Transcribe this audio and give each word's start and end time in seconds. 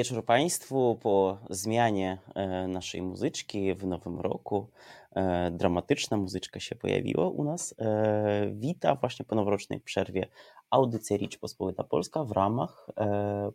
wieczór 0.00 0.24
Państwu. 0.24 0.98
Po 1.02 1.38
zmianie 1.50 2.18
e, 2.34 2.68
naszej 2.68 3.02
muzyczki 3.02 3.74
w 3.74 3.86
nowym 3.86 4.20
roku, 4.20 4.70
e, 5.12 5.50
dramatyczna 5.50 6.16
muzyczka 6.16 6.60
się 6.60 6.76
pojawiła 6.76 7.28
u 7.28 7.44
nas. 7.44 7.74
E, 7.78 8.50
wita 8.52 8.94
właśnie 8.94 9.24
po 9.24 9.34
noworocznej 9.34 9.80
przerwie 9.80 10.26
audycja 10.70 11.16
Ricz 11.16 11.38
Pospolita 11.38 11.84
Polska 11.84 12.24
w 12.24 12.30
ramach 12.30 12.86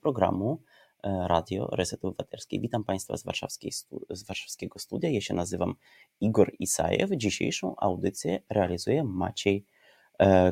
programu 0.02 0.62
Radio 1.04 1.68
Reset 1.68 2.06
Obywatelskiej. 2.06 2.60
Witam 2.60 2.84
Państwa 2.84 3.18
z, 3.18 3.24
z 4.10 4.24
warszawskiego 4.24 4.80
studia. 4.80 5.10
Ja 5.10 5.22
się 5.22 5.34
nazywam 5.34 5.76
Igor 6.22 6.52
Isajew. 6.60 7.10
Dzisiejszą 7.12 7.76
audycję 7.78 8.40
realizuje 8.50 9.04
Maciej 9.04 9.66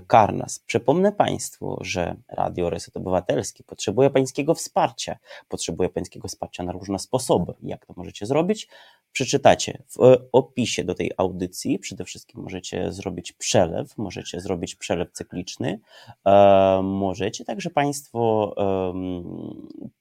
Karnas. 0.07 0.59
Przypomnę 0.59 1.11
Państwu, 1.11 1.77
że 1.81 2.15
Radio 2.29 2.69
Reset 2.69 2.97
Obywatelski 2.97 3.63
potrzebuje 3.63 4.09
Pańskiego 4.09 4.55
wsparcia. 4.55 5.17
Potrzebuje 5.49 5.89
Pańskiego 5.89 6.27
wsparcia 6.27 6.63
na 6.63 6.71
różne 6.71 6.99
sposoby. 6.99 7.53
Jak 7.63 7.85
to 7.85 7.93
możecie 7.97 8.25
zrobić? 8.25 8.67
Przeczytacie 9.11 9.83
w 9.89 10.17
opisie 10.31 10.83
do 10.83 10.95
tej 10.95 11.11
audycji. 11.17 11.79
Przede 11.79 12.05
wszystkim 12.05 12.41
możecie 12.41 12.91
zrobić 12.91 13.31
przelew, 13.31 13.97
możecie 13.97 14.41
zrobić 14.41 14.75
przelew 14.75 15.11
cykliczny. 15.11 15.79
E, 16.25 16.81
możecie 16.83 17.45
także 17.45 17.69
Państwo 17.69 18.55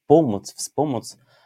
pomóc, 0.07 0.55
wspomóc 0.55 1.19
E, 1.19 1.42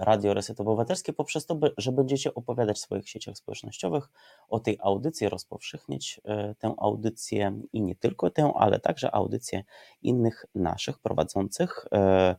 Radio 0.00 0.34
Reset 0.34 0.60
Obywatelskie 0.60 1.12
poprzez 1.12 1.46
to, 1.46 1.58
że 1.78 1.92
będziecie 1.92 2.34
opowiadać 2.34 2.76
w 2.76 2.80
swoich 2.80 3.08
sieciach 3.08 3.36
społecznościowych 3.36 4.08
o 4.48 4.60
tej 4.60 4.78
audycji, 4.80 5.28
rozpowszechniać 5.28 6.20
e, 6.24 6.54
tę 6.54 6.74
audycję 6.78 7.60
i 7.72 7.82
nie 7.82 7.96
tylko 7.96 8.30
tę, 8.30 8.52
ale 8.54 8.80
także 8.80 9.14
audycję 9.14 9.64
innych 10.02 10.46
naszych 10.54 10.98
prowadzących 10.98 11.86
e, 11.92 12.36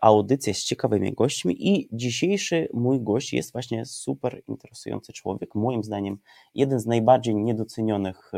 audycje 0.00 0.54
z 0.54 0.64
ciekawymi 0.64 1.12
gośćmi 1.12 1.68
i 1.68 1.88
dzisiejszy 1.92 2.68
mój 2.72 3.00
gość 3.00 3.32
jest 3.32 3.52
właśnie 3.52 3.86
super 3.86 4.42
interesujący 4.48 5.12
człowiek, 5.12 5.54
moim 5.54 5.84
zdaniem 5.84 6.18
jeden 6.54 6.80
z 6.80 6.86
najbardziej 6.86 7.34
niedocenionych 7.34 8.30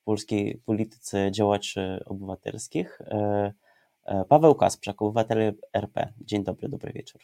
w 0.00 0.04
polskiej 0.04 0.62
polityce 0.66 1.30
działaczy 1.32 2.02
obywatelskich. 2.06 2.98
E, 4.04 4.24
Paweł 4.24 4.54
Kasprzak, 4.54 5.02
obywatel 5.02 5.54
RP. 5.72 6.12
Dzień 6.20 6.44
dobry, 6.44 6.68
dobry 6.68 6.92
wieczór. 6.92 7.22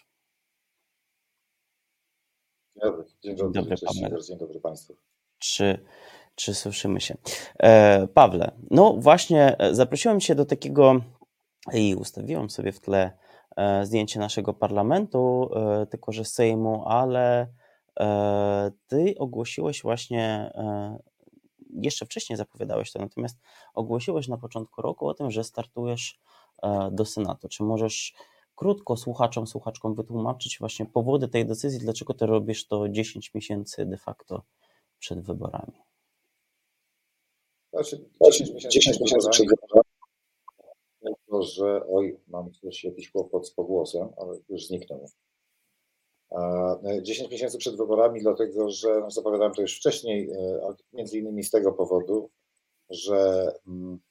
Dzień 2.76 2.82
dobry, 2.82 3.04
dzień 3.22 3.36
dobry, 3.36 3.52
dobry, 3.52 3.76
Cześć, 3.76 4.28
dzień 4.28 4.38
dobry 4.38 4.60
Państwu. 4.60 4.96
Czy, 5.38 5.84
czy 6.34 6.54
słyszymy 6.54 7.00
się? 7.00 7.16
E, 7.58 8.06
Pawle, 8.06 8.52
no 8.70 8.92
właśnie 8.98 9.58
e, 9.58 9.74
zaprosiłem 9.74 10.20
Cię 10.20 10.34
do 10.34 10.44
takiego 10.44 11.00
i 11.72 11.94
ustawiłem 11.94 12.50
sobie 12.50 12.72
w 12.72 12.80
tle 12.80 13.10
e, 13.56 13.86
zdjęcie 13.86 14.20
naszego 14.20 14.54
parlamentu, 14.54 15.50
tylko 15.90 16.12
że 16.12 16.24
z 16.24 16.34
Sejmu, 16.34 16.84
ale 16.86 17.46
Ty 18.86 19.14
ogłosiłeś 19.18 19.82
właśnie 19.82 20.52
jeszcze 21.70 22.06
wcześniej 22.06 22.36
zapowiadałeś 22.36 22.92
to, 22.92 22.98
natomiast 22.98 23.38
ogłosiłeś 23.74 24.28
na 24.28 24.38
początku 24.38 24.82
roku 24.82 25.08
o 25.08 25.14
tym, 25.14 25.30
że 25.30 25.44
startujesz 25.44 26.20
do 26.92 27.04
Senatu. 27.04 27.48
Czy 27.48 27.62
możesz 27.62 28.14
krótko 28.56 28.96
słuchaczom, 28.96 29.46
słuchaczkom 29.46 29.94
wytłumaczyć 29.94 30.58
właśnie 30.58 30.86
powody 30.86 31.28
tej 31.28 31.46
decyzji, 31.46 31.80
dlaczego 31.80 32.14
ty 32.14 32.26
robisz 32.26 32.66
to 32.66 32.88
10 32.88 33.34
miesięcy 33.34 33.86
de 33.86 33.96
facto 33.96 34.42
przed 34.98 35.20
wyborami? 35.20 35.82
Znaczy 37.72 38.04
10 38.24 38.50
miesięcy, 38.50 38.68
10 38.68 39.00
miesięcy 39.00 39.28
przed 39.30 39.46
wyborami, 39.46 39.86
to, 41.30 41.42
że 41.42 41.86
oj, 41.86 42.20
mam 42.28 42.52
też 42.52 42.84
jakiś 42.84 43.10
kłopot 43.10 43.48
z 43.48 43.50
pogłosem, 43.50 44.08
ale 44.16 44.38
już 44.48 44.66
zniknął. 44.66 45.08
10 47.02 47.30
miesięcy 47.30 47.58
przed 47.58 47.76
wyborami, 47.76 48.20
dlatego 48.20 48.70
że 48.70 49.00
no, 49.00 49.10
zapowiadałem 49.10 49.54
to 49.54 49.62
już 49.62 49.76
wcześniej, 49.76 50.30
e, 50.30 50.74
między 50.92 51.18
innymi 51.18 51.44
z 51.44 51.50
tego 51.50 51.72
powodu, 51.72 52.30
że 52.90 53.52
mm, 53.66 53.98
E, 53.98 54.05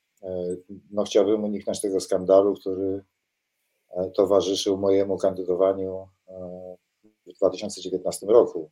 no, 0.91 1.03
chciałbym 1.03 1.43
uniknąć 1.43 1.81
tego 1.81 1.99
skandalu, 1.99 2.53
który 2.53 3.03
e, 3.89 4.11
towarzyszył 4.11 4.77
mojemu 4.77 5.17
kandydowaniu 5.17 6.07
e, 6.27 6.75
w 7.25 7.33
2019 7.33 8.25
roku, 8.25 8.71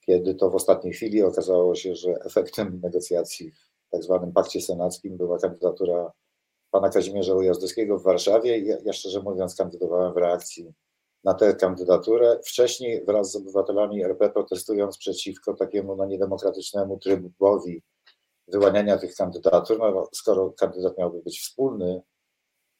kiedy 0.00 0.34
to 0.34 0.50
w 0.50 0.54
ostatniej 0.54 0.92
chwili 0.92 1.22
okazało 1.22 1.74
się, 1.74 1.94
że 1.94 2.10
efektem 2.10 2.80
negocjacji 2.82 3.52
w 3.86 3.90
tak 3.90 4.02
zwanym 4.02 4.32
pakcie 4.32 4.60
senackim 4.60 5.16
była 5.16 5.38
kandydatura 5.38 6.12
pana 6.70 6.90
Kazimierza 6.90 7.34
Ujazdowskiego 7.34 7.98
w 7.98 8.02
Warszawie. 8.02 8.58
Ja, 8.58 8.76
ja 8.84 8.92
szczerze 8.92 9.22
mówiąc 9.22 9.54
kandydowałem 9.54 10.12
w 10.12 10.16
reakcji 10.16 10.72
na 11.24 11.34
tę 11.34 11.54
kandydaturę. 11.54 12.38
Wcześniej 12.44 13.04
wraz 13.04 13.32
z 13.32 13.36
obywatelami 13.36 14.04
RP 14.04 14.30
protestując 14.30 14.98
przeciwko 14.98 15.54
takiemu 15.54 15.96
no, 15.96 16.06
niedemokratycznemu 16.06 16.98
trybowi 16.98 17.82
wyłaniania 18.48 18.98
tych 18.98 19.14
kandydatur, 19.14 19.78
no, 19.78 20.08
skoro 20.12 20.50
kandydat 20.50 20.98
miałby 20.98 21.22
być 21.22 21.40
wspólny, 21.40 22.02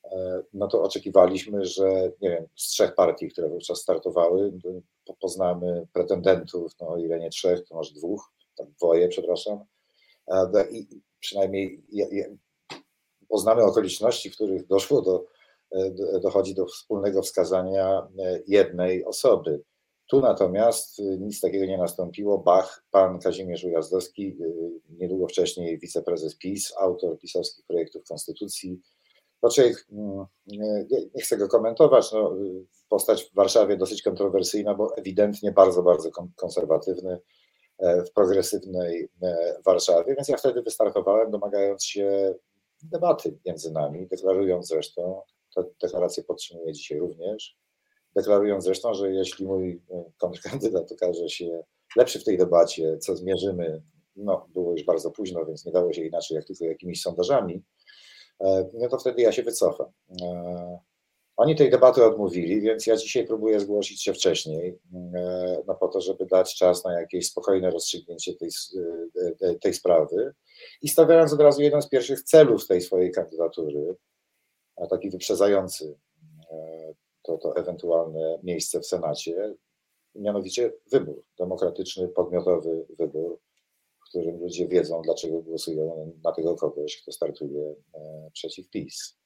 e, 0.04 0.42
no 0.52 0.68
to 0.68 0.82
oczekiwaliśmy, 0.82 1.64
że 1.64 1.88
nie 2.20 2.30
wiem, 2.30 2.46
z 2.56 2.68
trzech 2.68 2.94
partii, 2.94 3.28
które 3.28 3.48
wówczas 3.48 3.78
startowały, 3.78 4.52
poznamy 5.20 5.86
pretendentów, 5.92 6.72
no 6.80 6.96
ile 6.96 7.20
nie 7.20 7.30
trzech, 7.30 7.68
to 7.68 7.74
może 7.74 7.94
dwóch, 7.94 8.32
tak 8.56 8.70
dwoje, 8.70 9.08
przepraszam, 9.08 9.64
e, 10.28 10.70
i 10.70 11.00
przynajmniej 11.20 11.82
poznamy 13.28 13.62
okoliczności, 13.62 14.30
w 14.30 14.34
których 14.34 14.66
doszło 14.66 15.02
do, 15.02 15.24
e, 15.72 16.20
dochodzi 16.20 16.54
do 16.54 16.66
wspólnego 16.66 17.22
wskazania 17.22 18.08
jednej 18.46 19.04
osoby. 19.04 19.62
Tu 20.06 20.20
natomiast 20.20 20.98
y, 20.98 21.18
nic 21.20 21.40
takiego 21.40 21.66
nie 21.66 21.78
nastąpiło. 21.78 22.38
Bach, 22.38 22.84
pan 22.90 23.18
Kazimierz 23.18 23.64
Ujazdowski, 23.64 24.36
y, 24.40 24.70
niedługo 24.98 25.28
wcześniej 25.28 25.78
wiceprezes 25.78 26.36
PiS, 26.36 26.72
autor 26.80 27.18
pisowskich 27.18 27.64
projektów 27.64 28.04
konstytucji. 28.08 28.80
Raczej 29.42 29.74
mm, 29.92 30.26
nie 31.14 31.22
chcę 31.22 31.36
go 31.36 31.48
komentować. 31.48 32.12
No, 32.12 32.36
postać 32.88 33.24
w 33.24 33.34
Warszawie 33.34 33.76
dosyć 33.76 34.02
kontrowersyjna, 34.02 34.74
bo 34.74 34.96
ewidentnie 34.96 35.52
bardzo, 35.52 35.82
bardzo 35.82 36.10
konserwatywny 36.36 37.18
e, 37.78 38.04
w 38.04 38.12
progresywnej 38.12 39.08
e, 39.22 39.56
Warszawie. 39.64 40.14
Więc 40.14 40.28
ja 40.28 40.36
wtedy 40.36 40.62
wystartowałem, 40.62 41.30
domagając 41.30 41.84
się 41.84 42.34
debaty 42.82 43.38
między 43.46 43.72
nami, 43.72 44.06
deklarując 44.06 44.68
zresztą, 44.68 45.22
tę 45.54 45.64
deklarację 45.82 46.22
podtrzymuję 46.22 46.72
dzisiaj 46.72 46.98
również, 46.98 47.56
deklarując 48.16 48.64
zresztą, 48.64 48.94
że 48.94 49.10
jeśli 49.10 49.46
mój 49.46 49.82
e, 49.90 50.04
kontrkandydat 50.16 50.92
okaże 50.92 51.28
się 51.28 51.64
lepszy 51.96 52.20
w 52.20 52.24
tej 52.24 52.38
debacie, 52.38 52.98
co 52.98 53.16
zmierzymy, 53.16 53.82
no 54.16 54.48
było 54.54 54.72
już 54.72 54.84
bardzo 54.84 55.10
późno, 55.10 55.46
więc 55.46 55.66
nie 55.66 55.72
dało 55.72 55.92
się 55.92 56.04
inaczej 56.04 56.34
jak 56.34 56.44
tylko 56.44 56.64
jakimiś 56.64 57.02
sondażami, 57.02 57.62
e, 58.40 58.68
no 58.74 58.88
to 58.88 58.98
wtedy 58.98 59.22
ja 59.22 59.32
się 59.32 59.42
wycofam. 59.42 59.86
E, 60.22 60.78
oni 61.36 61.56
tej 61.56 61.70
debaty 61.70 62.04
odmówili, 62.04 62.60
więc 62.60 62.86
ja 62.86 62.96
dzisiaj 62.96 63.26
próbuję 63.26 63.60
zgłosić 63.60 64.02
się 64.02 64.14
wcześniej, 64.14 64.78
no 65.66 65.74
po 65.74 65.88
to, 65.88 66.00
żeby 66.00 66.26
dać 66.26 66.54
czas 66.54 66.84
na 66.84 67.00
jakieś 67.00 67.28
spokojne 67.28 67.70
rozstrzygnięcie 67.70 68.34
tej, 68.34 68.48
tej 69.60 69.74
sprawy 69.74 70.34
i 70.82 70.88
stawiając 70.88 71.32
od 71.32 71.40
razu 71.40 71.62
jeden 71.62 71.82
z 71.82 71.88
pierwszych 71.88 72.22
celów 72.22 72.66
tej 72.66 72.80
swojej 72.80 73.12
kandydatury, 73.12 73.94
taki 74.90 75.10
wyprzedzający 75.10 75.98
to, 77.26 77.38
to 77.38 77.56
ewentualne 77.56 78.38
miejsce 78.42 78.80
w 78.80 78.86
Senacie, 78.86 79.54
mianowicie 80.14 80.72
wybór, 80.92 81.22
demokratyczny, 81.38 82.08
podmiotowy 82.08 82.86
wybór, 82.98 83.38
w 84.00 84.08
którym 84.08 84.40
ludzie 84.40 84.68
wiedzą, 84.68 85.02
dlaczego 85.02 85.42
głosują 85.42 86.12
na 86.24 86.32
tego 86.32 86.56
kogoś, 86.56 87.02
kto 87.02 87.12
startuje 87.12 87.74
e, 87.94 88.30
przeciw 88.32 88.70
PiS. 88.70 89.18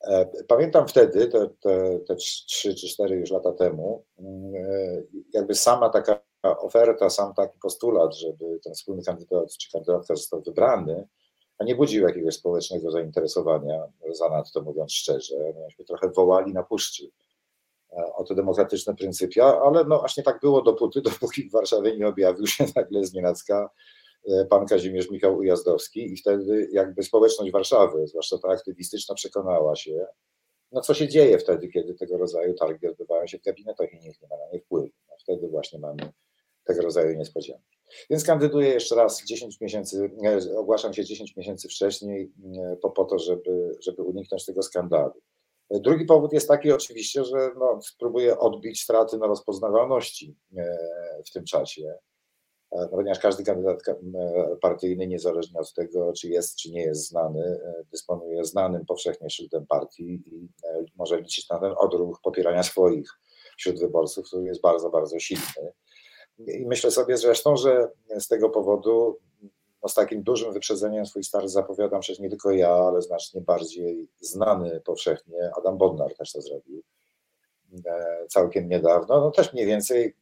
E, 0.00 0.26
pamiętam 0.48 0.88
wtedy, 0.88 1.26
te, 1.26 1.48
te, 1.60 2.00
te 2.00 2.16
3 2.16 2.74
czy 2.74 2.88
4 2.88 3.16
już 3.16 3.30
lata 3.30 3.52
temu, 3.52 4.04
mm, 4.18 4.54
e, 4.54 5.02
jakby 5.32 5.54
sama 5.54 5.88
taka 5.88 6.22
oferta, 6.42 7.10
sam 7.10 7.34
taki 7.34 7.58
postulat, 7.58 8.16
żeby 8.16 8.60
ten 8.64 8.74
wspólny 8.74 9.02
kandydat 9.02 9.56
czy 9.56 9.70
kandydatka 9.72 10.16
został 10.16 10.42
wybrany, 10.42 11.08
a 11.58 11.64
nie 11.64 11.74
budził 11.74 12.02
jakiegoś 12.02 12.34
społecznego 12.34 12.90
zainteresowania, 12.90 13.92
zanadto 14.12 14.62
mówiąc 14.62 14.92
szczerze. 14.92 15.36
Myśmy 15.64 15.84
trochę 15.84 16.10
wołali 16.10 16.52
na 16.52 16.62
puszczy 16.62 17.10
o 18.16 18.24
te 18.24 18.34
demokratyczne 18.34 18.94
pryncypia, 18.94 19.60
ale 19.60 19.84
no 19.84 19.98
właśnie 19.98 20.22
tak 20.22 20.40
było 20.40 20.62
dopóty, 20.62 21.02
dopóki 21.10 21.48
w 21.48 21.52
Warszawie 21.52 21.96
nie 21.96 22.08
objawił 22.08 22.46
się 22.46 22.64
nagle 22.76 23.04
z 23.04 23.12
nienacka 23.12 23.70
e, 24.28 24.44
pan 24.44 24.66
Kazimierz 24.66 25.10
Michał 25.10 25.36
Ujazdowski 25.36 26.12
i 26.12 26.16
wtedy 26.16 26.68
jakby 26.72 27.02
społeczność 27.02 27.52
Warszawy, 27.52 28.06
zwłaszcza 28.06 28.38
ta 28.38 28.48
aktywistyczna, 28.48 29.14
przekonała 29.14 29.76
się, 29.76 30.06
no 30.72 30.80
co 30.80 30.94
się 30.94 31.08
dzieje 31.08 31.38
wtedy, 31.38 31.68
kiedy 31.68 31.94
tego 31.94 32.18
rodzaju 32.18 32.54
targi 32.54 32.86
odbywają 32.86 33.26
się 33.26 33.38
w 33.38 33.42
gabinetach 33.42 33.92
i 33.92 33.98
nikt 33.98 34.22
nie 34.22 34.28
ma 34.28 34.36
na 34.36 34.52
nie 34.52 34.60
wpływu. 34.60 34.90
No 35.08 35.16
wtedy 35.20 35.48
właśnie 35.48 35.78
mamy 35.78 36.12
tego 36.64 36.82
rodzaju 36.82 37.16
niespodzianki. 37.16 37.78
Więc 38.10 38.24
kandyduję 38.24 38.68
jeszcze 38.68 38.94
raz 38.94 39.24
10 39.24 39.60
miesięcy, 39.60 40.10
ogłaszam 40.56 40.94
się 40.94 41.04
10 41.04 41.36
miesięcy 41.36 41.68
wcześniej 41.68 42.32
po, 42.82 42.90
po 42.90 43.04
to, 43.04 43.18
żeby, 43.18 43.76
żeby 43.80 44.02
uniknąć 44.02 44.44
tego 44.44 44.62
skandalu. 44.62 45.12
Drugi 45.70 46.04
powód 46.04 46.32
jest 46.32 46.48
taki 46.48 46.72
oczywiście, 46.72 47.24
że 47.24 47.50
no, 47.58 47.80
spróbuję 47.82 48.38
odbić 48.38 48.82
straty 48.82 49.18
na 49.18 49.26
rozpoznawalności 49.26 50.36
w 51.26 51.32
tym 51.32 51.44
czasie. 51.44 51.94
E, 52.74 52.88
ponieważ 52.88 53.18
każdy 53.18 53.44
kandydat 53.44 53.82
partyjny, 54.60 55.06
niezależnie 55.06 55.60
od 55.60 55.74
tego, 55.74 56.12
czy 56.12 56.28
jest, 56.28 56.56
czy 56.56 56.70
nie 56.70 56.80
jest 56.80 57.08
znany, 57.08 57.40
e, 57.42 57.84
dysponuje 57.90 58.44
znanym 58.44 58.86
powszechnie 58.86 59.30
szyldem 59.30 59.66
partii 59.66 60.22
i 60.26 60.48
e, 60.64 60.84
może 60.96 61.20
liczyć 61.20 61.48
na 61.48 61.58
ten 61.58 61.74
odruch 61.78 62.20
popierania 62.22 62.62
swoich 62.72 63.10
wśród 63.58 63.80
wyborców, 63.80 64.26
który 64.26 64.44
jest 64.44 64.60
bardzo, 64.60 64.90
bardzo 64.90 65.18
silny. 65.18 65.72
I 66.38 66.66
myślę 66.66 66.90
sobie 66.90 67.16
zresztą, 67.16 67.56
że 67.56 67.88
z 68.18 68.28
tego 68.28 68.50
powodu 68.50 69.18
no 69.84 69.88
z 69.88 69.94
takim 69.94 70.22
dużym 70.22 70.52
wyprzedzeniem 70.52 71.06
swój 71.06 71.24
start 71.24 71.48
zapowiadam 71.48 72.00
przecież 72.00 72.20
nie 72.20 72.30
tylko 72.30 72.50
ja, 72.50 72.70
ale 72.70 73.02
znacznie 73.02 73.40
bardziej 73.40 74.08
znany 74.20 74.80
powszechnie 74.80 75.50
Adam 75.58 75.78
Bodnar 75.78 76.14
też 76.16 76.32
to 76.32 76.40
zrobił 76.40 76.82
całkiem 78.28 78.68
niedawno, 78.68 79.20
no 79.20 79.30
też 79.30 79.52
mniej 79.52 79.66
więcej 79.66 80.16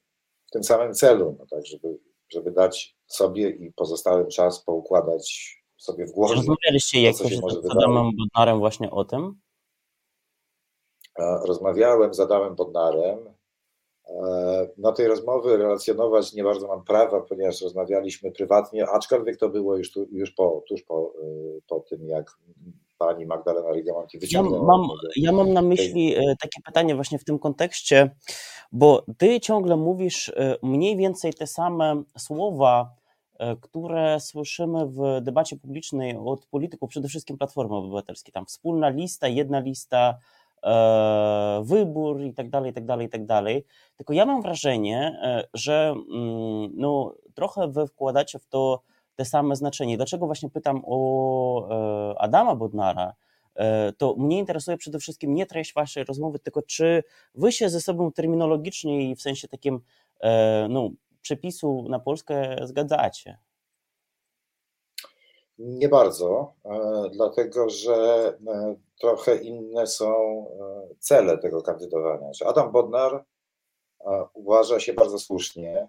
w 0.47 0.51
tym 0.51 0.65
samym 0.65 0.95
celu, 0.95 1.37
no 1.39 1.47
tak, 1.47 1.67
żeby 1.67 1.99
żeby 2.29 2.51
dać 2.51 2.97
sobie 3.07 3.51
i 3.51 3.73
pozostałym 3.73 4.29
czas 4.29 4.65
poukładać 4.65 5.57
sobie 5.77 6.07
w 6.07 6.13
głowie. 6.13 6.35
Rozmawialiście 6.35 7.03
jakoś 7.03 7.37
z 7.37 7.71
Adamem 7.71 8.11
Bodnarem 8.19 8.59
właśnie 8.59 8.91
o 8.91 9.05
tym? 9.05 9.41
Rozmawiałem 11.19 12.15
z 12.15 12.21
Adamem 12.21 12.55
Bodnarem. 12.55 13.32
E, 14.09 14.69
no 14.79 14.93
tej 14.93 15.07
rozmowy 15.07 15.57
relacjonować 15.57 16.33
nie 16.33 16.45
bardzo 16.45 16.69
mam 16.69 16.85
prawa, 16.85 17.21
ponieważ 17.21 17.63
rozmawialiśmy 17.63 18.33
prywatnie, 18.33 18.87
aczkolwiek 18.89 19.37
to 19.37 19.49
było 19.49 19.77
już, 19.77 19.93
tu, 19.93 20.07
już 20.11 20.31
po, 20.31 20.63
tuż 20.69 20.83
po, 20.83 21.13
e, 21.23 21.61
po 21.69 21.81
tym, 21.81 22.09
jak 22.09 22.39
pani 22.99 23.27
Magdalena 23.27 23.73
Rigamonti 23.73 24.19
wyciągnęła. 24.19 24.73
Ja 24.73 24.79
mam, 24.79 24.89
ja 25.17 25.33
mam 25.33 25.53
na 25.53 25.63
myśli 25.63 26.15
tej... 26.15 26.37
takie 26.41 26.61
pytanie 26.65 26.95
właśnie 26.95 27.19
w 27.19 27.25
tym 27.25 27.39
kontekście, 27.39 28.11
bo 28.73 29.05
ty 29.19 29.41
ciągle 29.41 29.77
mówisz 29.77 30.29
e, 30.29 30.57
mniej 30.63 30.97
więcej 30.97 31.35
te 31.35 31.47
same 31.47 32.03
słowa, 32.19 32.95
e, 33.39 33.57
które 33.57 34.21
słyszymy 34.21 34.87
w 34.87 35.21
debacie 35.21 35.57
publicznej 35.57 36.17
od 36.17 36.47
polityków, 36.47 36.91
przede 36.91 37.09
wszystkim 37.09 37.39
Platformy 37.39 37.77
Obywatelskiej. 37.77 38.33
Tam 38.33 38.47
wspólna 38.47 38.89
lista, 38.89 39.29
jedna 39.29 39.61
lista, 39.61 40.09
e, 40.09 40.42
wybór 41.63 42.21
i 42.21 42.35
tak 42.35 42.51
dalej, 42.51 42.71
i 42.71 42.75
tak 42.75 42.87
dalej, 42.87 43.07
i 43.07 43.11
tak 43.11 43.27
dalej. 43.27 43.65
Tylko 43.97 44.13
ja 44.13 44.27
mam 44.27 44.43
wrażenie, 44.43 45.21
że 45.55 45.95
mm, 46.13 46.71
no, 46.75 47.15
trochę 47.35 47.69
wy 47.69 47.87
wkładacie 47.87 48.39
w 48.39 48.47
to 48.47 48.83
te 49.17 49.25
same 49.25 49.57
znaczenie. 49.57 49.97
Dlaczego 49.97 50.27
właśnie 50.27 50.51
pytam 50.51 50.83
o 50.87 52.15
Adama 52.19 52.57
Bodnara? 52.57 53.15
E, 53.55 53.93
to 53.93 54.15
mnie 54.19 54.39
interesuje 54.39 54.77
przede 54.77 54.99
wszystkim 54.99 55.35
nie 55.35 55.47
treść 55.47 55.75
waszej 55.75 56.05
rozmowy, 56.05 56.39
tylko 56.39 56.63
czy 56.63 57.03
wy 57.35 57.53
się 57.53 57.69
ze 57.69 57.81
sobą 57.81 58.13
terminologicznie 58.13 59.11
i 59.11 59.17
w 59.17 59.23
sensie 59.23 59.49
takim 59.49 59.81
e, 60.21 60.67
no, 60.71 60.91
przepisu 61.23 61.87
na 61.89 61.99
Polskę 61.99 62.57
zgadzacie? 62.63 63.39
Nie 65.65 65.89
bardzo, 65.89 66.55
e, 66.65 67.11
dlatego 67.13 67.71
że 67.71 68.39
trochę 69.01 69.37
inne 69.37 69.87
są 69.87 70.47
cele 70.99 71.39
tego 71.39 71.63
kandydowania. 71.63 72.31
Adam 72.47 72.73
Bodnar 72.73 73.25
uważa 74.35 74.81
się 74.81 74.93
bardzo 74.93 75.19
słusznie 75.19 75.89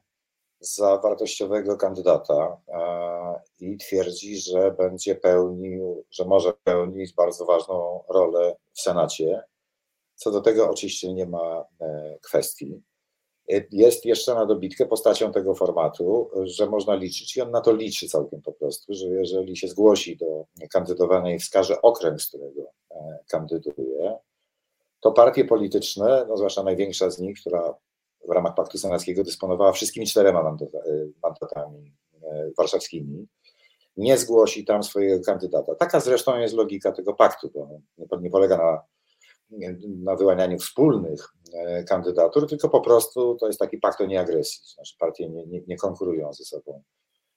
za 0.59 0.97
wartościowego 0.97 1.77
kandydata 1.77 2.57
i 3.59 3.77
twierdzi, 3.77 4.37
że 4.37 4.71
będzie 4.71 5.15
pełnił, 5.15 6.05
że 6.11 6.25
może 6.25 6.53
pełnić 6.53 7.13
bardzo 7.13 7.45
ważną 7.45 8.03
rolę 8.09 8.55
w 8.73 8.81
Senacie. 8.81 9.43
Co 10.15 10.31
do 10.31 10.41
tego 10.41 10.69
oczywiście 10.69 11.13
nie 11.13 11.25
ma 11.25 11.65
e, 11.81 12.17
kwestii. 12.21 12.81
Jest 13.71 14.05
jeszcze 14.05 14.35
na 14.35 14.45
dobitkę 14.45 14.85
postacią 14.85 15.31
tego 15.31 15.55
formatu, 15.55 16.29
że 16.43 16.67
można 16.67 16.95
liczyć 16.95 17.37
i 17.37 17.41
on 17.41 17.51
na 17.51 17.61
to 17.61 17.75
liczy 17.75 18.07
całkiem 18.07 18.41
po 18.41 18.53
prostu, 18.53 18.93
że 18.93 19.05
jeżeli 19.05 19.57
się 19.57 19.67
zgłosi 19.67 20.17
do 20.17 20.45
kandydowania 20.71 21.35
i 21.35 21.39
wskaże 21.39 21.81
okręg, 21.81 22.21
z 22.21 22.27
którego 22.27 22.61
e, 22.91 23.19
kandyduje, 23.27 24.17
to 24.99 25.11
partie 25.11 25.45
polityczne, 25.45 26.25
no 26.29 26.37
zwłaszcza 26.37 26.63
największa 26.63 27.09
z 27.09 27.19
nich, 27.19 27.39
która 27.39 27.75
w 28.27 28.31
ramach 28.31 28.55
Paktu 28.55 28.77
Senackiego 28.77 29.23
dysponowała 29.23 29.71
wszystkimi 29.71 30.07
czterema 30.07 30.57
mandatami 31.23 31.93
e, 32.23 32.51
warszawskimi, 32.57 33.27
nie 33.97 34.17
zgłosi 34.17 34.65
tam 34.65 34.83
swojego 34.83 35.25
kandydata. 35.25 35.75
Taka 35.75 35.99
zresztą 35.99 36.37
jest 36.37 36.55
logika 36.55 36.91
tego 36.91 37.13
paktu, 37.13 37.51
bo 37.53 38.17
nie, 38.17 38.29
polega 38.29 38.57
na, 38.57 38.83
na 39.85 40.15
wyłanianiu 40.15 40.59
wspólnych 40.59 41.33
e, 41.42 41.42
kandydatur, 41.87 42.47
tylko 42.47 42.69
po 42.69 42.81
prostu 42.81 43.35
to 43.35 43.47
jest 43.47 43.59
taki 43.59 43.77
pakt 43.77 44.01
o 44.01 44.05
nieagresji, 44.05 44.61
znaczy 44.73 44.95
partie 44.99 45.29
nie, 45.29 45.45
nie, 45.45 45.61
nie 45.67 45.77
konkurują 45.77 46.33
ze 46.33 46.43
sobą 46.43 46.81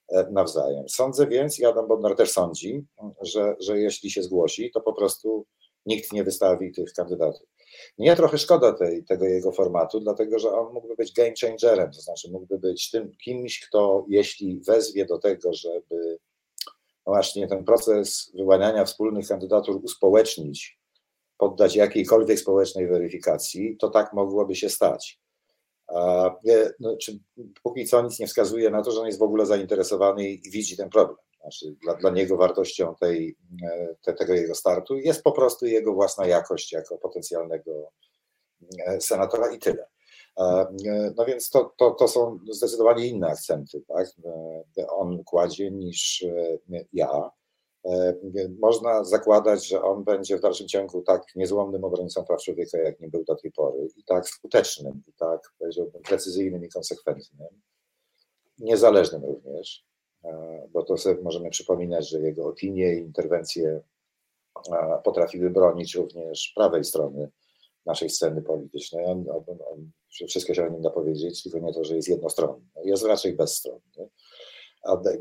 e, 0.08 0.26
nawzajem. 0.30 0.88
Sądzę 0.88 1.26
więc, 1.26 1.58
i 1.58 1.64
Adam 1.64 1.88
Bodnar 1.88 2.16
też 2.16 2.30
sądzi, 2.30 2.86
że, 3.20 3.56
że 3.60 3.80
jeśli 3.80 4.10
się 4.10 4.22
zgłosi, 4.22 4.70
to 4.70 4.80
po 4.80 4.92
prostu 4.92 5.46
nikt 5.86 6.12
nie 6.12 6.24
wystawi 6.24 6.72
tych 6.72 6.92
kandydatów. 6.92 7.48
Mnie 7.98 8.16
trochę 8.16 8.38
szkoda 8.38 8.72
tej, 8.72 9.04
tego 9.04 9.24
jego 9.24 9.52
formatu, 9.52 10.00
dlatego 10.00 10.38
że 10.38 10.50
on 10.50 10.72
mógłby 10.72 10.96
być 10.96 11.12
game 11.12 11.32
changerem, 11.40 11.90
to 11.90 12.00
znaczy 12.00 12.30
mógłby 12.30 12.58
być 12.58 12.90
tym 12.90 13.16
kimś, 13.24 13.66
kto 13.68 14.04
jeśli 14.08 14.60
wezwie 14.60 15.06
do 15.06 15.18
tego, 15.18 15.52
żeby 15.52 16.18
właśnie 17.06 17.48
ten 17.48 17.64
proces 17.64 18.32
wyłaniania 18.34 18.84
wspólnych 18.84 19.28
kandydatur 19.28 19.80
uspołecznić, 19.84 20.78
poddać 21.38 21.76
jakiejkolwiek 21.76 22.38
społecznej 22.38 22.86
weryfikacji, 22.86 23.76
to 23.76 23.88
tak 23.90 24.12
mogłoby 24.12 24.54
się 24.54 24.68
stać. 24.68 25.20
A, 25.88 26.30
no, 26.80 26.96
czy, 26.96 27.18
póki 27.62 27.86
co 27.86 28.02
nic 28.02 28.18
nie 28.18 28.26
wskazuje 28.26 28.70
na 28.70 28.82
to, 28.82 28.90
że 28.90 29.00
on 29.00 29.06
jest 29.06 29.18
w 29.18 29.22
ogóle 29.22 29.46
zainteresowany 29.46 30.28
i 30.28 30.50
widzi 30.50 30.76
ten 30.76 30.90
problem. 30.90 31.16
Znaczy, 31.40 31.76
dla, 31.82 31.94
dla 31.94 32.10
niego 32.10 32.36
wartością 32.36 32.94
tej, 33.00 33.36
e, 33.64 33.94
te, 34.02 34.14
tego 34.14 34.34
jego 34.34 34.54
startu 34.54 34.96
jest 34.96 35.22
po 35.22 35.32
prostu 35.32 35.66
jego 35.66 35.92
własna 35.92 36.26
jakość 36.26 36.72
jako 36.72 36.98
potencjalnego 36.98 37.92
e, 38.86 39.00
senatora 39.00 39.54
i 39.54 39.58
tyle. 39.58 39.86
E, 40.38 40.66
no 41.16 41.24
więc 41.24 41.50
to, 41.50 41.74
to, 41.76 41.90
to 41.90 42.08
są 42.08 42.38
zdecydowanie 42.50 43.06
inne 43.06 43.26
akcenty, 43.26 43.82
tak? 43.88 44.06
On 44.88 45.24
kładzie 45.24 45.70
niż 45.70 46.24
ja. 46.92 47.30
Można 48.58 49.04
zakładać, 49.04 49.68
że 49.68 49.82
on 49.82 50.04
będzie 50.04 50.38
w 50.38 50.40
dalszym 50.40 50.68
ciągu 50.68 51.02
tak 51.02 51.22
niezłomnym 51.36 51.84
obrońcą 51.84 52.24
praw 52.24 52.42
człowieka, 52.42 52.78
jak 52.78 53.00
nie 53.00 53.08
był 53.08 53.24
do 53.24 53.34
tej 53.34 53.52
pory, 53.52 53.88
i 53.96 54.04
tak 54.04 54.28
skutecznym, 54.28 55.02
i 55.08 55.12
tak 55.12 55.40
powiedziałbym 55.58 56.02
precyzyjnym 56.02 56.64
i 56.64 56.68
konsekwentnym, 56.68 57.48
niezależnym 58.58 59.24
również. 59.24 59.86
E, 60.24 60.68
bo 60.72 60.82
to 60.82 60.96
sobie 60.96 61.22
możemy 61.22 61.50
przypominać, 61.50 62.08
że 62.08 62.20
jego 62.20 62.48
opinie 62.48 62.94
i 62.94 62.98
interwencje 62.98 63.80
e, 64.72 65.00
potrafiły 65.04 65.50
bronić 65.50 65.94
również 65.94 66.52
prawej 66.56 66.84
strony 66.84 67.30
naszej 67.86 68.10
sceny 68.10 68.42
politycznej. 68.42 69.04
On, 69.04 69.24
on, 69.30 69.44
on, 69.48 69.90
wszystko 70.28 70.54
się 70.54 70.66
o 70.66 70.68
nim 70.68 70.82
da 70.82 70.90
powiedzieć, 70.90 71.42
tylko 71.42 71.58
nie 71.58 71.72
to, 71.72 71.84
że 71.84 71.96
jest 71.96 72.08
jednostronny. 72.08 72.66
Jest 72.84 73.04
raczej 73.04 73.36
bezstronny. 73.36 74.08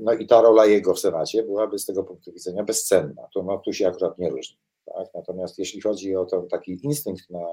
No 0.02 0.14
i 0.14 0.28
ta 0.28 0.42
rola 0.42 0.66
jego 0.66 0.94
w 0.94 1.00
Senacie 1.00 1.44
byłaby 1.44 1.80
z 1.80 1.86
tego 1.86 2.04
punktu 2.04 2.32
widzenia 2.32 2.64
bezcenna. 2.64 3.28
To 3.34 3.44
no, 3.44 3.58
tu 3.58 3.74
się 3.74 3.88
akurat 3.88 4.18
nie 4.18 4.30
różni. 4.30 4.58
Tak? 4.86 5.08
Natomiast 5.14 5.60
jeśli 5.60 5.82
chodzi 5.82 6.16
o 6.16 6.26
ten 6.26 6.48
taki 6.48 6.80
instynkt 6.84 7.30
na, 7.30 7.46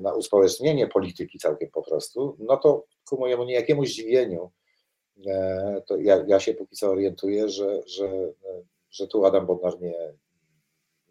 na 0.00 0.14
uspołecznienie 0.14 0.86
polityki 0.86 1.38
całkiem 1.38 1.70
po 1.70 1.82
prostu, 1.82 2.36
no 2.38 2.56
to 2.56 2.84
ku 3.08 3.18
mojemu 3.18 3.44
niejakiemu 3.44 3.84
zdziwieniu 3.84 4.50
E, 5.26 5.82
to 5.86 5.96
ja, 5.96 6.24
ja 6.26 6.40
się 6.40 6.54
póki 6.54 6.76
co 6.76 6.90
orientuję, 6.90 7.48
że, 7.48 7.82
że, 7.86 8.32
że 8.90 9.06
tu 9.06 9.24
Adam 9.24 9.46
Bodnar 9.46 9.80
nie, 9.80 10.14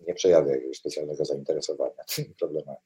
nie 0.08 0.14
przejawia 0.14 0.52
jakiegoś 0.52 0.78
specjalnego 0.78 1.26
zainteresowania 1.26 2.04
tymi 2.16 2.34
problemami. 2.34 2.78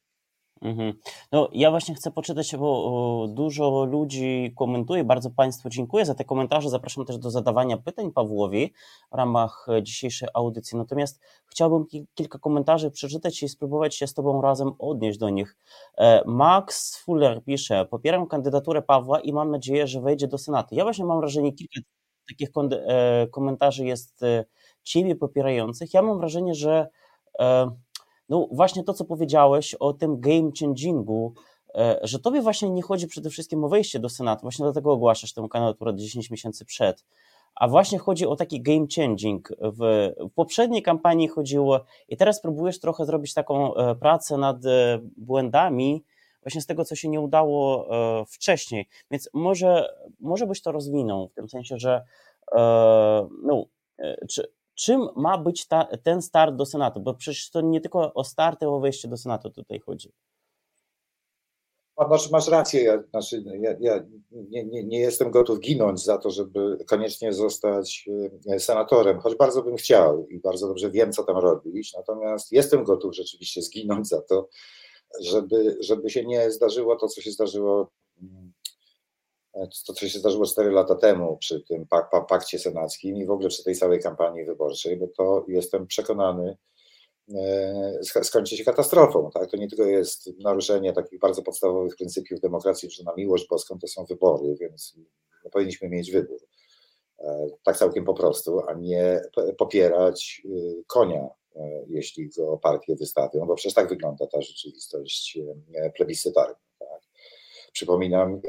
Mhm. 0.61 0.93
No, 1.31 1.49
ja 1.53 1.71
właśnie 1.71 1.95
chcę 1.95 2.11
poczytać, 2.11 2.55
bo 2.55 3.27
dużo 3.29 3.85
ludzi 3.85 4.53
komentuje. 4.55 5.03
Bardzo 5.03 5.29
Państwu 5.29 5.69
dziękuję 5.69 6.05
za 6.05 6.15
te 6.15 6.25
komentarze. 6.25 6.69
Zapraszam 6.69 7.05
też 7.05 7.17
do 7.17 7.31
zadawania 7.31 7.77
pytań 7.77 8.11
Pawłowi 8.11 8.73
w 9.11 9.15
ramach 9.15 9.67
dzisiejszej 9.81 10.29
audycji. 10.33 10.77
Natomiast 10.77 11.21
chciałbym 11.45 11.85
kilka 12.13 12.39
komentarzy 12.39 12.91
przeczytać 12.91 13.43
i 13.43 13.49
spróbować 13.49 13.95
się 13.95 14.07
z 14.07 14.13
Tobą 14.13 14.41
razem 14.41 14.71
odnieść 14.79 15.19
do 15.19 15.29
nich. 15.29 15.57
E, 15.97 16.21
Max 16.25 16.97
Fuller 16.97 17.43
pisze: 17.43 17.85
Popieram 17.85 18.27
kandydaturę 18.27 18.81
Pawła 18.81 19.19
i 19.19 19.33
mam 19.33 19.51
nadzieję, 19.51 19.87
że 19.87 20.01
wejdzie 20.01 20.27
do 20.27 20.37
Senatu. 20.37 20.75
Ja 20.75 20.83
właśnie 20.83 21.05
mam 21.05 21.19
wrażenie, 21.19 21.53
kilka 21.53 21.81
takich 22.29 22.49
e, 22.71 23.27
komentarzy 23.27 23.85
jest 23.85 24.23
e, 24.23 24.45
Ciebie 24.83 25.15
popierających. 25.15 25.93
Ja 25.93 26.01
mam 26.01 26.17
wrażenie, 26.17 26.55
że 26.55 26.87
no 28.29 28.47
właśnie 28.51 28.83
to, 28.83 28.93
co 28.93 29.05
powiedziałeś 29.05 29.75
o 29.75 29.93
tym 29.93 30.19
game 30.19 30.51
changingu, 30.59 31.33
e, 31.75 31.99
że 32.03 32.19
tobie 32.19 32.41
właśnie 32.41 32.69
nie 32.69 32.81
chodzi 32.81 33.07
przede 33.07 33.29
wszystkim 33.29 33.63
o 33.63 33.69
wejście 33.69 33.99
do 33.99 34.09
Senatu, 34.09 34.41
właśnie 34.41 34.63
dlatego 34.63 34.91
ogłaszasz 34.91 35.33
tę 35.33 35.47
kandydaturę 35.51 35.95
10 35.95 36.31
miesięcy 36.31 36.65
przed, 36.65 37.05
a 37.55 37.67
właśnie 37.67 37.99
chodzi 37.99 38.25
o 38.25 38.35
taki 38.35 38.61
game 38.61 38.85
changing. 38.95 39.49
W, 39.61 40.11
poprzedniej 40.35 40.81
kampanii 40.81 41.27
chodziło, 41.27 41.79
i 42.07 42.17
teraz 42.17 42.41
próbujesz 42.41 42.79
trochę 42.79 43.05
zrobić 43.05 43.33
taką 43.33 43.75
e, 43.75 43.95
pracę 43.95 44.37
nad 44.37 44.65
e, 44.65 44.99
błędami, 45.17 46.03
właśnie 46.43 46.61
z 46.61 46.65
tego, 46.65 46.85
co 46.85 46.95
się 46.95 47.09
nie 47.09 47.21
udało 47.21 47.87
wcześniej. 48.27 48.87
Więc 49.11 49.29
może, 49.33 49.93
może 50.19 50.47
byś 50.47 50.61
to 50.61 50.71
rozwinął, 50.71 51.27
w 51.27 51.33
tym 51.33 51.49
sensie, 51.49 51.77
że 51.77 52.05
no, 53.43 53.65
czy, 54.29 54.51
czym 54.75 55.07
ma 55.15 55.37
być 55.37 55.67
ta, 55.67 55.87
ten 56.03 56.21
start 56.21 56.55
do 56.55 56.65
Senatu? 56.65 56.99
Bo 56.99 57.13
przecież 57.13 57.49
to 57.49 57.61
nie 57.61 57.81
tylko 57.81 58.13
o 58.13 58.23
start, 58.23 58.63
o 58.63 58.79
wejście 58.79 59.07
do 59.07 59.17
Senatu 59.17 59.49
tutaj 59.49 59.79
chodzi. 59.79 60.13
Masz, 62.09 62.31
masz 62.31 62.47
rację, 62.47 62.83
ja, 62.83 63.03
znaczy, 63.09 63.43
ja, 63.59 63.75
ja 63.79 64.03
nie, 64.31 64.65
nie, 64.65 64.83
nie, 64.83 64.99
jestem 64.99 65.31
gotów 65.31 65.59
ginąć 65.59 66.03
za 66.03 66.17
to, 66.17 66.29
żeby 66.29 66.77
koniecznie 66.87 67.33
zostać 67.33 68.09
e, 68.47 68.59
senatorem, 68.59 69.19
choć 69.19 69.35
bardzo 69.35 69.63
bym 69.63 69.75
chciał 69.75 70.27
i 70.27 70.39
bardzo 70.39 70.67
dobrze 70.67 70.91
wiem, 70.91 71.11
co 71.11 71.23
tam 71.23 71.37
robić, 71.37 71.93
natomiast 71.93 72.51
jestem 72.51 72.83
gotów 72.83 73.15
rzeczywiście 73.15 73.61
zginąć 73.61 74.07
za 74.07 74.21
to, 74.21 74.49
żeby, 75.21 75.77
żeby 75.79 76.09
się 76.09 76.25
nie 76.25 76.51
zdarzyło 76.51 76.95
to, 76.95 77.07
co 77.07 77.21
się 77.21 77.31
zdarzyło 77.31 77.91
to, 79.87 79.93
co 79.93 80.07
się 80.07 80.19
zdarzyło 80.19 80.45
4 80.45 80.71
lata 80.71 80.95
temu 80.95 81.37
przy 81.37 81.61
tym 81.61 81.87
pak, 81.87 82.09
pak, 82.09 82.27
pakcie 82.27 82.59
senackim 82.59 83.17
i 83.17 83.25
w 83.25 83.31
ogóle 83.31 83.49
przy 83.49 83.63
tej 83.63 83.75
całej 83.75 83.99
kampanii 83.99 84.45
wyborczej, 84.45 84.97
bo 84.97 85.07
to 85.07 85.45
jestem 85.47 85.87
przekonany, 85.87 86.57
E, 87.35 88.23
skończy 88.23 88.57
się 88.57 88.63
katastrofą. 88.63 89.29
Tak? 89.33 89.51
To 89.51 89.57
nie 89.57 89.67
tylko 89.67 89.83
jest 89.83 90.29
naruszenie 90.39 90.93
takich 90.93 91.19
bardzo 91.19 91.41
podstawowych 91.41 91.95
pryncypiów 91.95 92.39
demokracji, 92.39 92.89
że 92.91 93.03
na 93.03 93.13
miłość 93.17 93.47
boską 93.47 93.79
to 93.79 93.87
są 93.87 94.05
wybory, 94.05 94.55
więc 94.59 94.95
powinniśmy 95.51 95.89
mieć 95.89 96.11
wybór. 96.11 96.39
E, 97.19 97.47
tak 97.63 97.77
całkiem 97.77 98.05
po 98.05 98.13
prostu, 98.13 98.61
a 98.67 98.73
nie 98.73 99.21
popierać 99.57 100.41
y, 100.45 100.83
konia, 100.87 101.29
e, 101.55 101.85
jeśli 101.87 102.29
go 102.29 102.57
partie 102.57 102.95
wystawią, 102.95 103.45
bo 103.45 103.55
przecież 103.55 103.73
tak 103.73 103.89
wygląda 103.89 104.27
ta 104.27 104.41
rzeczywistość 104.41 105.39
plebiscytarna. 105.95 106.55
Przypominam, 107.71 108.41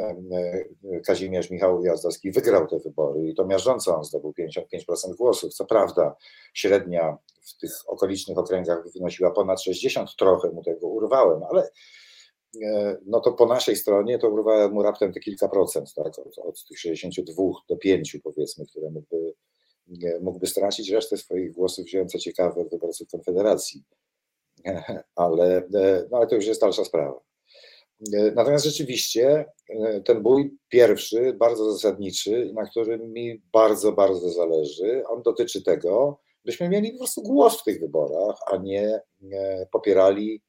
Kazimierz 1.07 1.51
Michał 1.51 1.85
Jazdowski 1.85 2.31
wygrał 2.31 2.67
te 2.67 2.79
wybory 2.79 3.29
i 3.29 3.35
to 3.35 3.47
miażdżąco 3.47 3.97
on 3.97 4.05
zdobył 4.05 4.33
55% 4.33 5.17
głosów. 5.17 5.55
Co 5.55 5.65
prawda 5.65 6.17
średnia 6.55 7.19
w 7.43 7.61
tych 7.61 7.73
okolicznych 7.87 8.39
okręgach 8.39 8.93
wynosiła 8.95 9.31
ponad 9.31 9.63
60, 9.63 10.17
trochę 10.17 10.51
mu 10.51 10.63
tego 10.63 10.89
urwałem, 10.89 11.43
ale 11.43 11.71
e, 12.63 12.97
no 13.07 13.21
to 13.21 13.33
po 13.33 13.47
naszej 13.47 13.77
stronie 13.77 14.19
to 14.19 14.29
urwałem 14.31 14.73
mu 14.73 14.83
raptem 14.83 15.13
te 15.13 15.21
kilka 15.21 15.49
procent, 15.49 15.95
tak? 15.95 16.19
od, 16.19 16.39
od 16.39 16.65
tych 16.69 16.79
62 16.79 17.43
do 17.69 17.77
5 17.77 18.17
powiedzmy, 18.25 18.67
które 18.67 18.91
mógłby, 18.91 19.35
mógłby 20.21 20.47
stracić. 20.47 20.91
Resztę 20.91 21.17
swoich 21.17 21.53
głosów 21.53 21.85
wziąłem, 21.85 22.09
co 22.09 22.19
ciekawe, 22.19 22.65
wyborców 22.65 23.09
Konfederacji, 23.11 23.85
ale, 25.17 25.57
e, 25.57 26.07
no, 26.11 26.17
ale 26.17 26.27
to 26.27 26.35
już 26.35 26.47
jest 26.47 26.61
dalsza 26.61 26.85
sprawa. 26.85 27.32
E, 28.15 28.33
natomiast 28.35 28.65
rzeczywiście 28.65 29.45
e, 29.69 30.01
ten 30.01 30.23
bój 30.23 30.59
pierwszy, 30.69 31.33
bardzo 31.33 31.73
zasadniczy, 31.73 32.51
na 32.55 32.65
którym 32.65 33.13
mi 33.13 33.43
bardzo, 33.53 33.93
bardzo 33.93 34.31
zależy, 34.31 35.03
on 35.09 35.23
dotyczy 35.23 35.63
tego, 35.63 36.21
byśmy 36.45 36.69
mieli 36.69 36.93
po 36.93 36.99
prostu 36.99 37.23
głos 37.23 37.61
w 37.61 37.65
tych 37.65 37.81
wyborach, 37.81 38.37
a 38.53 38.57
nie 38.57 39.01
popierali 39.73 40.43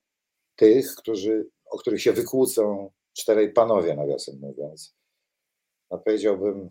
tych, 0.55 0.95
którzy, 0.95 1.49
o 1.71 1.77
których 1.77 2.01
się 2.01 2.13
wykłócą 2.13 2.91
czterej 3.13 3.53
panowie, 3.53 3.95
nawiasem 3.95 4.39
mówiąc. 4.39 4.95
No 5.91 5.97
powiedziałbym, 5.97 6.69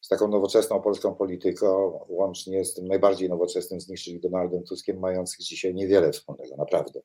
z 0.00 0.08
taką 0.08 0.28
nowoczesną 0.28 0.82
polską 0.82 1.14
polityką, 1.14 2.00
łącznie 2.08 2.64
z 2.64 2.74
tym 2.74 2.88
najbardziej 2.88 3.28
nowoczesnym 3.28 3.80
z 3.80 3.88
nich, 3.88 4.00
czyli 4.00 4.20
Donaldem 4.20 4.64
Tuskiem, 4.64 4.98
mających 4.98 5.40
dzisiaj 5.40 5.74
niewiele 5.74 6.12
wspólnego, 6.12 6.56
naprawdę. 6.56 7.00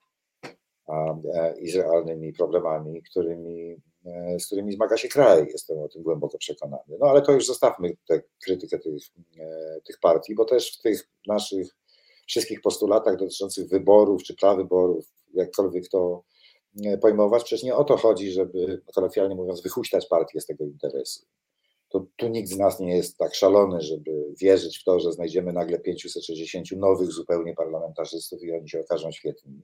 E, 0.89 1.53
i 1.59 1.69
z 1.69 1.75
realnymi 1.75 2.33
problemami, 2.33 3.03
którymi, 3.03 3.75
e, 4.05 4.39
z 4.39 4.45
którymi 4.45 4.73
zmaga 4.73 4.97
się 4.97 5.07
kraj. 5.07 5.47
Jestem 5.51 5.79
o 5.79 5.87
tym 5.87 6.03
głęboko 6.03 6.37
przekonany. 6.37 6.97
No 6.99 7.07
ale 7.07 7.21
to 7.21 7.31
już 7.31 7.45
zostawmy 7.45 7.91
tę 8.07 8.21
krytykę 8.45 8.79
tych, 8.79 9.03
e, 9.39 9.81
tych 9.81 9.99
partii, 9.99 10.35
bo 10.35 10.45
też 10.45 10.77
w 10.77 10.81
tych 10.81 11.09
naszych 11.27 11.67
wszystkich 12.27 12.61
postulatach 12.61 13.17
dotyczących 13.17 13.69
wyborów 13.69 14.23
czy 14.23 14.35
prawyborów, 14.35 15.05
jakkolwiek 15.33 15.89
to 15.89 16.23
pojmować, 17.01 17.43
przecież 17.43 17.63
nie 17.63 17.75
o 17.75 17.83
to 17.83 17.97
chodzi, 17.97 18.31
żeby 18.31 18.81
kolokwialnie 18.95 19.35
mówiąc 19.35 19.61
wychuśtać 19.61 20.07
partię 20.07 20.41
z 20.41 20.45
tego 20.45 20.63
interesu. 20.63 21.25
To 21.89 22.05
tu 22.15 22.27
nikt 22.27 22.49
z 22.49 22.57
nas 22.57 22.79
nie 22.79 22.95
jest 22.95 23.17
tak 23.17 23.35
szalony, 23.35 23.81
żeby 23.81 24.33
wierzyć 24.41 24.77
w 24.77 24.83
to, 24.83 24.99
że 24.99 25.11
znajdziemy 25.11 25.53
nagle 25.53 25.79
560 25.79 26.71
nowych 26.71 27.11
zupełnie 27.11 27.53
parlamentarzystów 27.53 28.43
i 28.43 28.51
oni 28.51 28.69
się 28.69 28.79
okażą 28.79 29.11
świetni. 29.11 29.61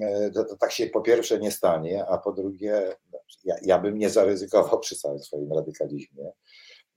E, 0.00 0.30
to, 0.30 0.44
to, 0.44 0.56
tak 0.56 0.72
się 0.72 0.86
po 0.86 1.00
pierwsze 1.00 1.38
nie 1.38 1.50
stanie, 1.50 2.06
a 2.06 2.18
po 2.18 2.32
drugie, 2.32 2.96
ja, 3.44 3.56
ja 3.62 3.78
bym 3.78 3.98
nie 3.98 4.10
zaryzykował 4.10 4.80
przy 4.80 4.96
całym 4.96 5.18
swoim 5.18 5.52
radykalizmie. 5.52 6.32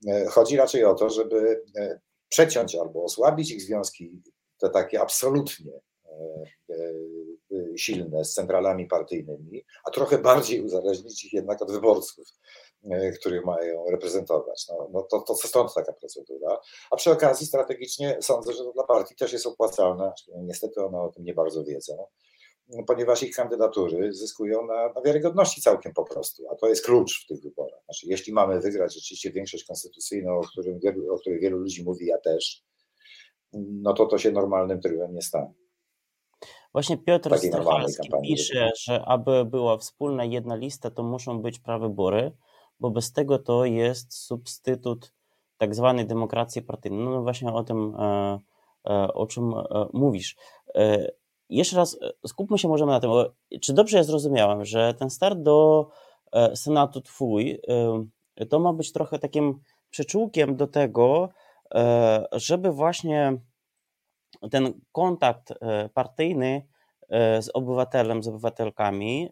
E, 0.07 0.25
chodzi 0.25 0.57
raczej 0.57 0.85
o 0.85 0.95
to, 0.95 1.09
żeby 1.09 1.63
e, 1.77 2.00
przeciąć 2.29 2.75
albo 2.75 3.03
osłabić 3.03 3.51
ich 3.51 3.61
związki, 3.61 4.21
te 4.59 4.69
takie 4.69 5.01
absolutnie 5.01 5.71
silne 7.77 8.25
z 8.25 8.33
centralami 8.33 8.88
partyjnymi, 8.88 9.65
a 9.83 9.91
trochę 9.91 10.17
bardziej 10.17 10.61
uzależnić 10.61 11.25
ich 11.25 11.33
jednak 11.33 11.61
od 11.61 11.71
wyborców, 11.71 12.27
których 13.19 13.45
mają 13.45 13.85
reprezentować. 13.89 14.65
No, 14.69 14.89
no 14.93 15.01
to, 15.01 15.19
to 15.19 15.35
stąd 15.35 15.73
taka 15.73 15.93
procedura. 15.93 16.59
A 16.91 16.95
przy 16.95 17.11
okazji 17.11 17.47
strategicznie 17.47 18.17
sądzę, 18.21 18.53
że 18.53 18.63
to 18.63 18.73
dla 18.73 18.83
partii 18.83 19.15
też 19.15 19.33
jest 19.33 19.47
opłacalne. 19.47 20.11
Niestety 20.35 20.85
one 20.85 21.01
o 21.01 21.09
tym 21.09 21.23
nie 21.23 21.33
bardzo 21.33 21.63
wiedzą 21.63 22.07
ponieważ 22.87 23.23
ich 23.23 23.35
kandydatury 23.35 24.13
zyskują 24.13 24.65
na, 24.65 24.93
na 24.95 25.01
wiarygodności 25.01 25.61
całkiem 25.61 25.93
po 25.93 26.03
prostu, 26.03 26.43
a 26.51 26.55
to 26.55 26.67
jest 26.67 26.85
klucz 26.85 27.23
w 27.23 27.27
tych 27.27 27.41
wyborach. 27.41 27.83
Znaczy, 27.85 28.07
jeśli 28.09 28.33
mamy 28.33 28.59
wygrać 28.59 28.93
rzeczywiście 28.95 29.31
większość 29.31 29.63
konstytucyjną, 29.63 30.37
o, 30.37 30.41
którym 30.41 30.79
wielu, 30.79 31.13
o 31.13 31.17
której 31.17 31.39
wielu 31.39 31.57
ludzi 31.57 31.83
mówi, 31.83 32.05
ja 32.05 32.17
też, 32.17 32.63
no 33.53 33.93
to 33.93 34.05
to 34.05 34.17
się 34.17 34.31
normalnym 34.31 34.81
trybem 34.81 35.13
nie 35.13 35.21
stanie. 35.21 35.53
Właśnie 36.73 36.97
Piotr 36.97 37.37
Stefalski 37.37 38.09
pisze, 38.23 38.71
że 38.79 39.05
aby 39.05 39.45
była 39.45 39.77
wspólna 39.77 40.25
jedna 40.25 40.55
lista, 40.55 40.91
to 40.91 41.03
muszą 41.03 41.41
być 41.41 41.59
prawybory, 41.59 42.31
bo 42.79 42.91
bez 42.91 43.13
tego 43.13 43.39
to 43.39 43.65
jest 43.65 44.13
substytut 44.13 45.13
tak 45.57 45.75
zwanej 45.75 46.07
demokracji 46.07 46.61
partyjnej. 46.61 47.05
No 47.05 47.21
właśnie 47.21 47.53
o 47.53 47.63
tym, 47.63 47.95
e, 47.99 48.39
e, 48.89 49.13
o 49.13 49.27
czym 49.27 49.53
e, 49.53 49.87
mówisz 49.93 50.35
jeszcze 51.51 51.75
raz 51.75 51.98
e, 52.01 52.27
skupmy 52.27 52.58
się 52.58 52.67
może 52.67 52.86
na 52.86 53.00
tym, 53.00 53.12
czy 53.62 53.74
dobrze 53.74 53.98
ja 53.98 54.03
zrozumiałem, 54.03 54.65
że 54.65 54.93
ten 54.93 55.10
start 55.10 55.39
do 55.39 55.89
e, 56.31 56.55
Senatu 56.55 57.01
twój 57.01 57.62
e, 58.38 58.46
to 58.46 58.60
ma 58.60 58.74
być 58.74 58.91
trochę 58.91 59.20
takim 59.20 59.60
przyczółkiem 59.89 60.55
do 60.55 60.67
tego, 60.67 61.29
żeby 62.31 62.72
właśnie 62.72 63.38
ten 64.51 64.74
kontakt 64.91 65.53
partyjny 65.93 66.67
z 67.39 67.50
obywatelem, 67.53 68.24
z 68.24 68.27
obywatelkami 68.27 69.29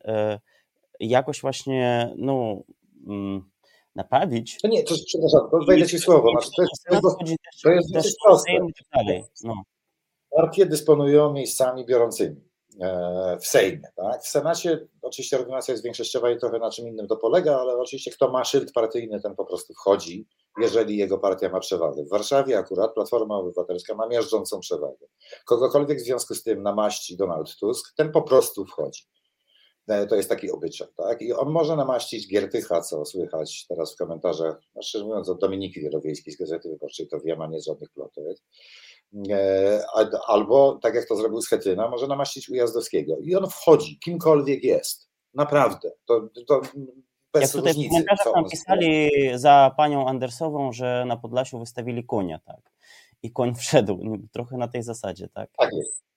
jakoś 0.99 1.41
właśnie 1.41 2.13
no, 2.17 2.63
mm, 3.07 3.49
naprawić. 3.95 4.57
To 4.61 4.67
nie, 4.67 4.83
to 4.83 4.95
przepraszam, 5.05 5.49
to 5.51 5.65
wejdę 5.67 5.87
ci 5.87 5.99
słowo. 5.99 6.31
Znaczy, 6.31 6.49
to 6.55 6.61
jest, 6.61 6.83
to 6.83 6.93
jest, 6.93 7.61
to 7.63 7.69
jest 7.71 7.93
dosyć 7.93 8.15
proste. 8.23 8.51
No 9.43 9.63
partie 10.41 10.65
dysponują 10.65 11.33
miejscami 11.33 11.85
biorącymi 11.85 12.35
e, 12.81 13.37
w 13.41 13.47
Sejmie. 13.47 13.87
Tak? 13.95 14.23
W 14.23 14.27
Senacie 14.27 14.87
oczywiście 15.01 15.39
ordynacja 15.39 15.71
jest 15.71 15.83
większościowa 15.83 16.31
i 16.31 16.37
trochę 16.37 16.59
na 16.59 16.71
czym 16.71 16.87
innym 16.87 17.07
to 17.07 17.17
polega, 17.17 17.57
ale 17.57 17.77
oczywiście 17.77 18.11
kto 18.11 18.31
ma 18.31 18.43
szyld 18.45 18.71
partyjny, 18.71 19.21
ten 19.21 19.35
po 19.35 19.45
prostu 19.45 19.73
wchodzi, 19.73 20.27
jeżeli 20.61 20.97
jego 20.97 21.17
partia 21.17 21.49
ma 21.49 21.59
przewagę. 21.59 22.03
W 22.03 22.09
Warszawie 22.09 22.57
akurat 22.57 22.93
Platforma 22.93 23.35
Obywatelska 23.35 23.95
ma 23.95 24.07
miażdżącą 24.07 24.59
przewagę. 24.59 25.07
Kogokolwiek 25.45 25.97
w 25.97 26.03
związku 26.03 26.35
z 26.35 26.43
tym 26.43 26.63
namaści 26.63 27.17
Donald 27.17 27.55
Tusk, 27.55 27.95
ten 27.95 28.11
po 28.11 28.21
prostu 28.21 28.65
wchodzi. 28.65 29.03
E, 29.87 30.07
to 30.07 30.15
jest 30.15 30.29
taki 30.29 30.51
obyczaj, 30.51 30.87
tak? 30.97 31.21
I 31.21 31.33
on 31.33 31.49
może 31.49 31.75
namaścić 31.75 32.27
Giertycha, 32.27 32.81
co 32.81 33.05
słychać 33.05 33.65
teraz 33.67 33.93
w 33.93 33.97
komentarzach, 33.97 34.61
no 34.75 34.81
szczerze 34.81 35.05
mówiąc, 35.05 35.29
od 35.29 35.39
Dominiki 35.39 35.81
Wielowiejskiej 35.81 36.33
z 36.33 36.37
Gazety 36.37 36.69
Wyborczej, 36.69 37.07
to 37.07 37.19
wiem, 37.19 37.41
a 37.41 37.47
nie 37.47 37.61
z 37.61 37.65
żadnych 37.65 37.89
plotek. 37.89 38.37
E, 39.29 39.83
albo 40.27 40.79
tak 40.81 40.95
jak 40.95 41.07
to 41.07 41.15
zrobił 41.15 41.41
Schetyna, 41.41 41.89
może 41.89 42.07
namaścić 42.07 42.49
Ujazdowskiego. 42.49 43.17
I 43.21 43.35
on 43.35 43.49
wchodzi, 43.49 43.99
kimkolwiek 43.99 44.63
jest. 44.63 45.09
Naprawdę. 45.33 45.91
To, 46.05 46.29
to 46.47 46.61
bez 47.33 47.41
jak 47.41 47.51
tutaj 47.51 47.73
różnicy. 47.73 48.03
W 48.47 48.49
pisali 48.51 49.09
za 49.35 49.71
panią 49.77 50.07
Andersową, 50.07 50.71
że 50.71 51.05
na 51.07 51.17
Podlasiu 51.17 51.59
wystawili 51.59 52.05
konia, 52.05 52.39
tak. 52.39 52.71
I 53.23 53.31
koń 53.31 53.55
wszedł, 53.61 54.19
trochę 54.31 54.57
na 54.57 54.67
tej 54.67 54.83
zasadzie, 54.83 55.27
tak. 55.33 55.49
Tak 55.57 55.73
jest. 55.73 56.08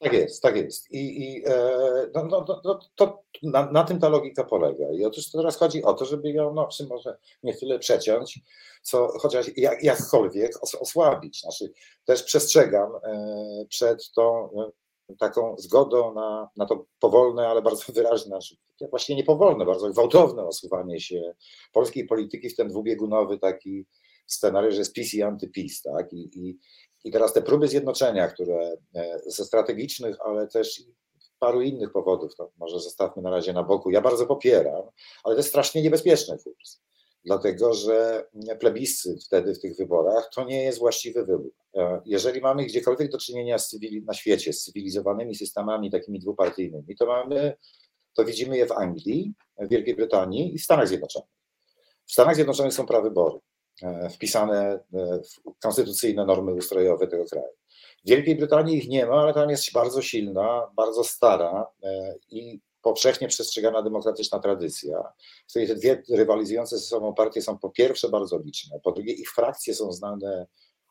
Tak 0.00 0.12
jest, 0.12 0.42
tak 0.42 0.56
jest. 0.56 0.90
I, 0.90 1.22
i 1.22 1.42
no, 2.14 2.24
no, 2.24 2.60
no, 2.64 2.78
to 2.94 3.22
na, 3.42 3.70
na, 3.72 3.84
tym 3.84 3.98
ta 3.98 4.08
logika 4.08 4.44
polega. 4.44 4.92
I 4.92 5.04
otóż 5.04 5.30
teraz 5.30 5.56
chodzi 5.56 5.82
o 5.82 5.94
to, 5.94 6.04
żeby 6.04 6.30
ją, 6.30 6.54
no, 6.54 6.68
może 6.88 7.18
nie 7.42 7.54
tyle 7.54 7.78
przeciąć, 7.78 8.40
co 8.82 9.08
chociaż 9.18 9.46
jak, 9.56 9.84
jakkolwiek 9.84 10.62
os, 10.62 10.74
osłabić. 10.74 11.40
Znaczy, 11.40 11.72
też 12.04 12.22
przestrzegam 12.22 12.90
przed 13.68 14.10
tą 14.12 14.48
taką 15.18 15.56
zgodą 15.58 16.14
na, 16.14 16.48
na 16.56 16.66
to 16.66 16.86
powolne, 17.00 17.48
ale 17.48 17.62
bardzo 17.62 17.92
wyraźne, 17.92 18.28
znaczy, 18.28 18.56
właśnie 18.90 19.16
nie 19.16 19.24
powolne, 19.24 19.64
bardzo 19.64 19.90
gwałtowne 19.90 20.44
osuwanie 20.44 21.00
się 21.00 21.34
polskiej 21.72 22.06
polityki 22.06 22.50
w 22.50 22.56
ten 22.56 22.68
dwubiegunowy 22.68 23.38
taki 23.38 23.86
scenariusz, 24.26 24.76
jest 24.76 24.92
PiS 24.92 25.14
i 25.14 25.22
antyPiS, 25.22 25.82
tak? 25.82 26.12
I, 26.12 26.30
i, 26.34 26.58
I 27.04 27.10
teraz 27.10 27.32
te 27.32 27.42
próby 27.42 27.68
zjednoczenia, 27.68 28.28
które 28.28 28.76
e, 28.94 29.18
ze 29.26 29.44
strategicznych, 29.44 30.16
ale 30.24 30.46
też 30.46 30.82
paru 31.38 31.60
innych 31.60 31.92
powodów, 31.92 32.34
to 32.36 32.50
może 32.58 32.80
zostawmy 32.80 33.22
na 33.22 33.30
razie 33.30 33.52
na 33.52 33.62
boku, 33.62 33.90
ja 33.90 34.00
bardzo 34.00 34.26
popieram, 34.26 34.82
ale 35.24 35.34
to 35.34 35.38
jest 35.38 35.48
strasznie 35.48 35.82
niebezpieczny 35.82 36.38
kurs 36.38 36.80
dlatego 37.24 37.74
że 37.74 38.24
plebiscyt 38.60 39.24
wtedy 39.24 39.54
w 39.54 39.60
tych 39.60 39.76
wyborach 39.76 40.30
to 40.34 40.44
nie 40.44 40.64
jest 40.64 40.78
właściwy 40.78 41.24
wybór. 41.24 41.52
E, 41.76 42.00
jeżeli 42.04 42.40
mamy 42.40 42.64
gdziekolwiek 42.64 43.10
do 43.10 43.18
czynienia 43.18 43.56
cywili- 43.56 44.04
na 44.04 44.14
świecie 44.14 44.52
z 44.52 44.64
cywilizowanymi 44.64 45.34
systemami 45.34 45.90
takimi 45.90 46.20
dwupartyjnymi, 46.20 46.96
to 46.96 47.06
mamy, 47.06 47.56
to 48.14 48.24
widzimy 48.24 48.56
je 48.56 48.66
w 48.66 48.72
Anglii, 48.72 49.34
w 49.58 49.68
Wielkiej 49.68 49.96
Brytanii 49.96 50.54
i 50.54 50.58
w 50.58 50.62
Stanach 50.62 50.88
Zjednoczonych. 50.88 51.30
W 52.06 52.12
Stanach 52.12 52.34
Zjednoczonych 52.34 52.74
są 52.74 52.86
prawybory 52.86 53.38
wpisane 54.10 54.58
e, 54.58 54.80
w 55.22 55.60
konstytucyjne 55.62 56.26
normy 56.26 56.54
ustrojowe 56.54 57.06
tego 57.06 57.24
kraju. 57.24 57.52
W 58.04 58.08
Wielkiej 58.08 58.36
Brytanii 58.36 58.78
ich 58.78 58.88
nie 58.88 59.06
ma, 59.06 59.14
ale 59.14 59.34
tam 59.34 59.50
jest 59.50 59.72
bardzo 59.72 60.02
silna, 60.02 60.70
bardzo 60.76 61.04
stara 61.04 61.66
i 62.30 62.60
powszechnie 62.82 63.28
przestrzegana 63.28 63.82
demokratyczna 63.82 64.38
tradycja, 64.38 65.02
w 65.46 65.50
której 65.50 65.68
te 65.68 65.74
dwie 65.74 66.02
rywalizujące 66.10 66.78
ze 66.78 66.84
sobą 66.84 67.14
partie 67.14 67.42
są 67.42 67.58
po 67.58 67.70
pierwsze 67.70 68.08
bardzo 68.08 68.38
liczne, 68.38 68.80
po 68.80 68.92
drugie 68.92 69.12
ich 69.12 69.30
frakcje 69.30 69.74
są 69.74 69.92
znane 69.92 70.46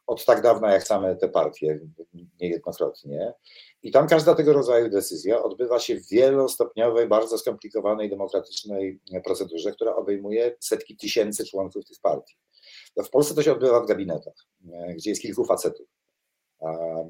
od 0.07 0.25
tak 0.25 0.41
dawna 0.41 0.73
jak 0.73 0.87
same 0.87 1.15
te 1.15 1.29
partie, 1.29 1.79
niejednokrotnie. 2.41 3.33
I 3.83 3.91
tam 3.91 4.07
każda 4.07 4.35
tego 4.35 4.53
rodzaju 4.53 4.89
decyzja 4.89 5.43
odbywa 5.43 5.79
się 5.79 5.95
w 5.95 6.09
wielostopniowej, 6.09 7.07
bardzo 7.07 7.37
skomplikowanej 7.37 8.09
demokratycznej 8.09 8.99
procedurze, 9.23 9.71
która 9.71 9.95
obejmuje 9.95 10.55
setki 10.59 10.97
tysięcy 10.97 11.45
członków 11.45 11.85
tych 11.85 11.97
partii. 12.01 12.35
W 13.03 13.09
Polsce 13.09 13.35
to 13.35 13.43
się 13.43 13.51
odbywa 13.51 13.81
w 13.81 13.87
gabinetach, 13.87 14.33
gdzie 14.95 15.09
jest 15.09 15.21
kilku 15.21 15.45
facetów 15.45 15.87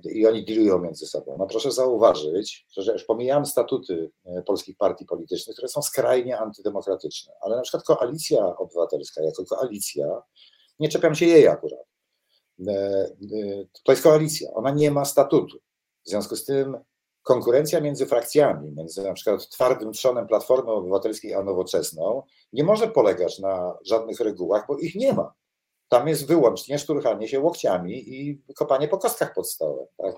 i 0.05 0.27
oni 0.27 0.45
dealują 0.45 0.79
między 0.79 1.07
sobą. 1.07 1.35
No 1.39 1.47
proszę 1.47 1.71
zauważyć, 1.71 2.67
że 2.77 2.93
już 2.93 3.03
pomijam 3.03 3.45
statuty 3.45 4.11
e, 4.25 4.41
polskich 4.41 4.77
partii 4.77 5.05
politycznych, 5.05 5.55
które 5.55 5.67
są 5.67 5.81
skrajnie 5.81 6.39
antydemokratyczne, 6.39 7.33
ale 7.41 7.55
na 7.55 7.61
przykład 7.61 7.83
koalicja 7.83 8.57
obywatelska 8.57 9.23
jako 9.23 9.45
koalicja, 9.45 10.21
nie 10.79 10.89
czepiam 10.89 11.15
się 11.15 11.25
jej 11.25 11.47
akurat, 11.47 11.85
e, 12.67 12.71
e, 12.71 13.11
to 13.83 13.91
jest 13.91 14.03
koalicja, 14.03 14.51
ona 14.53 14.71
nie 14.71 14.91
ma 14.91 15.05
statutu. 15.05 15.57
W 16.05 16.09
związku 16.09 16.35
z 16.35 16.45
tym 16.45 16.77
konkurencja 17.23 17.81
między 17.81 18.05
frakcjami, 18.05 18.71
między 18.71 19.03
na 19.03 19.13
przykład 19.13 19.49
twardym 19.49 19.91
trzonem 19.91 20.27
Platformy 20.27 20.71
Obywatelskiej 20.71 21.33
a 21.33 21.43
Nowoczesną, 21.43 22.23
nie 22.53 22.63
może 22.63 22.87
polegać 22.87 23.39
na 23.39 23.77
żadnych 23.85 24.19
regułach, 24.19 24.65
bo 24.67 24.77
ich 24.77 24.95
nie 24.95 25.13
ma. 25.13 25.33
Tam 25.89 26.07
jest 26.07 26.27
wyłącznie 26.27 26.79
szturchanie 26.79 27.27
się 27.27 27.39
łokciami 27.39 28.15
i 28.15 28.41
kopanie 28.55 28.87
po 28.87 28.97
kostkach 28.97 29.33
pod 29.33 29.49
stołem. 29.49 29.87
Tak? 29.97 30.15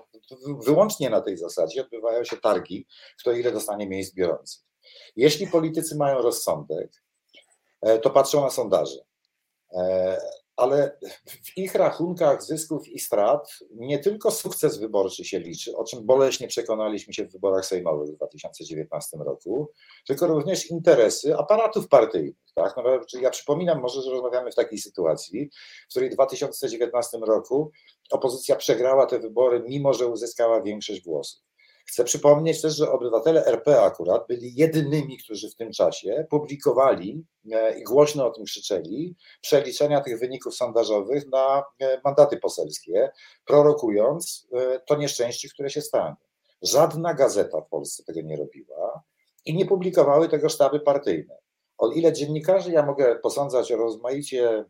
Wyłącznie 0.64 1.10
na 1.10 1.20
tej 1.20 1.36
zasadzie 1.36 1.82
odbywają 1.82 2.24
się 2.24 2.36
targi, 2.36 2.86
kto 3.20 3.32
ile 3.32 3.52
dostanie 3.52 3.88
miejsc 3.88 4.14
biorących. 4.14 4.62
Jeśli 5.16 5.46
politycy 5.46 5.96
mają 5.96 6.22
rozsądek, 6.22 7.02
e, 7.80 7.98
to 7.98 8.10
patrzą 8.10 8.40
na 8.40 8.50
sondaże. 8.50 8.98
Ale 10.62 10.98
w 11.26 11.58
ich 11.58 11.74
rachunkach 11.74 12.42
zysków 12.42 12.88
i 12.88 12.98
strat 12.98 13.58
nie 13.74 13.98
tylko 13.98 14.30
sukces 14.30 14.78
wyborczy 14.78 15.24
się 15.24 15.38
liczy, 15.38 15.76
o 15.76 15.84
czym 15.84 16.06
boleśnie 16.06 16.48
przekonaliśmy 16.48 17.14
się 17.14 17.24
w 17.24 17.32
wyborach 17.32 17.66
sejmowych 17.66 18.10
w 18.10 18.16
2019 18.16 19.16
roku, 19.16 19.70
tylko 20.06 20.26
również 20.26 20.70
interesy 20.70 21.36
aparatów 21.36 21.88
partyjnych. 21.88 22.34
Tak? 22.54 22.76
No, 22.76 22.82
ja 23.20 23.30
przypominam 23.30 23.80
może, 23.80 24.02
że 24.02 24.10
rozmawiamy 24.10 24.50
w 24.50 24.54
takiej 24.54 24.78
sytuacji, 24.78 25.50
w 25.88 25.90
której 25.90 26.10
w 26.10 26.14
2019 26.14 27.18
roku 27.18 27.70
opozycja 28.10 28.56
przegrała 28.56 29.06
te 29.06 29.18
wybory, 29.18 29.62
mimo 29.68 29.94
że 29.94 30.06
uzyskała 30.06 30.62
większość 30.62 31.00
głosów. 31.00 31.51
Chcę 31.86 32.04
przypomnieć 32.04 32.62
też, 32.62 32.76
że 32.76 32.92
obywatele 32.92 33.46
RP 33.46 33.82
akurat 33.82 34.26
byli 34.28 34.54
jedynymi, 34.54 35.18
którzy 35.18 35.50
w 35.50 35.56
tym 35.56 35.72
czasie 35.72 36.26
publikowali 36.30 37.24
e, 37.52 37.78
i 37.78 37.84
głośno 37.84 38.26
o 38.26 38.30
tym 38.30 38.44
krzyczeli 38.44 39.16
przeliczenia 39.40 40.00
tych 40.00 40.18
wyników 40.18 40.54
sondażowych 40.54 41.28
na 41.32 41.64
e, 41.80 42.00
mandaty 42.04 42.36
poselskie, 42.36 43.10
prorokując 43.46 44.48
e, 44.52 44.80
to 44.86 44.96
nieszczęście, 44.96 45.48
które 45.48 45.70
się 45.70 45.80
stanie. 45.80 46.16
Żadna 46.62 47.14
gazeta 47.14 47.60
w 47.60 47.68
Polsce 47.68 48.04
tego 48.04 48.20
nie 48.20 48.36
robiła 48.36 49.02
i 49.44 49.54
nie 49.54 49.66
publikowały 49.66 50.28
tego 50.28 50.48
sztaby 50.48 50.80
partyjne. 50.80 51.34
O 51.78 51.90
ile 51.90 52.12
dziennikarzy 52.12 52.72
ja 52.72 52.86
mogę 52.86 53.18
posądzać 53.18 53.72
o 53.72 53.76
rozmaicie 53.76 54.64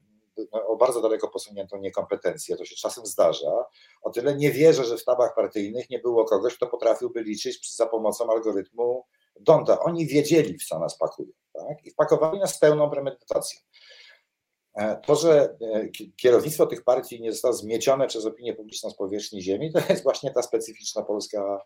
o 0.53 0.77
bardzo 0.77 1.01
daleko 1.01 1.29
posuniętą 1.29 1.79
niekompetencję, 1.79 2.57
to 2.57 2.65
się 2.65 2.77
czasem 2.77 3.07
zdarza. 3.07 3.65
O 4.03 4.11
tyle 4.11 4.37
nie 4.37 4.51
wierzę, 4.51 4.85
że 4.85 4.97
w 4.97 5.01
sztabach 5.01 5.35
partyjnych 5.35 5.91
nie 5.91 5.99
było 5.99 6.25
kogoś, 6.25 6.57
kto 6.57 6.67
potrafiłby 6.67 7.23
liczyć 7.23 7.75
za 7.77 7.87
pomocą 7.87 8.31
algorytmu 8.31 9.05
Donta. 9.41 9.81
Oni 9.81 10.07
wiedzieli, 10.07 10.59
w 10.59 10.65
co 10.65 10.79
nas 10.79 10.99
pakują 10.99 11.33
tak? 11.53 11.85
i 11.85 11.91
wpakowali 11.91 12.39
nas 12.39 12.59
pełną 12.59 12.91
premedytacją. 12.91 13.61
E, 14.75 14.97
to, 14.97 15.15
że 15.15 15.57
e, 15.61 15.89
kierownictwo 16.17 16.67
tych 16.67 16.85
partii 16.85 17.21
nie 17.21 17.33
zostało 17.33 17.55
zmiecione 17.55 18.07
przez 18.07 18.27
opinię 18.27 18.55
publiczną 18.55 18.91
z 18.91 18.97
powierzchni 18.97 19.43
ziemi, 19.43 19.73
to 19.73 19.79
jest 19.89 20.03
właśnie 20.03 20.31
ta 20.31 20.43
specyficzna 20.43 21.03
polska 21.03 21.61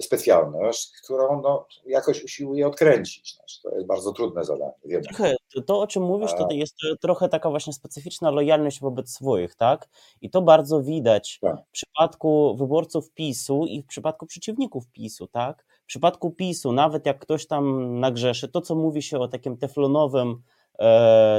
specjalność, 0.00 0.92
którą 1.04 1.42
no, 1.42 1.66
jakoś 1.86 2.24
usiłuje 2.24 2.66
odkręcić. 2.66 3.34
Znaczy, 3.34 3.62
to 3.62 3.74
jest 3.74 3.86
bardzo 3.86 4.12
trudne 4.12 4.44
zadanie. 4.44 4.72
Wiem. 4.84 5.02
To, 5.66 5.80
o 5.80 5.86
czym 5.86 6.02
mówisz, 6.02 6.30
to 6.38 6.48
jest 6.50 6.76
trochę 7.00 7.28
taka 7.28 7.50
właśnie 7.50 7.72
specyficzna 7.72 8.30
lojalność 8.30 8.80
wobec 8.80 9.10
swoich, 9.10 9.54
tak? 9.54 9.88
I 10.20 10.30
to 10.30 10.42
bardzo 10.42 10.82
widać 10.82 11.38
tak. 11.40 11.56
w 11.68 11.70
przypadku 11.70 12.56
wyborców 12.56 13.12
PiSu 13.12 13.64
i 13.66 13.82
w 13.82 13.86
przypadku 13.86 14.26
przeciwników 14.26 14.88
PiSu, 14.88 15.26
tak? 15.26 15.64
W 15.82 15.86
przypadku 15.86 16.30
PiSu, 16.30 16.72
nawet 16.72 17.06
jak 17.06 17.18
ktoś 17.18 17.46
tam 17.46 17.94
nagrzeszy, 18.00 18.48
to 18.48 18.60
co 18.60 18.74
mówi 18.74 19.02
się 19.02 19.18
o 19.18 19.28
takim 19.28 19.56
teflonowym, 19.56 20.30
e, 20.30 20.34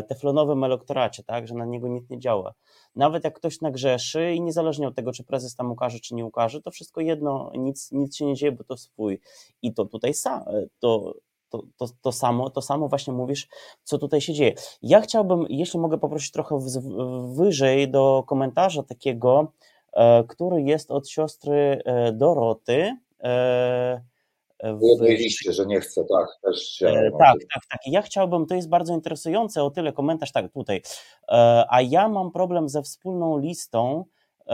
teflonowym 0.08 0.63
elektoracie, 0.63 1.23
tak? 1.23 1.47
Że 1.47 1.56
na 1.56 1.65
niego 1.65 1.88
nic 1.88 2.10
nie 2.10 2.19
działa 2.19 2.54
nawet 2.95 3.23
jak 3.23 3.34
ktoś 3.36 3.62
nagrzeszy 3.62 4.34
i 4.34 4.41
niezależnie 4.41 4.88
od 4.88 4.95
tego, 4.95 5.12
czy 5.12 5.23
prezes 5.23 5.56
tam 5.56 5.71
ukaże, 5.71 5.99
czy 5.99 6.15
nie 6.15 6.25
ukaże, 6.25 6.62
to 6.62 6.71
wszystko 6.71 7.02
jedno, 7.02 7.52
nic, 7.58 7.91
nic 7.91 8.15
się 8.15 8.25
nie 8.25 8.36
dzieje, 8.36 8.52
bo 8.52 8.63
to 8.63 8.78
swój. 8.78 9.19
I 9.62 9.73
to 9.73 9.86
tutaj 9.86 10.13
sam, 10.13 10.43
to, 10.80 11.13
to, 11.49 11.63
to, 11.78 11.88
to, 12.02 12.12
samo, 12.12 12.49
to 12.49 12.62
samo 12.62 12.88
właśnie 12.88 13.13
mówisz, 13.13 13.47
co 13.84 13.97
tutaj 13.97 14.21
się 14.21 14.34
dzieje. 14.34 14.54
Ja 14.82 15.02
chciałbym, 15.02 15.45
jeśli 15.49 15.80
mogę 15.80 15.97
poprosić 15.97 16.32
trochę 16.32 16.60
wyżej 17.36 17.91
do 17.91 18.23
komentarza 18.28 18.84
takiego, 18.84 19.52
e, 19.93 20.23
który 20.23 20.62
jest 20.62 20.91
od 20.91 21.10
siostry 21.10 21.82
e, 21.86 22.12
Doroty. 22.12 22.97
W 24.63 25.02
liście, 25.02 25.54
że 25.54 25.65
nie 25.65 25.80
chcę, 25.80 26.06
tak, 26.06 26.28
też 26.41 26.82
e, 26.82 27.12
Tak, 27.19 27.38
tak, 27.54 27.63
tak. 27.72 27.80
Ja 27.86 28.02
chciałbym, 28.02 28.45
to 28.45 28.56
jest 28.56 28.69
bardzo 28.69 28.93
interesujące, 28.93 29.63
o 29.63 29.72
tyle 29.72 29.93
komentarz, 29.93 30.32
tak, 30.32 30.52
tutaj. 30.54 30.82
E, 31.32 31.65
a 31.69 31.82
ja 31.82 32.10
mam 32.10 32.32
problem 32.32 32.69
ze 32.69 32.82
wspólną 32.82 33.38
listą. 33.38 34.06
E, 34.48 34.52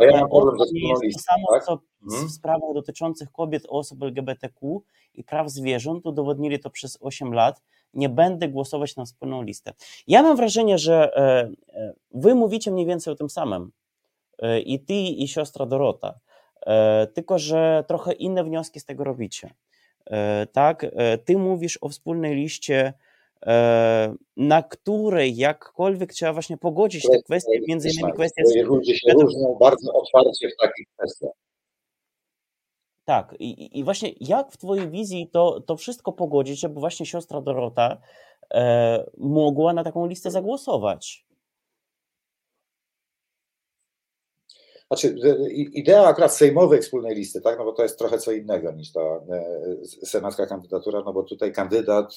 a 0.00 0.04
ja 0.04 0.20
mam 0.20 0.30
problem 0.30 0.58
ze 0.58 0.64
wspólną 0.64 1.00
listą. 1.02 1.18
To 1.18 1.34
samo, 1.34 1.46
tak? 1.50 1.64
co 1.64 1.78
mhm. 2.02 2.28
w 2.28 2.32
sprawach 2.32 2.74
dotyczących 2.74 3.32
kobiet, 3.32 3.66
osób 3.68 4.02
LGBTQ 4.02 4.82
i 5.14 5.24
praw 5.24 5.50
zwierząt, 5.50 6.06
udowodnili 6.06 6.60
to 6.60 6.70
przez 6.70 6.98
8 7.00 7.34
lat. 7.34 7.62
Nie 7.94 8.08
będę 8.08 8.48
głosować 8.48 8.96
na 8.96 9.04
wspólną 9.04 9.42
listę. 9.42 9.72
Ja 10.06 10.22
mam 10.22 10.36
wrażenie, 10.36 10.78
że 10.78 11.12
wy 12.14 12.34
mówicie 12.34 12.70
mniej 12.70 12.86
więcej 12.86 13.12
o 13.12 13.16
tym 13.16 13.30
samym. 13.30 13.72
I 14.64 14.80
ty, 14.80 14.94
i 14.94 15.28
siostra 15.28 15.66
Dorota 15.66 16.14
tylko 17.14 17.38
że 17.38 17.84
trochę 17.88 18.12
inne 18.12 18.44
wnioski 18.44 18.80
z 18.80 18.84
tego 18.84 19.04
robicie. 19.04 19.50
E, 20.06 20.46
tak, 20.46 20.84
e, 20.84 21.18
ty 21.18 21.38
mówisz 21.38 21.78
o 21.80 21.88
wspólnej 21.88 22.34
liście, 22.34 22.92
na 24.36 24.62
której 24.62 25.36
jakkolwiek 25.36 26.12
trzeba 26.12 26.32
właśnie 26.32 26.56
pogodzić 26.56 27.02
te 27.02 27.22
kwestie, 27.22 27.60
między 27.68 27.88
innymi 27.90 28.12
kwestie... 28.12 28.62
Ludzie 28.62 28.96
się 28.96 29.12
różnią 29.12 29.56
bardzo 29.60 29.92
otwarcie 29.92 30.48
w 30.48 30.56
takich 30.56 30.86
kwestiach. 30.96 31.32
Tak, 33.04 33.34
i, 33.38 33.78
i 33.78 33.84
właśnie 33.84 34.12
jak 34.20 34.52
w 34.52 34.56
Twojej 34.56 34.90
wizji 34.90 35.28
to, 35.32 35.60
to 35.60 35.76
wszystko 35.76 36.12
pogodzić, 36.12 36.60
żeby 36.60 36.80
właśnie 36.80 37.06
siostra 37.06 37.40
Dorota 37.40 37.96
e, 38.54 39.04
mogła 39.16 39.72
na 39.72 39.84
taką 39.84 40.06
listę 40.06 40.30
zagłosować? 40.30 41.26
Znaczy, 44.92 45.16
idea 45.72 46.04
akurat 46.04 46.36
sejmowej 46.36 46.82
wspólnej 46.82 47.14
listy, 47.14 47.40
tak, 47.40 47.58
no 47.58 47.64
bo 47.64 47.72
to 47.72 47.82
jest 47.82 47.98
trochę 47.98 48.18
co 48.18 48.32
innego 48.32 48.72
niż 48.72 48.92
ta 48.92 49.00
senacka 50.04 50.46
kandydatura, 50.46 51.02
no 51.04 51.12
bo 51.12 51.22
tutaj 51.22 51.52
kandydat 51.52 52.16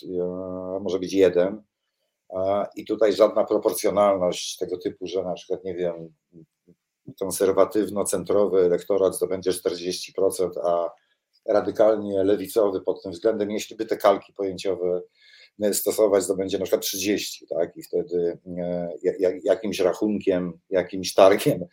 może 0.82 1.00
być 1.00 1.14
jeden 1.14 1.64
i 2.76 2.86
tutaj 2.86 3.14
żadna 3.14 3.44
proporcjonalność 3.44 4.58
tego 4.58 4.78
typu, 4.78 5.08
że 5.08 5.24
na 5.24 5.34
przykład, 5.34 5.64
nie 5.64 5.76
wiem, 5.76 6.14
konserwatywno-centrowy 7.20 8.60
elektorat 8.66 9.16
zdobędzie 9.16 9.52
40%, 9.52 10.50
a 10.64 10.90
radykalnie 11.46 12.24
lewicowy 12.24 12.82
pod 12.82 13.04
tym 13.04 13.12
względem, 13.12 13.52
jeśli 13.52 13.76
by 13.76 13.86
te 13.86 13.98
kalki 13.98 14.34
pojęciowe 14.34 15.02
stosować, 15.74 16.28
to 16.28 16.36
będzie 16.36 16.58
na 16.60 16.64
przykład 16.64 16.82
30, 16.82 17.48
tak? 17.48 17.78
I 17.78 17.84
wtedy 17.84 18.38
e, 18.58 18.90
jakimś 19.44 19.80
rachunkiem, 19.80 20.60
jakimś 20.70 21.14
targiem 21.14 21.64
e, 21.64 21.68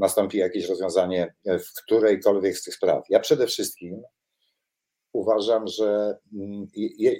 nastąpi 0.00 0.38
jakieś 0.38 0.68
rozwiązanie 0.68 1.34
w 1.46 1.82
którejkolwiek 1.84 2.58
z 2.58 2.62
tych 2.62 2.74
spraw. 2.74 3.04
Ja 3.10 3.20
przede 3.20 3.46
wszystkim 3.46 4.02
uważam, 5.12 5.66
że 5.66 6.18
mm, 6.32 6.66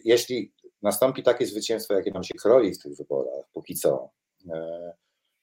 jeśli 0.04 0.52
nastąpi 0.82 1.22
takie 1.22 1.46
zwycięstwo, 1.46 1.94
jakie 1.94 2.10
nam 2.10 2.24
się 2.24 2.34
kroi 2.34 2.74
w 2.74 2.82
tych 2.82 2.96
wyborach, 2.96 3.44
póki 3.52 3.74
co, 3.74 4.10
e, 4.50 4.92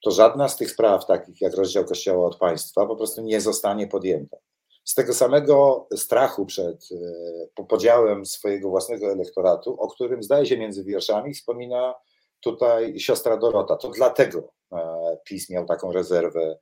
to 0.04 0.12
żadna 0.12 0.50
z 0.50 0.58
tych 0.58 0.72
spraw, 0.72 1.06
takich 1.06 1.42
jak 1.42 1.54
rozdział 1.54 1.86
Kościoła 1.86 2.28
od 2.28 2.38
państwa, 2.38 2.86
po 2.86 2.96
prostu 2.96 3.22
nie 3.22 3.42
zostanie 3.42 3.88
podjęta. 3.88 4.38
Z 4.84 4.94
tego 4.94 5.14
samego 5.14 5.88
strachu 5.96 6.46
przed 6.46 6.90
e, 7.58 7.64
podziałem 7.64 8.26
swojego 8.26 8.70
własnego 8.70 9.12
elektoratu, 9.12 9.82
o 9.82 9.88
którym 9.88 10.24
zdaje 10.24 10.46
się 10.46 10.58
między 10.58 10.84
wierszami 10.84 11.34
wspomina 11.34 11.94
tutaj 12.46 13.00
siostra 13.00 13.38
Dorota. 13.38 13.76
To 13.76 13.90
dlatego 13.90 14.54
e, 14.72 14.78
PiS 15.26 15.50
miał 15.50 15.66
taką 15.66 15.92
rezerwę 15.92 16.58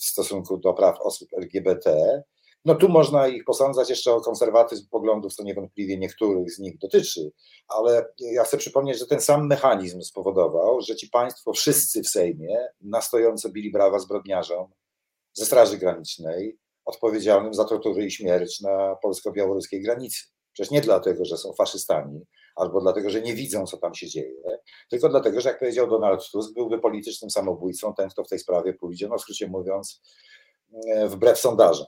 w 0.00 0.04
stosunku 0.04 0.58
do 0.58 0.72
praw 0.74 1.00
osób 1.00 1.28
LGBT, 1.38 2.22
no 2.64 2.74
tu 2.74 2.88
można 2.88 3.28
ich 3.28 3.44
posądzać 3.44 3.90
jeszcze 3.90 4.12
o 4.12 4.20
konserwatyzm 4.20 4.88
poglądów, 4.88 5.34
co 5.34 5.42
niewątpliwie 5.42 5.98
niektórych 5.98 6.52
z 6.52 6.58
nich 6.58 6.78
dotyczy, 6.78 7.32
ale 7.68 8.06
ja 8.18 8.44
chcę 8.44 8.56
przypomnieć, 8.56 8.98
że 8.98 9.06
ten 9.06 9.20
sam 9.20 9.46
mechanizm 9.46 10.00
spowodował, 10.00 10.80
że 10.80 10.96
ci 10.96 11.08
państwo 11.08 11.52
wszyscy 11.52 12.02
w 12.02 12.08
Sejmie 12.08 12.66
na 12.80 13.00
stojąco 13.00 13.48
bili 13.48 13.72
brawa 13.72 13.98
zbrodniarzom 13.98 14.72
ze 15.32 15.46
Straży 15.46 15.78
Granicznej, 15.78 16.58
odpowiedzialnym 16.84 17.54
za 17.54 17.64
tortury 17.64 18.04
i 18.04 18.10
śmierć 18.10 18.60
na 18.60 18.96
polsko-białoruskiej 19.02 19.82
granicy. 19.82 20.24
Przecież 20.52 20.70
nie 20.70 20.80
dlatego, 20.80 21.24
że 21.24 21.36
są 21.36 21.52
faszystami, 21.52 22.20
albo 22.56 22.80
dlatego, 22.80 23.10
że 23.10 23.22
nie 23.22 23.34
widzą, 23.34 23.66
co 23.66 23.76
tam 23.76 23.94
się 23.94 24.06
dzieje, 24.06 24.34
tylko 24.90 25.08
dlatego, 25.08 25.40
że 25.40 25.48
jak 25.48 25.58
powiedział 25.58 25.86
Donald 25.86 26.30
Tusk, 26.32 26.54
byłby 26.54 26.78
politycznym 26.78 27.30
samobójcą, 27.30 27.94
ten, 27.94 28.08
kto 28.08 28.24
w 28.24 28.28
tej 28.28 28.38
sprawie 28.38 28.74
pójdzie, 28.74 29.08
no 29.08 29.18
w 29.18 29.20
skrócie 29.20 29.48
mówiąc, 29.48 30.02
e, 30.88 31.08
wbrew 31.08 31.38
sondażom. 31.38 31.86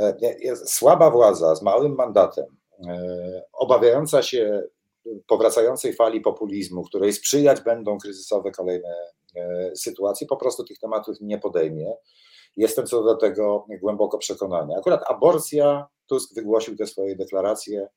E, 0.00 0.56
słaba 0.56 1.10
władza 1.10 1.54
z 1.54 1.62
małym 1.62 1.94
mandatem, 1.94 2.46
e, 2.88 3.42
obawiająca 3.52 4.22
się 4.22 4.62
powracającej 5.26 5.92
fali 5.92 6.20
populizmu, 6.20 6.82
której 6.82 7.12
sprzyjać 7.12 7.60
będą 7.60 7.98
kryzysowe 7.98 8.50
kolejne 8.50 8.94
sytuacje, 9.74 10.26
po 10.26 10.36
prostu 10.36 10.64
tych 10.64 10.78
tematów 10.78 11.16
nie 11.20 11.38
podejmie. 11.38 11.94
Jestem 12.56 12.86
co 12.86 13.02
do 13.02 13.16
tego 13.16 13.66
głęboko 13.80 14.18
przekonany. 14.18 14.74
Akurat 14.78 15.00
aborcja, 15.10 15.86
Tusk 16.06 16.34
wygłosił 16.34 16.76
te 16.76 16.86
swoje 16.86 17.16
deklaracje, 17.16 17.88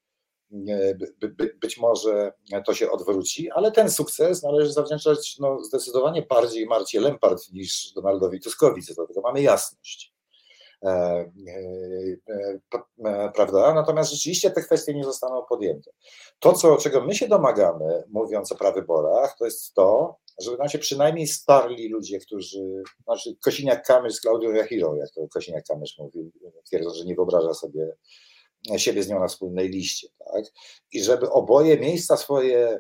być 1.62 1.78
może 1.78 2.34
to 2.66 2.74
się 2.74 2.92
odwróci, 2.92 3.52
ale 3.52 3.72
ten 3.72 3.92
sukces 3.92 4.44
należy 4.44 4.74
zawdzięczać 4.74 5.38
no, 5.40 5.64
zdecydowanie 5.64 6.22
bardziej 6.22 6.66
Marcie 6.66 7.00
Lempart 7.00 7.52
niż 7.54 7.94
Donaldowi 7.94 8.40
Tuskowi, 8.40 8.82
co 8.82 8.94
do 8.94 9.08
tego 9.08 9.22
mamy 9.22 9.42
jasność. 9.42 10.16
E, 10.84 10.90
e, 12.30 12.60
e, 13.06 13.32
prawda? 13.36 13.74
Natomiast 13.74 14.12
rzeczywiście 14.12 14.52
te 14.52 14.62
kwestie 14.62 14.94
nie 14.94 15.04
zostaną 15.04 15.46
podjęte. 15.50 15.92
To, 16.40 16.54
co, 16.54 16.78
czego 16.78 17.02
my 17.02 17.16
się 17.16 17.28
domagamy, 17.28 18.04
mówiąc 18.10 18.52
o 18.52 18.56
prawyborach, 18.56 19.36
to 19.38 19.46
jest 19.46 19.74
to, 19.74 20.18
żeby 20.42 20.58
nam 20.58 20.70
się 20.70 20.80
przynajmniej 20.80 21.28
starli 21.28 21.90
ludzie, 21.90 22.20
którzy, 22.20 22.84
znaczy 23.04 23.36
Kosiniak-Kamysz 23.48 24.12
z 24.12 24.22
Klaudią 24.22 24.52
Jachirą, 24.52 24.96
jak 24.96 25.10
to 25.12 25.22
Kosiniak-Kamysz 25.22 26.00
mówił, 26.00 26.32
twierdzą, 26.66 26.90
że 26.90 27.06
nie 27.06 27.16
wyobraża 27.16 27.54
sobie 27.54 27.96
siebie 28.78 29.04
z 29.04 29.10
nią 29.10 29.20
na 29.20 29.28
wspólnej 29.28 29.70
liście, 29.70 30.08
tak? 30.20 30.46
I 30.92 31.04
żeby 31.04 31.30
oboje 31.30 31.80
miejsca 31.80 32.18
swoje 32.18 32.80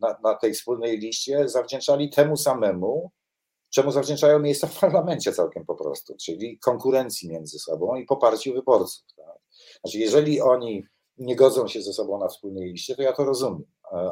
na, 0.00 0.18
na 0.22 0.34
tej 0.34 0.54
wspólnej 0.54 0.98
liście 0.98 1.48
zawdzięczali 1.48 2.10
temu 2.10 2.36
samemu, 2.36 3.10
czemu 3.70 3.90
zawdzięczają 3.90 4.38
miejsca 4.38 4.66
w 4.66 4.80
parlamencie 4.80 5.32
całkiem 5.32 5.64
po 5.64 5.74
prostu, 5.74 6.16
czyli 6.24 6.58
konkurencji 6.58 7.28
między 7.28 7.58
sobą 7.58 7.94
i 7.94 8.04
poparciu 8.04 8.54
wyborców. 8.54 9.04
Tak? 9.16 9.38
Znaczy, 9.80 9.98
jeżeli 9.98 10.40
oni 10.40 10.84
nie 11.18 11.36
godzą 11.36 11.68
się 11.68 11.82
ze 11.82 11.92
sobą 11.92 12.18
na 12.18 12.28
wspólnej 12.28 12.72
liście, 12.72 12.96
to 12.96 13.02
ja 13.02 13.12
to 13.12 13.24
rozumiem, 13.24 13.64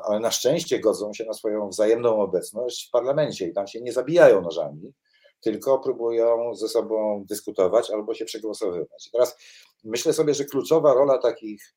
ale 0.05 0.21
na 0.21 0.31
szczęście 0.31 0.81
godzą 0.81 1.12
się 1.12 1.25
na 1.25 1.33
swoją 1.33 1.69
wzajemną 1.69 2.21
obecność 2.21 2.88
w 2.88 2.91
parlamencie 2.91 3.47
i 3.47 3.53
tam 3.53 3.67
się 3.67 3.81
nie 3.81 3.93
zabijają 3.93 4.41
nożami, 4.41 4.93
tylko 5.41 5.79
próbują 5.79 6.55
ze 6.55 6.69
sobą 6.69 7.25
dyskutować 7.29 7.91
albo 7.91 8.15
się 8.15 8.25
przegłosowywać. 8.25 9.11
teraz 9.12 9.37
myślę 9.85 10.12
sobie, 10.12 10.35
że 10.35 10.45
kluczowa 10.45 10.95
rola 10.95 11.18
takich 11.18 11.75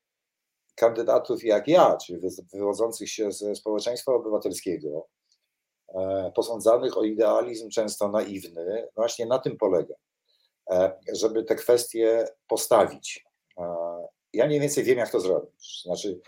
kandydatów 0.75 1.43
jak 1.43 1.67
ja, 1.67 1.97
czyli 1.97 2.21
wywodzących 2.53 3.09
się 3.09 3.31
ze 3.31 3.55
społeczeństwa 3.55 4.11
obywatelskiego, 4.11 5.07
E, 5.95 6.31
posądzanych 6.35 6.97
o 6.97 7.03
idealizm 7.03 7.69
często 7.69 8.07
naiwny, 8.07 8.87
właśnie 8.95 9.25
na 9.25 9.39
tym 9.39 9.57
polega, 9.57 9.95
e, 10.71 10.99
żeby 11.13 11.43
te 11.43 11.55
kwestie 11.55 12.27
postawić. 12.47 13.25
E, 13.57 13.75
ja 14.33 14.47
mniej 14.47 14.59
więcej 14.59 14.83
wiem, 14.83 14.97
jak 14.97 15.11
to 15.11 15.19
zrobić. 15.19 15.81
Znaczy, 15.83 16.21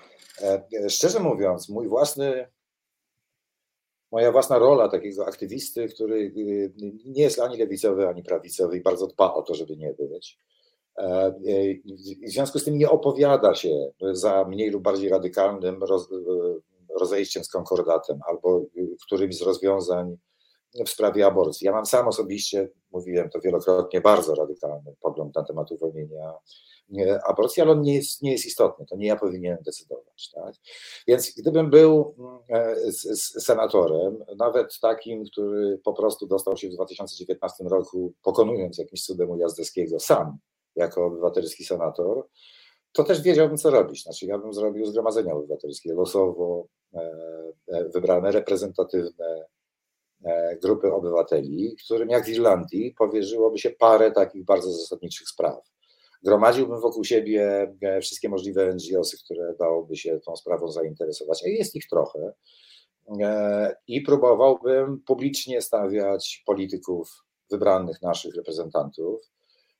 szczerze 0.90 1.20
mówiąc, 1.20 1.70
mój 1.70 1.88
własny, 1.88 2.48
moja 4.12 4.32
własna 4.32 4.60
rola 4.60 4.90
takiego 4.90 5.28
aktywisty, 5.28 5.88
który 5.88 6.34
nie 7.06 7.24
jest 7.24 7.40
ani 7.40 7.58
lewicowy, 7.58 8.08
ani 8.08 8.24
prawicowy 8.24 8.78
i 8.78 8.82
bardzo 8.82 9.08
dba 9.08 9.34
o 9.34 9.42
to, 9.42 9.56
żeby 9.56 9.78
nie 9.78 9.94
być. 9.94 10.40
W 10.98 12.30
związku 12.30 12.60
z 12.60 12.64
tym 12.64 12.78
nie 12.78 12.90
opowiada 12.90 13.56
się 13.56 13.92
za 14.12 14.44
mniej 14.44 14.70
lub 14.70 14.84
bardziej 14.84 15.10
radykalnym 15.10 15.80
rozejściem 17.00 17.44
z 17.44 17.50
konkordatem 17.50 18.20
albo 18.28 18.66
którymś 19.06 19.38
z 19.38 19.42
rozwiązań 19.42 20.18
w 20.86 20.90
sprawie 20.90 21.26
aborcji. 21.26 21.66
Ja 21.66 21.72
mam 21.72 21.86
sam 21.86 22.08
osobiście, 22.08 22.70
mówiłem 22.92 23.30
to 23.30 23.40
wielokrotnie, 23.40 24.02
bardzo 24.02 24.36
radykalny 24.36 24.96
pogląd 25.02 25.36
na 25.36 25.44
temat 25.44 25.72
uwolnienia 25.72 26.34
aborcji, 27.28 27.62
ale 27.62 27.72
on 27.72 27.82
nie 27.82 27.96
jest, 27.96 28.22
nie 28.22 28.32
jest 28.32 28.46
istotny, 28.46 28.86
to 28.86 28.96
nie 28.96 29.08
ja 29.08 29.16
powinienem 29.16 29.64
decydować. 29.66 30.32
Tak? 30.36 30.54
Więc 31.08 31.34
gdybym 31.38 31.70
był 31.70 32.16
e, 32.50 32.76
senatorem, 33.40 34.24
nawet 34.38 34.80
takim, 34.82 35.26
który 35.32 35.80
po 35.84 35.94
prostu 35.94 36.28
dostał 36.28 36.58
się 36.58 36.70
w 36.70 36.74
2019 36.74 37.64
roku, 37.64 38.14
pokonując 38.24 38.78
jakimś 38.78 39.04
cudem 39.04 39.30
Ujazdowskiego 39.30 40.00
sam, 40.00 40.38
jako 40.78 41.06
obywatelski 41.06 41.66
senator, 41.66 42.28
to 42.92 43.04
też 43.04 43.22
wiedziałbym, 43.22 43.58
co 43.58 43.70
robić. 43.70 44.04
Znaczy, 44.04 44.26
ja 44.26 44.38
bym 44.38 44.54
zrobił 44.54 44.86
zgromadzenia 44.86 45.34
obywatelskie 45.34 45.94
losowo 45.94 46.68
e, 46.94 47.00
e, 47.68 47.90
wybrane, 47.90 48.32
reprezentatywne 48.32 49.46
e, 50.26 50.58
grupy 50.62 50.94
obywateli, 50.94 51.76
którym 51.86 52.10
jak 52.10 52.26
w 52.26 52.30
Irlandii 52.30 52.96
powierzyłoby 52.98 53.58
się 53.58 53.70
parę 53.70 54.12
takich 54.12 54.46
bardzo 54.46 54.72
zasadniczych 54.72 55.30
spraw. 55.30 55.58
Gromadziłbym 56.24 56.82
wokół 56.82 57.04
siebie 57.04 57.74
wszystkie 58.02 58.30
możliwe 58.30 58.74
NGOsy, 58.74 59.18
które 59.24 59.54
dałoby 59.60 59.96
się 59.96 60.20
tą 60.26 60.36
sprawą 60.36 60.72
zainteresować, 60.72 61.44
a 61.46 61.50
jest 61.50 61.76
ich 61.76 61.88
trochę. 61.88 62.34
I 63.88 64.02
próbowałbym 64.02 65.00
publicznie 65.06 65.62
stawiać 65.62 66.44
polityków 66.46 67.24
wybranych 67.52 68.02
naszych 68.02 68.36
reprezentantów 68.36 69.22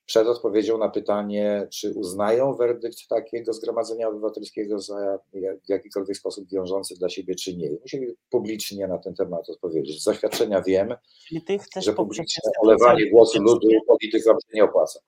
przed 0.08 0.26
odpowiedzią 0.26 0.78
na 0.78 0.88
pytanie, 0.88 1.68
czy 1.72 1.92
uznają 1.94 2.54
werdykt 2.54 3.08
takiego 3.08 3.52
zgromadzenia 3.52 4.08
obywatelskiego 4.08 4.80
za 4.80 5.18
w 5.66 5.68
jakikolwiek 5.68 6.16
sposób 6.16 6.48
wiążący 6.52 6.94
dla 6.98 7.08
siebie, 7.08 7.34
czy 7.34 7.56
nie. 7.56 7.70
Musieli 7.82 8.06
publicznie 8.30 8.88
na 8.88 8.98
ten 8.98 9.14
temat 9.14 9.50
odpowiedzieć. 9.50 10.02
Z 10.02 10.04
doświadczenia 10.04 10.62
wiem, 10.62 10.94
że 11.80 11.92
publiczne 11.92 12.50
olewanie 12.62 13.10
głosu 13.10 13.42
ludu 13.42 13.68
politykom 13.86 14.36
się 14.40 14.48
nie 14.54 14.64
opłaca. 14.64 15.00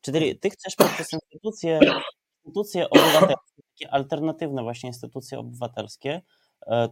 Czyli 0.00 0.38
ty 0.38 0.50
chcesz 0.50 0.76
poprzez 0.76 1.12
instytucje, 1.12 1.80
instytucje 2.44 2.90
obywatelskie, 2.90 3.62
takie 3.72 3.90
alternatywne 3.90 4.62
właśnie 4.62 4.88
instytucje 4.88 5.38
obywatelskie, 5.38 6.22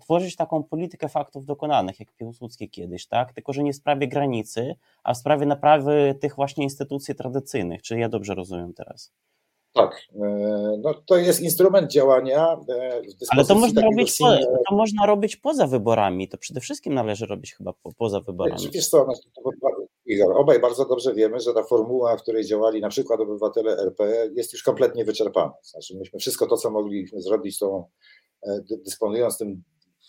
tworzyć 0.00 0.36
taką 0.36 0.62
politykę 0.62 1.08
faktów 1.08 1.44
dokonanych, 1.46 2.00
jak 2.00 2.12
Piłsudski 2.12 2.70
kiedyś, 2.70 3.06
tak? 3.06 3.32
Tylko, 3.32 3.52
że 3.52 3.62
nie 3.62 3.72
w 3.72 3.76
sprawie 3.76 4.08
granicy, 4.08 4.74
a 5.02 5.14
w 5.14 5.16
sprawie 5.16 5.46
naprawy 5.46 6.14
tych 6.20 6.36
właśnie 6.36 6.64
instytucji 6.64 7.14
tradycyjnych. 7.14 7.82
Czy 7.82 7.98
ja 7.98 8.08
dobrze 8.08 8.34
rozumiem 8.34 8.74
teraz? 8.74 9.12
Tak, 9.72 10.02
e, 10.14 10.78
no 10.82 10.94
to 11.06 11.16
jest 11.16 11.40
instrument 11.40 11.90
działania. 11.92 12.56
E, 12.68 13.02
Ale 13.28 13.44
to 13.44 13.54
można, 13.54 13.82
robić 13.82 14.18
po, 14.18 14.36
to 14.68 14.76
można 14.76 15.06
robić 15.06 15.36
poza 15.36 15.66
wyborami. 15.66 16.28
To 16.28 16.38
przede 16.38 16.60
wszystkim 16.60 16.94
należy 16.94 17.26
robić 17.26 17.54
chyba 17.54 17.72
po, 17.72 17.92
poza 17.92 18.20
wyborami. 18.20 18.70
Co, 18.70 19.06
no, 19.06 19.12
Igor, 20.06 20.38
obaj 20.38 20.60
bardzo 20.60 20.84
dobrze 20.84 21.14
wiemy, 21.14 21.40
że 21.40 21.54
ta 21.54 21.62
formuła, 21.62 22.16
w 22.16 22.22
której 22.22 22.44
działali 22.44 22.80
na 22.80 22.88
przykład 22.88 23.20
obywatele 23.20 23.78
RP 23.78 24.28
jest 24.34 24.52
już 24.52 24.62
kompletnie 24.62 25.04
wyczerpana. 25.04 25.52
Znaczy 25.62 25.96
myśmy 25.96 26.18
wszystko 26.18 26.46
to, 26.46 26.56
co 26.56 26.70
mogliśmy 26.70 27.22
zrobić, 27.22 27.58
tą, 27.58 27.78
e, 27.78 27.84
dysponując 28.84 29.38
tym 29.38 29.62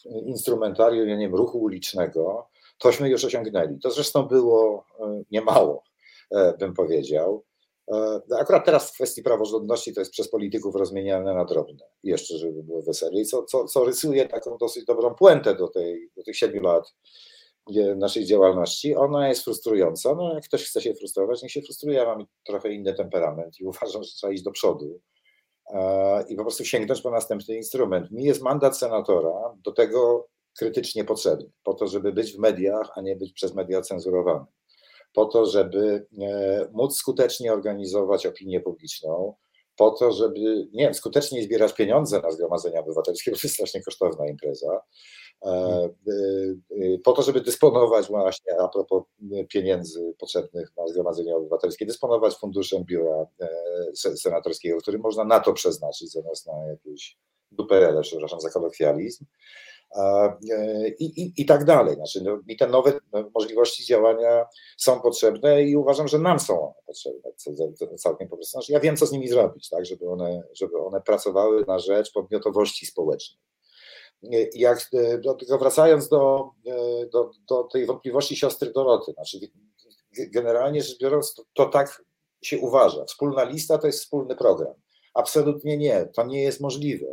instrumentarium, 0.06 1.10
ja 1.10 1.16
nie 1.16 1.26
wiem, 1.26 1.36
ruchu 1.36 1.60
ulicznego, 1.60 2.48
tośmy 2.78 3.10
już 3.10 3.26
osiągnęli. 3.26 3.80
To 3.80 3.92
zresztą 3.92 4.24
było 4.24 4.86
e, 5.00 5.24
niemało, 5.32 5.84
e, 6.32 6.58
bym 6.58 6.74
powiedział. 6.74 7.44
Akurat 8.40 8.66
teraz 8.66 8.90
w 8.90 8.94
kwestii 8.94 9.24
praworządności 9.24 9.94
to 9.94 10.02
jest 10.02 10.12
przez 10.12 10.30
polityków 10.30 10.76
rozmieniane 10.76 11.34
na 11.34 11.46
drobne. 11.46 11.86
Jeszcze, 12.04 12.38
żeby 12.38 12.64
było 12.64 12.82
weseliej, 12.82 13.26
co, 13.26 13.44
co, 13.44 13.66
co 13.66 13.86
rysuje 13.86 14.28
taką 14.28 14.58
dosyć 14.58 14.86
dobrą 14.86 15.16
puentę 15.16 15.56
do, 15.56 15.68
tej, 15.68 16.10
do 16.18 16.24
tych 16.24 16.38
siedmiu 16.38 16.62
lat 16.62 16.94
naszej 17.96 18.26
działalności, 18.26 18.96
ona 18.96 19.30
jest 19.30 19.44
frustrująca. 19.44 20.16
No, 20.16 20.34
jak 20.34 20.44
ktoś 20.44 20.64
chce 20.64 20.82
się 20.82 20.94
frustrować, 20.94 21.44
niech 21.44 21.52
się 21.52 21.62
frustruje. 21.62 21.98
Ja 21.98 22.06
mam 22.06 22.26
trochę 22.46 22.74
inny 22.74 22.94
temperament 22.94 23.60
i 23.60 23.66
uważam, 23.72 24.04
że 24.04 24.12
trzeba 24.12 24.34
iść 24.34 24.44
do 24.44 24.52
przodu 24.52 24.86
e, 24.86 25.00
i 26.28 26.36
po 26.36 26.42
prostu 26.42 26.66
sięgnąć 26.66 27.02
po 27.02 27.12
następny 27.12 27.56
instrument. 27.56 28.12
Mi 28.12 28.24
jest 28.24 28.42
mandat 28.42 28.78
senatora 28.78 29.56
do 29.64 29.72
tego 29.72 30.28
krytycznie 30.58 31.06
potrzebny, 31.06 31.52
po 31.64 31.74
to, 31.74 31.88
żeby 31.88 32.14
być 32.14 32.34
w 32.34 32.40
mediach, 32.40 32.92
a 32.96 33.02
nie 33.02 33.16
być 33.16 33.34
przez 33.34 33.56
media 33.56 33.82
cenzurowany, 33.82 34.46
po 35.14 35.26
to, 35.26 35.46
żeby 35.46 36.08
e, 36.22 36.68
móc 36.72 36.98
skutecznie 36.98 37.54
organizować 37.54 38.26
opinię 38.26 38.60
publiczną, 38.60 39.36
po 39.82 39.92
to, 39.92 40.12
żeby, 40.12 40.40
nie 40.74 40.84
wiem, 40.84 40.94
skutecznie 40.94 41.44
zbierać 41.44 41.74
pieniądze 41.74 42.22
na 42.22 42.32
zgromadzenia 42.32 42.80
obywatelskie, 42.80 43.32
bo 43.32 43.38
to 43.38 43.42
jest 43.44 43.56
strasznie 43.56 43.84
kosztowna 43.84 44.28
impreza, 44.28 44.82
E, 45.46 45.50
e, 45.52 46.98
po 47.04 47.14
to, 47.14 47.22
żeby 47.22 47.42
dysponować 47.42 48.08
właśnie, 48.08 48.60
a 48.60 48.68
propos 48.68 49.04
pieniędzy 49.50 50.14
potrzebnych 50.20 50.72
na 50.78 50.88
Zgromadzenie 50.88 51.36
Obywatelskie, 51.36 51.86
dysponować 51.86 52.36
funduszem 52.36 52.84
biura 52.84 53.26
e, 53.42 54.18
senatorskiego, 54.18 54.78
który 54.78 55.00
można 55.00 55.24
na 55.24 55.40
to 55.40 55.54
przeznaczyć, 55.54 56.12
zamiast 56.12 56.48
na 56.48 56.54
jakieś 56.70 57.18
duperele, 57.52 58.02
przepraszam 58.02 58.42
za 58.42 58.50
kolokwializm. 58.50 59.26
I, 61.00 61.06
i, 61.06 61.34
i 61.38 61.46
tak 61.46 61.66
dalej. 61.66 61.96
Znaczy, 61.96 62.22
no, 62.24 62.40
I 62.48 62.58
te 62.58 62.68
nowe 62.68 62.94
możliwości 63.36 63.86
działania 63.86 64.46
są 64.78 65.02
potrzebne 65.02 65.64
i 65.64 65.76
uważam, 65.76 66.08
że 66.08 66.20
nam 66.20 66.40
są 66.40 66.62
one 66.62 66.74
potrzebne 66.86 67.32
całkiem 67.98 68.28
po 68.28 68.36
prostu. 68.36 68.52
Znaczy, 68.52 68.72
ja 68.72 68.80
wiem, 68.80 68.98
co 68.98 69.06
z 69.06 69.12
nimi 69.12 69.28
zrobić, 69.28 69.70
tak, 69.70 69.86
żeby, 69.86 70.10
one, 70.10 70.44
żeby 70.54 70.78
one 70.78 71.02
pracowały 71.02 71.66
na 71.68 71.80
rzecz 71.80 72.12
podmiotowości 72.12 72.86
społecznej 72.86 73.42
jak, 74.54 74.90
e, 74.94 75.18
do, 75.18 75.38
wracając 75.60 76.10
do, 76.10 76.50
e, 76.68 77.06
do, 77.06 77.32
do 77.50 77.64
tej 77.64 77.86
wątpliwości 77.86 78.36
siostry 78.36 78.72
Doroty, 78.72 79.12
znaczy 79.12 79.38
generalnie 80.14 80.84
rzecz 80.84 81.00
biorąc, 81.00 81.34
to, 81.34 81.44
to 81.54 81.66
tak 81.66 82.04
się 82.42 82.60
uważa. 82.60 83.06
Wspólna 83.06 83.44
lista 83.44 83.78
to 83.78 83.88
jest 83.88 84.00
wspólny 84.00 84.36
program. 84.36 84.74
Absolutnie 85.14 85.78
nie, 85.78 86.06
to 86.06 86.26
nie 86.26 86.44
jest 86.44 86.62
możliwe. 86.62 87.06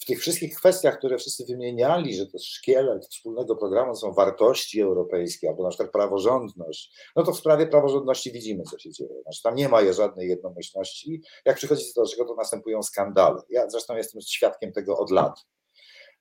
W 0.00 0.04
tych 0.04 0.20
wszystkich 0.20 0.56
kwestiach, 0.56 0.98
które 0.98 1.18
wszyscy 1.18 1.44
wymieniali, 1.44 2.14
że 2.14 2.26
to 2.26 2.38
szkielet 2.38 3.06
wspólnego 3.06 3.56
programu 3.56 3.96
są 3.96 4.12
wartości 4.12 4.80
europejskie, 4.80 5.48
albo 5.48 5.62
na 5.62 5.68
przykład 5.68 5.90
praworządność, 5.90 6.98
no 7.16 7.22
to 7.22 7.32
w 7.32 7.38
sprawie 7.38 7.66
praworządności 7.66 8.32
widzimy, 8.32 8.62
co 8.62 8.78
się 8.78 8.90
dzieje. 8.90 9.22
Znaczy, 9.22 9.42
tam 9.42 9.54
nie 9.54 9.68
ma 9.68 9.92
żadnej 9.92 10.28
jednomyślności. 10.28 11.22
Jak 11.44 11.56
przychodzi 11.56 11.84
do 11.96 12.06
czego, 12.06 12.24
to 12.24 12.34
następują 12.34 12.82
skandale. 12.82 13.42
Ja 13.50 13.70
zresztą 13.70 13.96
jestem 13.96 14.20
świadkiem 14.20 14.72
tego 14.72 14.98
od 14.98 15.10
lat. 15.10 15.46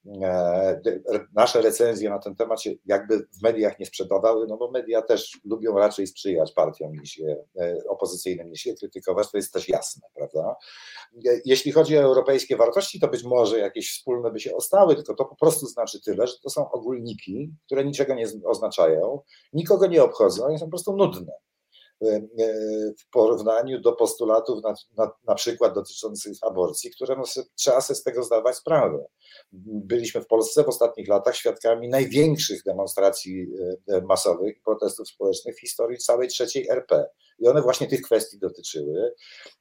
E, 0.06 0.82
nasze 1.36 1.62
recenzje 1.62 2.10
na 2.10 2.20
ten 2.20 2.36
temat 2.36 2.62
się 2.62 2.72
jakby 2.86 3.20
w 3.20 3.42
mediach 3.44 3.80
nie 3.80 3.86
sprzedawały, 3.86 4.48
no 4.48 4.58
bo 4.58 4.72
media 4.72 5.02
też 5.02 5.40
lubią 5.46 5.78
raczej 5.78 6.08
sprzyjać 6.08 6.54
partiom 6.54 6.92
niż 6.92 7.18
je, 7.18 7.46
e, 7.60 7.78
opozycyjnym, 7.90 8.50
niż 8.50 8.66
je 8.66 8.76
krytykować, 8.76 9.32
to 9.32 9.38
jest 9.38 9.54
też 9.54 9.70
jasne, 9.70 10.08
prawda? 10.16 10.56
E, 11.28 11.40
jeśli 11.46 11.72
chodzi 11.72 11.98
o 11.98 12.02
europejskie 12.02 12.58
wartości, 12.58 13.00
to 13.00 13.08
być 13.08 13.24
może 13.24 13.60
jakieś 13.60 13.92
wspólne 13.92 14.32
by 14.32 14.40
się 14.40 14.56
ostały, 14.56 14.96
tylko 14.96 15.16
to 15.16 15.26
po 15.26 15.36
prostu 15.36 15.66
znaczy 15.66 16.02
tyle, 16.02 16.28
że 16.28 16.34
to 16.44 16.50
są 16.50 16.72
ogólniki, 16.72 17.54
które 17.66 17.86
niczego 17.86 18.16
nie 18.16 18.28
oznaczają, 18.46 19.22
nikogo 19.54 19.88
nie 19.88 20.04
obchodzą 20.04 20.50
i 20.50 20.60
są 20.60 20.66
po 20.66 20.72
prostu 20.72 20.96
nudne 20.96 21.34
w 23.00 23.10
porównaniu 23.12 23.82
do 23.82 23.94
postulatów 23.94 24.64
na, 24.64 24.74
na, 24.98 25.12
na 25.28 25.36
przykład 25.36 25.76
dotyczących 25.76 26.34
aborcji, 26.42 26.92
które 26.92 27.16
no, 27.16 27.24
trzeba 27.56 27.82
sobie 27.82 27.96
z 27.96 28.04
tego 28.04 28.24
zdawać 28.24 28.56
sprawę. 28.56 29.06
Byliśmy 29.62 30.22
w 30.22 30.28
Polsce 30.28 30.64
w 30.64 30.68
ostatnich 30.68 31.08
latach 31.08 31.36
świadkami 31.36 31.90
największych 31.90 32.64
demonstracji 32.64 33.48
e, 33.88 34.02
masowych 34.02 34.58
i 34.58 34.62
protestów 34.62 35.08
społecznych 35.08 35.56
w 35.56 35.60
historii 35.60 35.98
całej 35.98 36.28
trzeciej 36.28 36.70
RP. 36.70 37.10
I 37.40 37.48
one 37.48 37.62
właśnie 37.62 37.88
tych 37.88 38.02
kwestii 38.02 38.40
dotyczyły. 38.40 39.14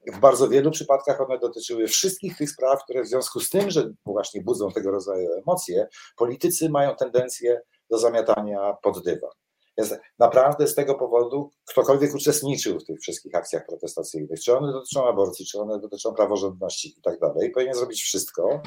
W 0.07 0.21
bardzo 0.21 0.49
wielu 0.49 0.71
przypadkach 0.71 1.21
one 1.21 1.39
dotyczyły 1.39 1.87
wszystkich 1.87 2.37
tych 2.37 2.51
spraw, 2.51 2.85
które 2.85 3.03
w 3.03 3.09
związku 3.09 3.41
z 3.41 3.51
tym, 3.51 3.71
że 3.71 3.93
właśnie 4.07 4.43
budzą 4.43 4.71
tego 4.71 4.91
rodzaju 4.91 5.33
emocje, 5.33 5.89
politycy 6.17 6.69
mają 6.69 6.97
tendencję 6.97 7.61
do 7.91 7.99
zamiatania 7.99 8.77
pod 8.83 9.05
dywan. 9.05 9.31
Więc 9.79 9.95
naprawdę 10.19 10.67
z 10.67 10.75
tego 10.75 10.95
powodu 10.95 11.51
ktokolwiek 11.71 12.15
uczestniczył 12.15 12.81
w 12.81 12.85
tych 12.85 13.01
wszystkich 13.01 13.35
akcjach 13.35 13.67
protestacyjnych, 13.67 14.41
czy 14.41 14.57
one 14.57 14.73
dotyczą 14.73 15.09
aborcji, 15.09 15.47
czy 15.47 15.61
one 15.61 15.81
dotyczą 15.81 16.15
praworządności 16.15 16.95
i 16.99 17.03
tak 17.03 17.21
dalej, 17.21 17.51
powinien 17.51 17.75
zrobić 17.75 18.03
wszystko, 18.03 18.63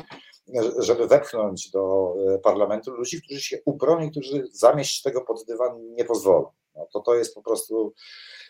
żeby 0.78 1.08
wepchnąć 1.08 1.72
do 1.72 2.14
e, 2.28 2.40
parlamentu 2.40 2.92
ludzi, 2.92 3.22
którzy 3.22 3.42
się 3.42 3.58
uprą 3.66 4.00
i 4.00 4.12
którzy 4.12 4.48
zamieść 4.52 5.02
tego 5.02 5.22
pod 5.22 5.46
dywan 5.48 5.94
nie 5.94 6.06
pozwolą. 6.06 6.52
No 6.76 6.88
to 6.94 7.00
to 7.00 7.16
jest 7.16 7.36
po 7.36 7.42
prostu 7.42 7.94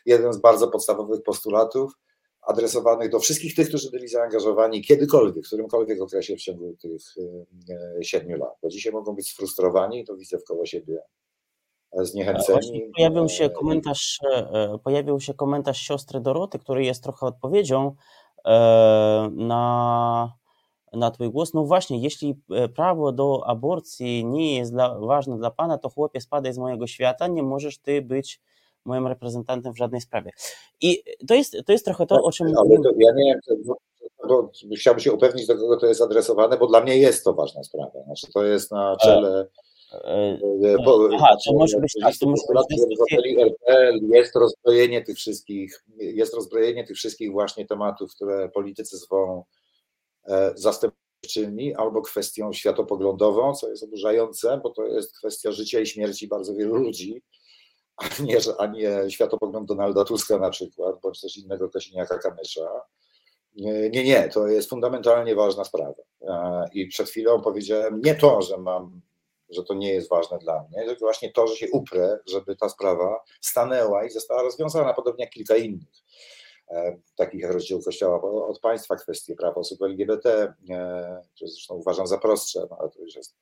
jeden 0.06 0.34
z 0.34 0.38
bardzo 0.38 0.68
podstawowych 0.68 1.24
postulatów 1.24 1.92
adresowanych 2.42 3.10
do 3.10 3.20
wszystkich 3.20 3.56
tych, 3.56 3.68
którzy 3.68 3.92
byli 3.92 4.08
zaangażowani 4.08 4.82
kiedykolwiek, 4.82 5.46
w 5.46 5.48
którymkolwiek 5.48 6.02
okresie 6.02 6.36
w 6.36 6.42
ciągu 6.42 6.76
tych 6.82 7.02
e, 7.70 7.98
e, 8.00 8.04
siedmiu 8.04 8.38
lat. 8.38 8.54
Bo 8.62 8.70
dzisiaj 8.70 8.94
mogą 8.94 9.16
być 9.16 9.30
sfrustrowani 9.30 10.06
to 10.06 10.16
widzę 10.16 10.38
w 10.38 10.44
koło 10.44 10.66
siebie 10.66 11.02
zniechęceni. 11.94 12.92
Pojawił 12.96 13.30
się 13.30 13.50
komentarz, 13.50 14.20
e, 14.34 14.78
pojawił 14.84 15.20
się 15.20 15.34
komentarz 15.34 15.78
siostry 15.78 16.20
Doroty, 16.20 16.60
który 16.60 16.86
jest 16.86 17.04
trochę 17.04 17.26
odpowiedzią 17.26 17.96
e, 18.46 19.30
na, 19.32 20.34
na 20.94 21.12
Twój 21.12 21.30
głos. 21.30 21.54
No 21.54 21.64
właśnie, 21.64 22.00
jeśli 22.00 22.36
e, 22.52 22.70
prawo 22.70 23.12
do 23.12 23.48
aborcji 23.48 24.26
nie 24.26 24.58
jest 24.58 24.72
dla, 24.72 25.00
ważne 25.00 25.38
dla 25.38 25.52
Pana, 25.52 25.78
to 25.78 25.90
chłopie 25.90 26.22
spadaj 26.22 26.54
z 26.54 26.58
mojego 26.58 26.88
świata, 26.88 27.28
nie 27.28 27.44
możesz 27.44 27.78
Ty 27.78 28.02
być 28.02 28.42
moim 28.86 29.08
reprezentantem 29.08 29.74
w 29.74 29.78
żadnej 29.78 30.02
sprawie. 30.02 30.32
I 30.82 31.04
to 31.28 31.34
jest, 31.34 31.58
to 31.66 31.72
jest 31.72 31.86
trochę 31.86 32.06
to, 32.06 32.24
o 32.24 32.32
czym... 32.32 32.48
Ale 32.48 32.78
to, 32.84 32.90
ja 32.98 33.12
nie 33.16 33.40
bo 34.28 34.52
chciałbym 34.78 35.02
się 35.02 35.12
upewnić, 35.12 35.48
do 35.48 35.56
kogo 35.56 35.78
to 35.78 35.86
jest 35.86 36.02
adresowane, 36.02 36.58
bo 36.58 36.68
dla 36.68 36.82
mnie 36.82 36.98
jest 36.98 37.24
to 37.24 37.34
ważna 37.34 37.64
sprawa. 37.64 38.04
Znaczy, 38.06 38.28
to 38.34 38.44
jest 38.44 38.72
na 38.72 38.96
czele 39.04 39.40
E, 39.40 39.46
e, 39.94 40.38
aha, 41.14 41.36
to 41.46 41.54
może 41.54 41.78
być 41.80 41.94
tak, 42.02 42.14
to 42.20 42.30
może 42.30 42.44
być 42.70 43.38
RPL 43.38 44.00
jest 44.14 44.36
rozbrojenie 44.36 45.02
tych 45.02 45.18
wszystkich, 45.18 45.84
jest 45.98 46.34
rozbrojenie 46.34 46.84
tych 46.84 46.98
wszystkich 46.98 47.32
właśnie 47.32 47.66
tematów, 47.66 48.16
które 48.16 48.50
politycy 48.50 48.98
zwą 48.98 49.44
e, 50.28 50.52
zastępczymi 50.56 51.76
albo 51.76 52.02
kwestią 52.02 52.54
światopoglądową, 52.54 53.54
co 53.54 53.70
jest 53.70 53.84
oburzające, 53.84 54.60
bo 54.64 54.70
to 54.70 54.86
jest 54.86 55.18
kwestia 55.18 55.52
życia 55.52 55.80
i 55.80 55.88
śmierci 55.88 56.28
bardzo 56.28 56.54
wielu 56.54 56.76
ludzi, 56.76 57.22
a 57.98 58.24
nie, 58.24 58.38
a 58.58 58.66
nie 58.66 59.10
światopogląd 59.10 59.68
Donalda 59.68 60.06
Tuska 60.06 60.38
na 60.38 60.50
przykład, 60.50 60.96
bądź 61.02 61.22
też 61.22 61.38
innego 61.38 61.70
Kosiniaka 61.70 62.18
Kamysza. 62.18 62.82
Nie, 63.56 64.04
nie, 64.04 64.30
to 64.30 64.48
jest 64.48 64.70
fundamentalnie 64.70 65.36
ważna 65.36 65.64
sprawa. 65.64 66.04
I 66.74 66.88
przed 66.88 67.10
chwilą 67.10 67.42
powiedziałem 67.42 68.02
nie 68.02 68.16
to, 68.16 68.42
że 68.42 68.58
mam 68.58 69.02
że 69.52 69.64
to 69.64 69.74
nie 69.74 69.94
jest 69.94 70.10
ważne 70.10 70.40
dla 70.40 70.64
mnie, 70.64 70.86
tylko 70.86 71.06
właśnie 71.06 71.32
to, 71.32 71.48
że 71.48 71.56
się 71.56 71.68
uprę, 71.72 72.20
żeby 72.26 72.56
ta 72.56 72.70
sprawa 72.70 73.24
stanęła 73.42 74.06
i 74.06 74.10
została 74.10 74.42
rozwiązana, 74.42 74.94
podobnie 74.94 75.24
jak 75.24 75.34
kilka 75.34 75.56
innych 75.56 75.90
e, 76.72 76.98
takich 77.16 77.42
jak 77.42 77.52
rozdział 77.52 77.82
Kościoła 77.82 78.22
od 78.48 78.60
państwa, 78.60 78.96
kwestie 78.96 79.36
praw 79.36 79.58
osób 79.58 79.82
LGBT, 79.82 80.54
e, 80.70 81.22
które 81.36 81.52
zresztą 81.52 81.76
uważam 81.76 82.08
za 82.08 82.18
prostsze, 82.18 82.60
no 82.70 82.78
ale 82.80 82.90
to 82.90 83.00
już 83.00 83.16
jest 83.16 83.36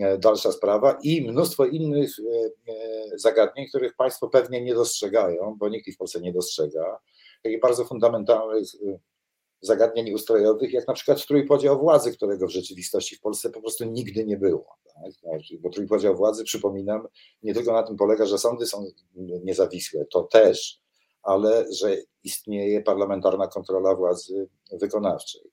e, 0.00 0.18
dalsza 0.18 0.52
sprawa, 0.52 0.98
i 1.02 1.28
mnóstwo 1.28 1.64
innych 1.64 2.10
zagadnień, 3.14 3.68
których 3.68 3.96
państwo 3.96 4.28
pewnie 4.28 4.64
nie 4.64 4.74
dostrzegają, 4.74 5.56
bo 5.58 5.68
nikt 5.68 5.88
ich 5.88 5.94
w 5.94 5.98
Polsce 5.98 6.20
nie 6.20 6.32
dostrzega, 6.32 6.98
takich 7.42 7.60
bardzo 7.60 7.84
fundamentalnych 7.84 8.66
zagadnień 9.66 10.12
ustrojowych, 10.12 10.72
jak 10.72 10.88
na 10.88 10.94
przykład 10.94 11.26
trójpodział 11.26 11.78
władzy, 11.80 12.12
którego 12.12 12.46
w 12.46 12.50
rzeczywistości 12.50 13.16
w 13.16 13.20
Polsce 13.20 13.50
po 13.50 13.60
prostu 13.60 13.84
nigdy 13.84 14.24
nie 14.24 14.36
było. 14.36 14.76
Tak? 14.84 15.12
Znaczy, 15.12 15.58
bo 15.60 15.70
trójpodział 15.70 16.16
władzy, 16.16 16.44
przypominam, 16.44 17.08
nie 17.42 17.54
tylko 17.54 17.72
na 17.72 17.82
tym 17.82 17.96
polega, 17.96 18.26
że 18.26 18.38
sądy 18.38 18.66
są 18.66 18.86
niezawisłe, 19.44 20.04
to 20.12 20.22
też, 20.22 20.80
ale 21.22 21.72
że 21.72 21.96
istnieje 22.24 22.82
parlamentarna 22.82 23.46
kontrola 23.46 23.94
władzy 23.94 24.48
wykonawczej. 24.72 25.50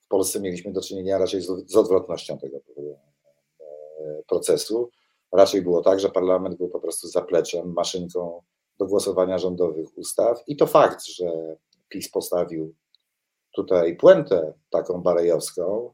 W 0.00 0.08
Polsce 0.08 0.40
mieliśmy 0.40 0.72
do 0.72 0.80
czynienia 0.80 1.18
raczej 1.18 1.40
z 1.66 1.76
odwrotnością 1.76 2.38
tego 2.38 2.56
e, 2.56 4.22
procesu. 4.28 4.90
Raczej 5.32 5.62
było 5.62 5.82
tak, 5.82 6.00
że 6.00 6.10
parlament 6.10 6.56
był 6.56 6.68
po 6.68 6.80
prostu 6.80 7.08
zapleczem, 7.08 7.72
maszynką 7.72 8.42
do 8.78 8.86
głosowania 8.86 9.38
rządowych 9.38 9.98
ustaw. 9.98 10.42
I 10.46 10.56
to 10.56 10.66
fakt, 10.66 11.04
że 11.04 11.56
PiS 11.88 12.10
postawił 12.10 12.74
tutaj 13.54 13.96
puentę 13.96 14.52
taką 14.70 15.02
barejowską, 15.02 15.92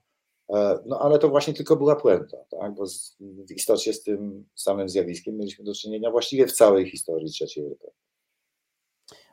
e, 0.53 0.79
no 0.87 0.99
ale 1.01 1.18
to 1.18 1.29
właśnie 1.29 1.55
tylko 1.55 1.77
była 1.77 1.96
puenta, 1.96 2.37
tak? 2.51 2.75
bo 2.75 2.85
w 3.20 3.51
istocie 3.51 3.92
z 3.92 4.03
tym 4.03 4.44
samym 4.55 4.88
zjawiskiem 4.88 5.37
mieliśmy 5.37 5.64
do 5.64 5.75
czynienia 5.75 6.11
właściwie 6.11 6.46
w 6.46 6.53
całej 6.53 6.90
historii 6.90 7.33
III 7.40 7.66
RP. 7.66 7.90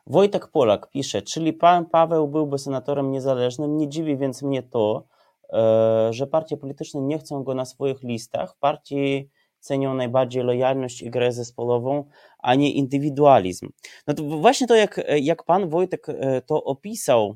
Wojtek 0.10 0.48
Polak 0.48 0.90
pisze, 0.90 1.22
czyli 1.22 1.54
pan 1.54 1.86
Paweł 1.86 2.28
byłby 2.28 2.58
senatorem 2.58 3.12
niezależnym. 3.12 3.78
Nie 3.78 3.90
dziwi 3.90 4.18
więc 4.18 4.44
mnie 4.44 4.64
to, 4.64 5.08
e, 5.54 6.10
że 6.12 6.28
partie 6.28 6.58
polityczne 6.58 7.02
nie 7.02 7.20
chcą 7.20 7.44
go 7.44 7.54
na 7.54 7.66
swoich 7.66 8.04
listach. 8.04 8.56
Partii 8.60 9.30
cenią 9.60 9.94
najbardziej 9.94 10.44
lojalność 10.44 11.02
i 11.02 11.10
grę 11.10 11.32
zespołową, 11.32 12.06
a 12.40 12.56
nie 12.56 12.72
indywidualizm. 12.72 13.70
No 14.08 14.14
to 14.14 14.24
właśnie 14.24 14.68
to, 14.68 14.76
jak, 14.76 15.02
jak 15.22 15.44
pan 15.44 15.70
Wojtek 15.70 16.10
e, 16.10 16.42
to 16.42 16.64
opisał, 16.64 17.36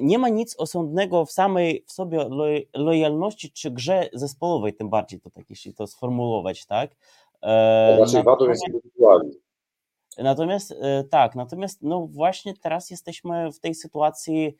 nie 0.00 0.18
ma 0.18 0.28
nic 0.28 0.56
osądnego 0.58 1.24
w 1.24 1.32
samej 1.32 1.84
w 1.86 1.92
sobie 1.92 2.28
lojalności 2.74 3.52
czy 3.52 3.70
grze 3.70 4.08
zespołowej, 4.12 4.74
tym 4.74 4.90
bardziej 4.90 5.20
to 5.20 5.30
tak, 5.30 5.50
jeśli 5.50 5.74
to 5.74 5.86
sformułować, 5.86 6.66
tak? 6.66 6.96
Raczej 7.98 8.22
wadą 8.22 8.48
jest 8.48 8.68
indywidualizm. 8.68 9.38
Natomiast 10.18 10.74
tak, 11.10 11.34
natomiast 11.34 11.82
no 11.82 12.06
właśnie 12.06 12.54
teraz 12.54 12.90
jesteśmy 12.90 13.52
w 13.52 13.60
tej 13.60 13.74
sytuacji 13.74 14.56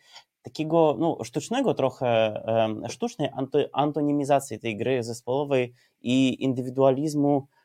takiego 0.47 0.97
no, 0.99 1.19
sztucznego 1.25 1.75
trochę, 1.75 2.43
sztucznej 2.89 3.31
antonimizacji 3.73 4.59
tej 4.59 4.77
gry 4.77 5.03
zespołowej 5.03 5.73
i 6.01 6.45
indywidualizmu 6.45 7.37
e, 7.37 7.56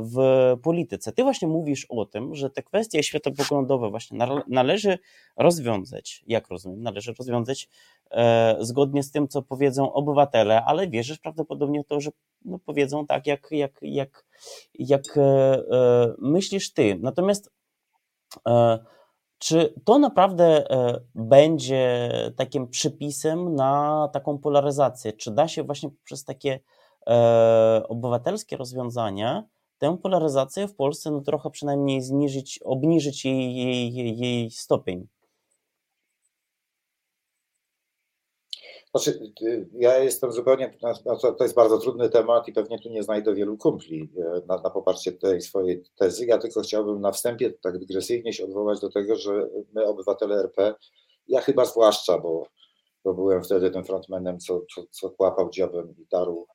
w 0.00 0.16
polityce. 0.62 1.12
Ty 1.12 1.22
właśnie 1.22 1.48
mówisz 1.48 1.86
o 1.88 2.06
tym, 2.06 2.34
że 2.34 2.50
te 2.50 2.62
kwestie 2.62 3.02
światopoglądowe 3.02 3.90
właśnie 3.90 4.18
należy 4.48 4.98
rozwiązać, 5.36 6.24
jak 6.26 6.48
rozumiem, 6.48 6.82
należy 6.82 7.12
rozwiązać 7.18 7.68
e, 8.10 8.56
zgodnie 8.60 9.02
z 9.02 9.10
tym, 9.10 9.28
co 9.28 9.42
powiedzą 9.42 9.92
obywatele, 9.92 10.64
ale 10.64 10.88
wierzysz 10.88 11.18
prawdopodobnie 11.18 11.82
w 11.82 11.86
to, 11.86 12.00
że 12.00 12.10
no, 12.44 12.58
powiedzą 12.64 13.06
tak, 13.06 13.26
jak, 13.26 13.48
jak, 13.50 13.78
jak, 13.82 14.24
jak 14.74 15.02
e, 15.16 15.62
myślisz 16.18 16.72
ty. 16.72 16.98
Natomiast 17.02 17.50
czy 19.38 19.74
to 19.84 19.98
naprawdę 19.98 20.70
e, 20.70 21.00
będzie 21.14 22.10
takim 22.36 22.68
przypisem 22.68 23.54
na 23.54 24.08
taką 24.12 24.38
polaryzację? 24.38 25.12
Czy 25.12 25.30
da 25.30 25.48
się 25.48 25.62
właśnie 25.62 25.90
przez 26.04 26.24
takie 26.24 26.60
e, 27.06 27.82
obywatelskie 27.88 28.56
rozwiązania 28.56 29.44
tę 29.78 29.98
polaryzację 30.02 30.68
w 30.68 30.74
Polsce 30.74 31.10
no 31.10 31.20
trochę 31.20 31.50
przynajmniej 31.50 32.02
zniżyć, 32.02 32.60
obniżyć 32.64 33.24
jej, 33.24 33.56
jej, 33.56 33.94
jej, 33.94 34.18
jej 34.18 34.50
stopień? 34.50 35.08
Znaczy, 38.90 39.32
y, 39.42 39.68
ja 39.72 39.98
jestem 39.98 40.32
zupełnie, 40.32 40.78
to 41.38 41.44
jest 41.44 41.54
bardzo 41.54 41.78
trudny 41.78 42.10
temat 42.10 42.48
i 42.48 42.52
pewnie 42.52 42.78
tu 42.78 42.88
nie 42.88 43.02
znajdę 43.02 43.34
wielu 43.34 43.56
kumpli 43.56 44.12
e, 44.18 44.42
na, 44.46 44.60
na, 44.60 44.70
poparcie 44.70 45.12
tej 45.12 45.40
swojej 45.40 45.84
tezy. 45.96 46.26
Ja 46.26 46.38
tylko 46.38 46.60
chciałbym 46.60 47.00
na 47.00 47.12
wstępie 47.12 47.50
tak 47.50 47.78
dygresyjnie 47.78 48.32
się 48.32 48.44
odwołać 48.44 48.80
do 48.80 48.90
tego, 48.90 49.16
że 49.16 49.48
my, 49.74 49.86
obywatele 49.86 50.36
RP, 50.36 50.74
ja 51.28 51.40
chyba 51.40 51.64
zwłaszcza, 51.64 52.18
bo, 52.18 52.46
bo 53.04 53.14
byłem 53.14 53.44
wtedy 53.44 53.70
tym 53.70 53.84
frontmanem, 53.84 54.38
co, 54.38 54.60
co, 54.74 54.82
co 54.90 55.10
kłapał 55.10 55.50
dziobem 55.50 55.94
i 55.98 56.06
darł 56.10 56.46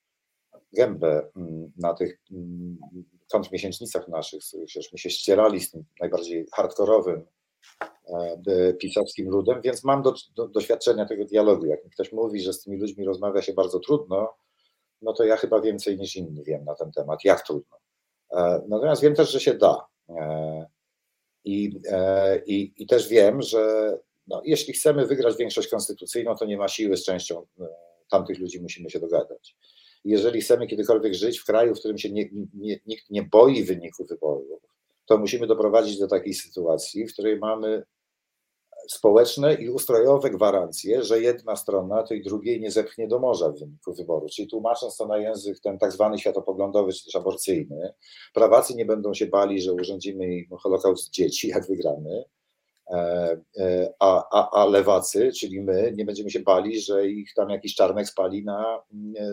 gębę 0.74 1.30
mm, 1.36 1.72
na 1.78 1.94
tych 1.94 2.20
mm, 2.32 2.78
kontrmiesięcznicach 3.34 4.08
naszych, 4.08 4.44
których 4.48 4.92
my 4.94 5.00
się 5.00 5.10
ścierali 5.10 5.60
z 5.60 5.72
tym 5.72 5.84
najbardziej 6.00 6.46
hardkorowym 6.54 7.26
E, 8.48 8.74
pisowskim 8.74 9.30
ludem, 9.30 9.62
więc 9.62 9.84
mam 9.84 10.02
do, 10.02 10.14
do, 10.36 10.48
doświadczenia 10.48 11.06
tego 11.06 11.26
dialogu. 11.26 11.66
Jak 11.66 11.84
mi 11.84 11.90
ktoś 11.92 12.12
mówi, 12.12 12.42
że 12.42 12.54
z 12.54 12.64
tymi 12.64 12.78
ludźmi 12.78 13.06
rozmawia 13.06 13.42
się 13.42 13.54
bardzo 13.54 13.80
trudno, 13.80 14.34
no 15.02 15.14
to 15.14 15.24
ja 15.24 15.38
chyba 15.38 15.62
więcej 15.62 15.98
niż 15.98 16.16
inni 16.16 16.44
wiem 16.44 16.66
na 16.66 16.76
ten 16.76 16.92
temat, 16.92 17.20
jak 17.24 17.48
trudno. 17.48 17.78
E, 18.32 18.62
natomiast 18.68 19.02
wiem 19.02 19.16
też, 19.16 19.32
że 19.32 19.40
się 19.40 19.54
da. 19.54 19.86
E, 20.10 20.66
I, 21.46 21.80
i, 22.46 22.74
i 22.78 22.88
też 22.88 23.08
wiem, 23.08 23.42
że 23.42 23.94
no, 24.28 24.42
jeśli 24.46 24.74
chcemy 24.74 25.06
wygrać 25.06 25.38
większość 25.38 25.68
konstytucyjną, 25.68 26.36
to 26.36 26.46
nie 26.46 26.58
ma 26.58 26.68
siły 26.68 26.98
z 26.98 27.06
częścią 27.06 27.46
tamtych 28.10 28.40
ludzi, 28.40 28.62
musimy 28.62 28.90
się 28.90 29.00
dogadać. 29.00 29.56
Jeżeli 30.06 30.42
chcemy 30.42 30.68
kiedykolwiek 30.68 31.14
żyć 31.14 31.40
w 31.40 31.46
kraju, 31.46 31.76
w 31.76 31.80
którym 31.80 31.98
się 31.98 32.12
nie, 32.12 32.30
nie, 32.54 32.80
nikt 32.86 33.10
nie 33.10 33.24
boi 33.24 33.64
wyniku 33.64 34.06
wyborów, 34.06 34.62
to 35.06 35.18
musimy 35.18 35.48
doprowadzić 35.48 36.00
do 36.00 36.08
takiej 36.08 36.34
sytuacji, 36.34 37.08
w 37.08 37.14
której 37.14 37.40
mamy 37.40 37.84
społeczne 38.90 39.54
i 39.54 39.70
ustrojowe 39.70 40.30
gwarancje, 40.30 41.04
że 41.04 41.22
jedna 41.22 41.56
strona 41.56 42.04
tej 42.04 42.24
drugiej 42.24 42.62
nie 42.62 42.72
zepchnie 42.72 43.08
do 43.08 43.20
morza 43.20 43.50
w 43.50 43.60
wyniku 43.60 43.94
wyboru. 43.94 44.28
Czyli 44.30 44.48
tłumacząc 44.48 44.98
to 44.98 45.08
na 45.08 45.18
język 45.18 45.60
ten 45.60 45.78
tak 45.78 45.92
zwany 45.92 46.18
światopoglądowy 46.18 46.94
czy 46.94 47.06
też 47.06 47.16
aborcyjny, 47.16 47.94
prawacy 48.34 48.76
nie 48.76 48.86
będą 48.86 49.14
się 49.14 49.26
bali, 49.26 49.62
że 49.62 49.74
urządzimy 49.74 50.36
im 50.36 50.58
holokaust 50.58 51.12
dzieci, 51.12 51.48
jak 51.48 51.68
wygramy, 51.68 52.24
a, 54.00 54.24
a, 54.32 54.50
a 54.52 54.66
lewacy, 54.66 55.32
czyli 55.40 55.62
my, 55.62 55.94
nie 55.96 56.06
będziemy 56.06 56.32
się 56.32 56.40
bali, 56.40 56.82
że 56.82 57.08
ich 57.08 57.34
tam 57.34 57.50
jakiś 57.50 57.76
czarnek 57.76 58.08
spali 58.08 58.44
na, 58.44 58.84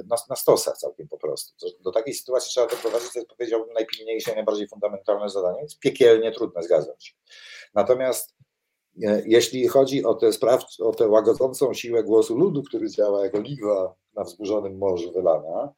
na, 0.06 0.16
na 0.30 0.36
stosach 0.36 0.76
całkiem 0.76 1.08
po 1.08 1.18
prostu. 1.18 1.66
Do 1.80 1.92
takiej 1.92 2.14
sytuacji 2.14 2.50
trzeba 2.50 2.66
doprowadzić, 2.66 3.12
to 3.12 3.18
jest 3.18 3.30
powiedziałbym 3.30 3.74
najpilniejsze 3.74 4.34
najbardziej 4.34 4.68
fundamentalne 4.68 5.28
zadanie. 5.28 5.62
Jest 5.62 5.78
piekielnie 5.78 6.32
trudne, 6.32 6.62
zgadzam 6.62 6.94
się. 6.98 7.12
Natomiast 7.74 8.34
E, 9.02 9.22
jeśli 9.26 9.68
chodzi 9.68 10.04
o 10.04 10.14
tę 10.14 10.32
spraw, 10.32 10.64
o 10.80 10.92
tę 10.92 11.08
łagodzącą 11.08 11.74
siłę 11.74 12.04
głosu 12.04 12.38
ludu, 12.38 12.62
który 12.62 12.90
działa 12.90 13.24
jako 13.24 13.40
liwa 13.40 13.94
na 14.14 14.24
wzburzonym 14.24 14.78
morzu 14.78 15.12
wylana, 15.12 15.62
e, 15.62 15.72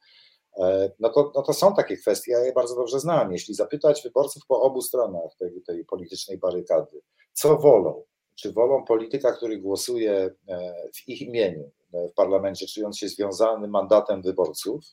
no 0.99 1.09
to, 1.09 1.31
no 1.35 1.41
to 1.41 1.53
są 1.53 1.75
takie 1.75 1.97
kwestie, 1.97 2.31
ja 2.31 2.39
je 2.39 2.53
bardzo 2.53 2.75
dobrze 2.75 2.99
znam. 2.99 3.31
Jeśli 3.31 3.53
zapytać 3.53 4.03
wyborców 4.03 4.43
po 4.47 4.61
obu 4.61 4.81
stronach 4.81 5.35
tej, 5.39 5.61
tej 5.61 5.85
politycznej 5.85 6.37
barykady, 6.37 7.01
co 7.33 7.57
wolą, 7.57 8.03
czy 8.35 8.51
wolą 8.51 8.85
polityka, 8.85 9.31
który 9.31 9.57
głosuje 9.57 10.35
e, 10.49 10.73
w 10.95 11.09
ich 11.09 11.21
imieniu 11.21 11.71
w 11.93 12.13
parlamencie, 12.13 12.67
czując 12.67 12.97
się 12.97 13.09
związany 13.09 13.67
mandatem 13.67 14.21
wyborców, 14.21 14.83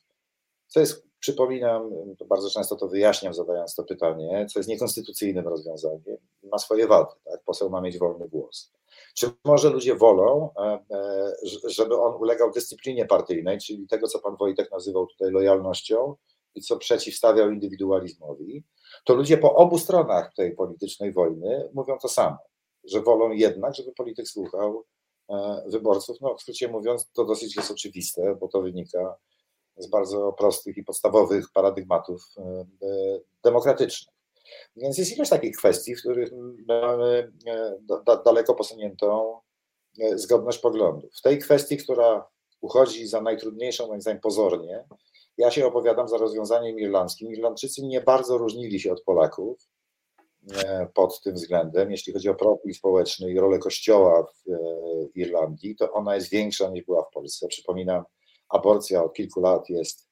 co 0.67 0.79
jest 0.79 1.11
Przypominam, 1.21 1.91
bardzo 2.29 2.49
często 2.49 2.75
to 2.75 2.87
wyjaśniam, 2.87 3.33
zadając 3.33 3.75
to 3.75 3.83
pytanie, 3.83 4.45
co 4.53 4.59
jest 4.59 4.69
niekonstytucyjnym 4.69 5.47
rozwiązaniem, 5.47 6.17
ma 6.43 6.57
swoje 6.57 6.87
wady. 6.87 7.11
Tak? 7.25 7.43
Poseł 7.45 7.69
ma 7.69 7.81
mieć 7.81 7.97
wolny 7.97 8.29
głos. 8.29 8.71
Czy 9.15 9.31
może 9.45 9.69
ludzie 9.69 9.95
wolą, 9.95 10.49
e, 10.57 10.61
e, 10.63 11.33
żeby 11.67 12.01
on 12.01 12.21
ulegał 12.21 12.51
dyscyplinie 12.51 13.05
partyjnej, 13.05 13.59
czyli 13.59 13.87
tego, 13.87 14.07
co 14.07 14.19
pan 14.19 14.35
Wojtek 14.35 14.71
nazywał 14.71 15.07
tutaj 15.07 15.31
lojalnością 15.31 16.15
i 16.55 16.61
co 16.61 16.77
przeciwstawiał 16.77 17.51
indywidualizmowi, 17.51 18.63
to 19.05 19.13
ludzie 19.13 19.37
po 19.37 19.55
obu 19.55 19.77
stronach 19.77 20.33
tej 20.33 20.55
politycznej 20.55 21.13
wojny 21.13 21.69
mówią 21.73 21.97
to 22.01 22.07
samo, 22.07 22.37
że 22.83 23.01
wolą 23.01 23.31
jednak, 23.31 23.75
żeby 23.75 23.91
polityk 23.91 24.27
słuchał 24.27 24.83
e, 25.29 25.63
wyborców. 25.67 26.17
No, 26.21 26.35
w 26.35 26.41
skrócie 26.41 26.67
mówiąc, 26.67 27.11
to 27.13 27.25
dosyć 27.25 27.55
jest 27.55 27.71
oczywiste, 27.71 28.35
bo 28.39 28.47
to 28.47 28.61
wynika 28.61 29.15
z 29.77 29.87
bardzo 29.87 30.33
prostych 30.33 30.77
i 30.77 30.83
podstawowych 30.83 31.45
paradygmatów 31.53 32.21
demokratycznych. 33.43 34.20
Więc 34.75 34.97
jest 34.97 35.15
ilość 35.15 35.29
takich 35.29 35.57
kwestii, 35.57 35.95
w 35.95 35.99
których 35.99 36.31
mamy 36.67 37.31
e, 37.47 38.21
daleko 38.25 38.53
posuniętą 38.53 39.39
zgodność 40.15 40.59
poglądów. 40.59 41.13
W 41.15 41.21
tej 41.21 41.39
kwestii, 41.39 41.77
która 41.77 42.27
uchodzi 42.61 43.07
za 43.07 43.21
najtrudniejszą, 43.21 43.87
moim 43.87 44.01
zdaniem 44.01 44.21
pozornie, 44.21 44.83
ja 45.37 45.51
się 45.51 45.65
opowiadam 45.65 46.07
za 46.07 46.17
rozwiązaniem 46.17 46.79
irlandzkim. 46.79 47.31
Irlandczycy 47.31 47.85
nie 47.85 48.01
bardzo 48.01 48.37
różnili 48.37 48.79
się 48.79 48.91
od 48.91 49.03
Polaków 49.03 49.67
pod 50.93 51.21
tym 51.21 51.35
względem. 51.35 51.91
Jeśli 51.91 52.13
chodzi 52.13 52.29
o 52.29 52.35
profil 52.35 52.73
społeczny 52.73 53.31
i 53.31 53.39
rolę 53.39 53.59
Kościoła 53.59 54.23
w 54.23 55.17
Irlandii, 55.17 55.75
to 55.75 55.91
ona 55.91 56.15
jest 56.15 56.29
większa 56.29 56.69
niż 56.69 56.85
była 56.85 57.03
w 57.03 57.13
Polsce. 57.13 57.47
Przypominam, 57.47 58.03
aborcja 58.49 59.03
od 59.03 59.13
kilku 59.13 59.41
lat 59.41 59.69
jest 59.69 60.07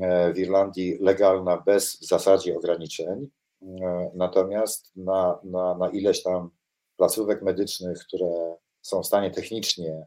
e, 0.00 0.32
w 0.32 0.38
Irlandii 0.38 0.98
legalna 1.00 1.62
bez 1.66 1.96
w 1.96 2.06
zasadzie 2.06 2.56
ograniczeń, 2.56 3.08
e, 3.20 3.26
natomiast 4.14 4.96
na, 4.96 5.40
na, 5.44 5.74
na 5.74 5.88
ileś 5.88 6.22
tam 6.22 6.50
placówek 6.96 7.42
medycznych, 7.42 7.98
które 7.98 8.56
są 8.82 9.02
w 9.02 9.06
stanie 9.06 9.30
technicznie 9.30 10.06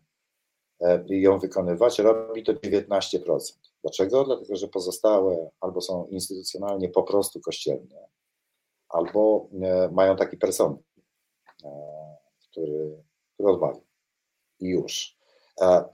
e, 0.81 1.05
ją 1.07 1.39
wykonywać, 1.39 1.99
robi 1.99 2.43
to 2.43 2.53
19%. 2.53 3.59
Dlaczego? 3.81 4.23
Dlatego, 4.23 4.55
że 4.55 4.67
pozostałe 4.67 5.49
albo 5.59 5.81
są 5.81 6.07
instytucjonalnie 6.07 6.89
po 6.89 7.03
prostu 7.03 7.41
kościelne, 7.41 8.07
albo 8.89 9.49
mają 9.91 10.15
taki 10.15 10.37
personel, 10.37 10.77
który, 12.39 13.03
który 13.33 13.49
odmawia. 13.49 13.81
I 14.59 14.67
już. 14.67 15.17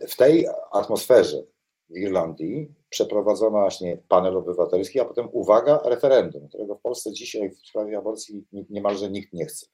W 0.09 0.15
tej 0.15 0.47
atmosferze 0.71 1.43
Irlandii 1.89 2.73
przeprowadzono 2.89 3.59
właśnie 3.59 3.97
panel 4.07 4.37
obywatelski, 4.37 4.99
a 4.99 5.05
potem 5.05 5.29
uwaga, 5.31 5.79
referendum, 5.85 6.47
którego 6.47 6.75
w 6.75 6.81
Polsce 6.81 7.13
dzisiaj 7.13 7.49
w 7.49 7.67
sprawie 7.67 7.97
aborcji 7.97 8.43
niemalże 8.69 9.09
nikt 9.09 9.33
nie 9.33 9.45
chce. 9.45 9.65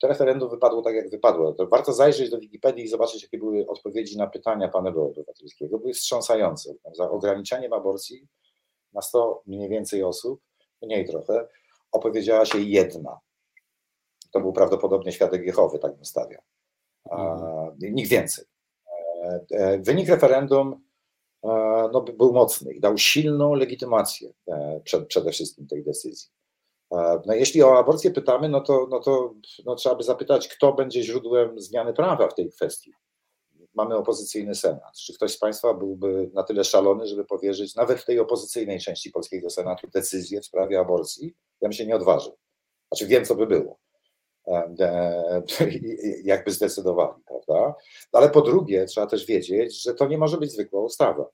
To 0.00 0.08
referendum 0.08 0.50
wypadło 0.50 0.82
tak, 0.82 0.94
jak 0.94 1.10
wypadło. 1.10 1.52
To 1.52 1.66
warto 1.66 1.92
zajrzeć 1.92 2.30
do 2.30 2.38
Wikipedii 2.38 2.84
i 2.84 2.88
zobaczyć, 2.88 3.22
jakie 3.22 3.38
były 3.38 3.66
odpowiedzi 3.66 4.18
na 4.18 4.26
pytania 4.26 4.68
panelu 4.68 5.04
obywatelskiego. 5.04 5.78
Były 5.78 5.92
wstrząsające. 5.92 6.74
Za 6.92 7.10
ograniczeniem 7.10 7.72
aborcji 7.72 8.28
na 8.92 9.02
100 9.02 9.42
mniej 9.46 9.68
więcej 9.68 10.02
osób, 10.02 10.40
mniej 10.82 11.06
trochę, 11.06 11.48
opowiedziała 11.92 12.44
się 12.44 12.58
jedna. 12.58 13.18
To 14.32 14.40
był 14.40 14.52
prawdopodobnie 14.52 15.12
świadek 15.12 15.46
Jehowy, 15.46 15.78
tak 15.78 15.94
bym 15.94 16.04
stawiał. 16.04 16.42
Mhm. 17.10 17.76
Nikt 17.78 18.10
więcej. 18.10 18.44
E, 19.22 19.40
e, 19.50 19.78
wynik 19.78 20.08
referendum 20.08 20.87
no, 21.92 22.00
był 22.00 22.32
mocny 22.32 22.74
i 22.74 22.80
dał 22.80 22.98
silną 22.98 23.54
legitymację 23.54 24.32
przed, 24.84 25.06
przede 25.06 25.30
wszystkim 25.30 25.66
tej 25.66 25.84
decyzji. 25.84 26.30
No, 27.26 27.34
jeśli 27.34 27.62
o 27.62 27.78
aborcję 27.78 28.10
pytamy, 28.10 28.48
no 28.48 28.60
to, 28.60 28.86
no 28.90 29.00
to 29.00 29.34
no, 29.64 29.74
trzeba 29.74 29.94
by 29.94 30.02
zapytać, 30.02 30.48
kto 30.48 30.72
będzie 30.72 31.02
źródłem 31.02 31.60
zmiany 31.60 31.92
prawa 31.92 32.28
w 32.28 32.34
tej 32.34 32.50
kwestii. 32.50 32.92
Mamy 33.74 33.96
opozycyjny 33.96 34.54
Senat. 34.54 34.96
Czy 34.96 35.14
ktoś 35.14 35.32
z 35.32 35.38
Państwa 35.38 35.74
byłby 35.74 36.30
na 36.34 36.42
tyle 36.42 36.64
szalony, 36.64 37.06
żeby 37.06 37.24
powierzyć 37.24 37.74
nawet 37.74 38.00
w 38.00 38.04
tej 38.04 38.18
opozycyjnej 38.18 38.80
części 38.80 39.10
polskiego 39.10 39.50
Senatu 39.50 39.88
decyzję 39.94 40.40
w 40.40 40.46
sprawie 40.46 40.80
aborcji? 40.80 41.36
Ja 41.60 41.68
bym 41.68 41.72
się 41.72 41.86
nie 41.86 41.96
odważył. 41.96 42.36
Znaczy 42.92 43.06
wiem, 43.06 43.24
co 43.24 43.34
by 43.34 43.46
było. 43.46 43.78
E, 44.48 45.42
jakby 46.24 46.50
zdecydowali, 46.50 47.22
prawda? 47.26 47.74
Ale 48.12 48.30
po 48.30 48.42
drugie, 48.42 48.84
trzeba 48.86 49.06
też 49.06 49.26
wiedzieć, 49.26 49.82
że 49.82 49.94
to 49.94 50.06
nie 50.06 50.18
może 50.18 50.38
być 50.38 50.52
zwykła 50.52 50.82
ustawa. 50.82 51.30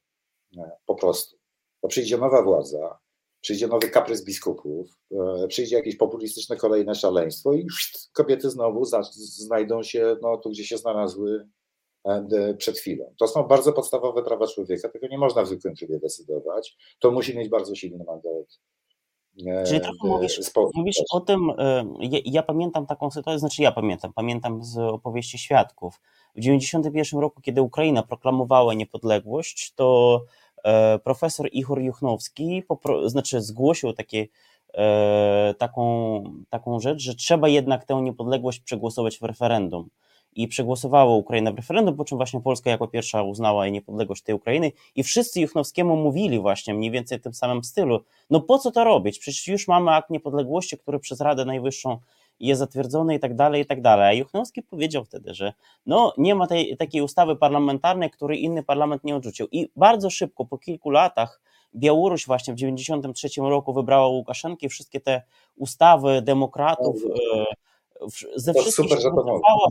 E, 0.59 0.71
po 0.87 0.95
prostu. 0.95 1.37
Bo 1.83 1.89
przyjdzie 1.89 2.19
nowa 2.19 2.43
władza, 2.43 2.99
przyjdzie 3.41 3.67
nowy 3.67 3.91
kaprys 3.91 4.25
biskupów, 4.25 4.99
e, 5.13 5.49
przyjdzie 5.49 5.77
jakieś 5.77 5.97
populistyczne 5.97 6.57
kolejne 6.57 6.95
szaleństwo 6.95 7.53
i 7.53 7.67
kobiety 8.13 8.51
znowu 8.51 8.85
znajdą 9.15 9.83
się 9.83 10.17
no, 10.23 10.37
tu, 10.37 10.51
gdzie 10.51 10.65
się 10.65 10.79
znalazły 10.79 11.49
przed 12.59 12.79
chwilą. 12.79 13.15
To 13.19 13.29
są 13.29 13.43
bardzo 13.43 13.73
podstawowe 13.73 14.23
prawa 14.23 14.47
człowieka, 14.47 14.89
tego 14.89 15.07
nie 15.07 15.19
można 15.19 15.43
w 15.43 15.47
zwykłym 15.47 15.75
trybie 15.75 15.99
decydować. 15.99 16.77
To 16.99 17.11
musi 17.11 17.39
mieć 17.39 17.49
bardzo 17.49 17.75
silny 17.75 18.05
mandat 18.05 18.61
Czyli 19.67 19.81
trochę 19.81 20.09
mówisz, 20.09 20.41
mówisz 20.75 20.97
o 21.11 21.21
tym, 21.21 21.53
ja, 22.01 22.19
ja, 22.25 22.43
pamiętam 22.43 22.87
taką 22.87 23.11
sytuację, 23.11 23.39
znaczy 23.39 23.63
ja 23.63 23.73
pamiętam, 23.73 24.13
pamiętam 24.13 24.65
z 24.65 24.79
opowieści 24.79 25.39
świadków. 25.39 25.95
W 26.31 26.35
1991 26.35 27.21
roku, 27.21 27.41
kiedy 27.41 27.63
Ukraina 27.63 28.03
proklamowała 28.03 28.75
niepodległość, 28.75 29.73
to 29.75 30.21
e, 30.65 30.99
profesor 30.99 31.49
Ichor 31.53 31.81
Juchnowski 31.81 32.63
popro, 32.63 33.09
znaczy 33.09 33.41
zgłosił 33.41 33.93
takie, 33.93 34.27
e, 34.75 35.55
taką, 35.59 36.23
taką 36.51 36.81
rzecz, 36.81 37.03
że 37.03 37.15
trzeba 37.15 37.49
jednak 37.49 37.85
tę 37.85 38.03
niepodległość 38.03 38.61
przegłosować 38.61 39.19
w 39.19 39.23
referendum 39.23 39.89
i 40.35 40.49
przegłosowała 40.49 41.15
Ukraina 41.15 41.53
w 41.53 41.57
referendum, 41.57 41.97
po 41.97 42.05
czym 42.05 42.19
właśnie 42.19 42.41
Polska 42.41 42.71
jako 42.71 42.89
pierwsza 42.89 43.23
uznała 43.23 43.69
niepodległość 43.69 44.23
tej 44.23 44.35
Ukrainy 44.35 44.73
i 44.97 45.03
wszyscy 45.03 45.41
Juchnowskiemu 45.41 45.97
mówili 45.97 46.39
właśnie 46.39 46.75
mniej 46.75 46.91
więcej 46.91 47.19
w 47.19 47.23
tym 47.23 47.35
samym 47.35 47.65
stylu, 47.65 48.01
no 48.31 48.41
po 48.41 48.59
co 48.59 48.71
to 48.71 48.85
robić, 48.85 49.19
przecież 49.19 49.49
już 49.49 49.69
mamy 49.69 49.91
akt 49.91 50.11
niepodległości, 50.11 50.79
który 50.79 50.99
przez 50.99 51.21
Radę 51.21 51.45
Najwyższą 51.45 51.99
jest 52.41 52.59
zatwierdzony 52.59 53.15
i 53.15 53.19
tak 53.19 53.35
dalej, 53.35 53.63
i 53.63 53.67
tak 53.67 53.81
dalej. 53.81 54.07
A 54.07 54.13
Juchnowski 54.13 54.63
powiedział 54.63 55.05
wtedy, 55.05 55.35
że 55.35 55.53
no 55.87 56.15
nie 56.19 56.35
ma 56.35 56.47
tej, 56.47 56.77
takiej 56.77 57.03
ustawy 57.03 57.37
parlamentarnej, 57.37 58.11
której 58.11 58.43
inny 58.43 58.63
parlament 58.63 59.05
nie 59.05 59.17
odrzucił. 59.17 59.47
I 59.53 59.69
bardzo 59.77 60.11
szybko, 60.11 60.45
po 60.45 60.59
kilku 60.59 60.91
latach, 60.91 61.41
Białoruś 61.75 62.27
właśnie 62.27 62.55
w 62.55 62.57
1993 62.57 63.41
roku 63.41 63.73
wybrała 63.73 64.07
Łukaszenkę, 64.07 64.69
wszystkie 64.69 65.01
te 65.01 65.23
ustawy 65.57 66.23
demokratów, 66.23 66.97
e, 66.97 67.45
ze 68.37 68.55
to 68.55 68.61
wszystkich 68.61 68.91
super, 68.91 69.03
się 69.03 69.11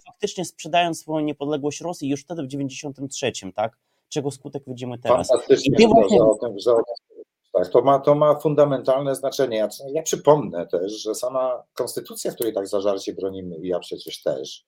faktycznie 0.05 0.45
sprzedając 0.45 0.99
swoją 0.99 1.19
niepodległość 1.19 1.81
Rosji 1.81 2.09
już 2.09 2.21
wtedy 2.21 2.43
w 2.43 2.47
93, 2.47 3.31
tak? 3.55 3.77
Czego 4.09 4.31
skutek 4.31 4.63
widzimy 4.67 4.99
teraz. 4.99 5.27
Fantastycznie, 5.27 5.75
I 5.79 5.87
właśnie... 5.87 6.17
że 6.17 6.23
o 6.23 6.35
tym, 6.35 6.59
że 6.59 6.71
o 6.71 6.75
tym, 6.75 7.23
tak, 7.53 7.67
to 7.67 7.81
ma, 7.81 7.99
to 7.99 8.15
ma 8.15 8.35
fundamentalne 8.35 9.15
znaczenie. 9.15 9.57
Ja, 9.57 9.67
ja 9.87 10.03
przypomnę 10.03 10.67
też, 10.67 10.91
że 10.91 11.15
sama 11.15 11.63
konstytucja, 11.73 12.31
której 12.31 12.53
tak 12.53 12.67
zażarcie 12.67 13.13
bronimy, 13.13 13.57
i 13.57 13.67
ja 13.67 13.79
przecież 13.79 14.21
też, 14.21 14.65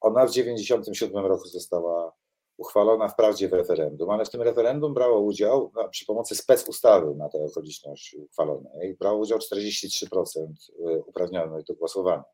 ona 0.00 0.26
w 0.26 0.30
97 0.30 1.26
roku 1.26 1.48
została 1.48 2.12
uchwalona 2.56 3.08
wprawdzie 3.08 3.48
w 3.48 3.52
referendum, 3.52 4.10
ale 4.10 4.24
w 4.24 4.30
tym 4.30 4.42
referendum 4.42 4.94
brało 4.94 5.20
udział 5.20 5.70
no, 5.74 5.88
przy 5.88 6.06
pomocy 6.06 6.34
specustawy 6.34 7.14
na 7.14 7.28
tę 7.28 7.38
okoliczność 7.38 8.14
uchwalonej, 8.14 8.96
brało 9.00 9.18
udział 9.18 9.38
43% 9.38 10.46
y, 10.88 11.02
uprawnionych 11.06 11.64
do 11.64 11.74
głosowania 11.74 12.24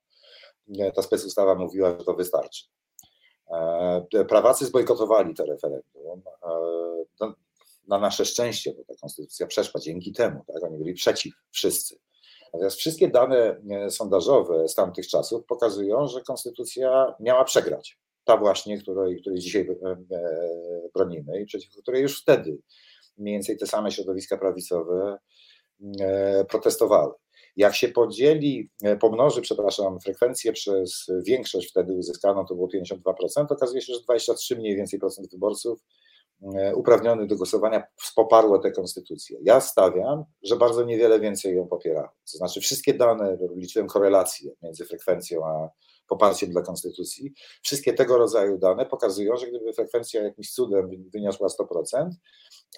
ta 0.94 1.02
specustawa 1.02 1.54
mówiła, 1.54 1.98
że 1.98 2.04
to 2.04 2.14
wystarczy. 2.14 2.64
E, 3.50 4.24
prawacy 4.28 4.66
zbojkotowali 4.66 5.34
to 5.34 5.44
referendum. 5.44 6.22
E, 6.42 6.50
no, 7.20 7.34
na 7.88 7.98
nasze 7.98 8.24
szczęście, 8.24 8.74
bo 8.74 8.84
ta 8.84 8.94
konstytucja 9.00 9.46
przeszła 9.46 9.80
dzięki 9.80 10.12
temu, 10.12 10.44
tak? 10.46 10.62
oni 10.62 10.78
byli 10.78 10.94
przeciw, 10.94 11.34
wszyscy. 11.50 11.98
Natomiast 12.52 12.76
wszystkie 12.76 13.08
dane 13.08 13.60
e, 13.70 13.90
sondażowe 13.90 14.68
z 14.68 14.74
tamtych 14.74 15.08
czasów 15.08 15.44
pokazują, 15.46 16.06
że 16.06 16.20
konstytucja 16.20 17.14
miała 17.20 17.44
przegrać. 17.44 17.98
Ta 18.24 18.36
właśnie, 18.36 18.78
której, 18.78 19.20
której 19.20 19.38
dzisiaj 19.38 19.68
bronimy 20.94 21.40
i 21.40 21.46
przeciwko 21.46 21.82
której 21.82 22.02
już 22.02 22.22
wtedy 22.22 22.58
mniej 23.18 23.34
więcej 23.34 23.58
te 23.58 23.66
same 23.66 23.92
środowiska 23.92 24.36
prawicowe 24.36 25.18
protestowały. 26.48 27.14
Jak 27.60 27.74
się 27.74 27.88
podzieli, 27.88 28.70
e, 28.82 28.96
pomnoży, 28.96 29.40
przepraszam, 29.40 30.00
frekwencję 30.00 30.52
przez 30.52 31.06
większość 31.26 31.70
wtedy 31.70 31.92
uzyskaną, 31.92 32.46
to 32.46 32.54
było 32.54 32.68
52%, 32.68 33.52
okazuje 33.52 33.82
się, 33.82 33.94
że 33.94 34.00
23 34.00 34.56
mniej 34.56 34.76
więcej 34.76 34.98
procent 34.98 35.30
wyborców 35.30 35.80
e, 36.54 36.76
uprawnionych 36.76 37.26
do 37.28 37.36
głosowania 37.36 37.82
poparło 38.16 38.58
tę 38.58 38.70
konstytucję. 38.70 39.38
Ja 39.42 39.60
stawiam, 39.60 40.24
że 40.42 40.56
bardzo 40.56 40.84
niewiele 40.84 41.20
więcej 41.20 41.56
ją 41.56 41.66
popiera. 41.66 42.12
To 42.32 42.38
znaczy 42.38 42.60
wszystkie 42.60 42.94
dane, 42.94 43.38
liczyłem 43.56 43.88
korelację 43.88 44.50
między 44.62 44.84
frekwencją 44.84 45.46
a 45.46 45.68
poparciem 46.10 46.50
dla 46.50 46.62
konstytucji, 46.62 47.32
wszystkie 47.62 47.92
tego 47.92 48.18
rodzaju 48.18 48.58
dane 48.58 48.86
pokazują, 48.86 49.36
że 49.36 49.46
gdyby 49.46 49.72
frekwencja 49.72 50.22
jakimś 50.22 50.52
cudem 50.52 50.90
wyniosła 51.12 51.48
100%, 51.48 52.10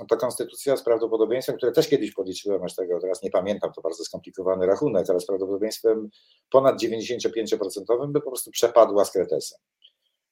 to 0.09 0.17
konstytucja 0.17 0.77
z 0.77 0.83
prawdopodobieństwem, 0.83 1.57
które 1.57 1.73
też 1.73 1.89
kiedyś 1.89 2.13
policzyłem, 2.13 2.63
aż 2.63 2.75
tego 2.75 3.01
teraz 3.01 3.23
nie 3.23 3.31
pamiętam, 3.31 3.73
to 3.73 3.83
bardzo 3.83 4.05
skomplikowany 4.05 4.67
rachunek, 4.67 5.11
ale 5.11 5.21
z 5.21 5.27
prawdopodobieństwem 5.27 6.09
ponad 6.51 6.83
95% 6.83 8.13
by 8.13 8.21
po 8.21 8.31
prostu 8.31 8.51
przepadła 8.51 9.05
z 9.05 9.11
kretesem. 9.11 9.59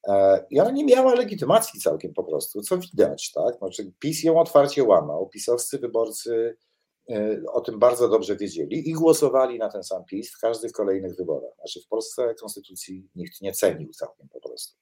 E, 0.07 0.45
I 0.49 0.59
ona 0.59 0.71
nie 0.71 0.85
miała 0.85 1.15
legitymacji 1.15 1.79
całkiem 1.79 2.13
po 2.13 2.23
prostu, 2.23 2.61
co 2.61 2.77
widać, 2.77 3.31
tak? 3.31 3.57
Znaczy 3.57 3.91
PiS 3.99 4.23
ją 4.23 4.39
otwarcie 4.39 4.83
łamał, 4.83 5.29
pisowscy 5.29 5.79
wyborcy 5.79 6.57
o 7.53 7.61
tym 7.61 7.79
bardzo 7.79 8.09
dobrze 8.09 8.35
wiedzieli 8.35 8.89
i 8.89 8.93
głosowali 8.93 9.59
na 9.59 9.69
ten 9.69 9.83
sam 9.83 10.05
PiS 10.05 10.31
w 10.31 10.39
każdych 10.39 10.71
kolejnych 10.71 11.15
wyborach. 11.15 11.55
Znaczy 11.55 11.81
w 11.81 11.87
Polsce 11.87 12.35
konstytucji 12.35 13.09
nikt 13.15 13.41
nie 13.41 13.51
cenił 13.51 13.89
całkiem 13.93 14.29
po 14.29 14.39
prostu. 14.39 14.77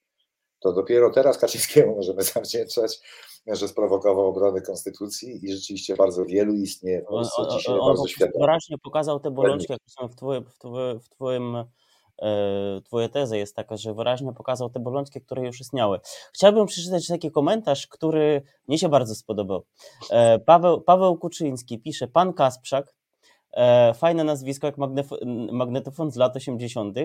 To 0.59 0.74
dopiero 0.74 1.11
teraz 1.11 1.38
Kaczyńskiemu 1.38 1.95
możemy 1.95 2.24
zawdzięczać 2.34 3.01
że 3.47 3.67
sprowokował 3.67 4.28
obronę 4.28 4.61
konstytucji 4.61 5.45
i 5.45 5.51
rzeczywiście 5.51 5.95
bardzo 5.95 6.26
wielu 6.26 6.53
istnieje 6.53 7.01
w 7.01 7.05
Polsce 7.05 7.41
dzisiaj 7.51 7.76
on, 7.76 7.82
on, 7.82 7.88
bardzo 7.88 8.07
świadomie. 8.07 8.45
Wyraźnie 8.45 8.78
pokazał 8.84 9.20
te 9.20 9.32
bolączki, 9.32 9.74
jakie 9.74 9.89
są 9.89 10.07
w, 10.07 10.15
w, 11.03 11.09
twoim 11.09 11.55
e, 11.55 11.65
Twoja 12.84 13.09
teza 13.09 13.38
jest 13.38 13.55
taka, 13.55 13.78
że 13.78 13.93
wyraźnie 13.93 14.34
pokazał 14.34 14.70
te 14.70 14.80
bolączki, 14.80 15.22
które 15.22 15.45
już 15.45 15.61
istniały. 15.61 15.99
Chciałbym 16.34 16.65
przeczytać 16.65 17.07
taki 17.07 17.32
komentarz, 17.32 17.88
który 17.88 18.41
mnie 18.67 18.78
się 18.78 18.89
bardzo 18.89 19.15
spodobał. 19.15 19.63
E, 20.09 20.39
Paweł, 20.39 20.82
Paweł 20.82 21.17
Kuczyński 21.17 21.80
pisze, 21.80 22.07
pan 22.07 22.34
Kasprzak 22.34 22.93
E, 23.51 23.93
fajne 23.93 24.24
nazwisko 24.24 24.67
jak 24.67 24.76
magnetofon 25.51 26.11
z 26.11 26.15
lat 26.15 26.36
80. 26.36 26.97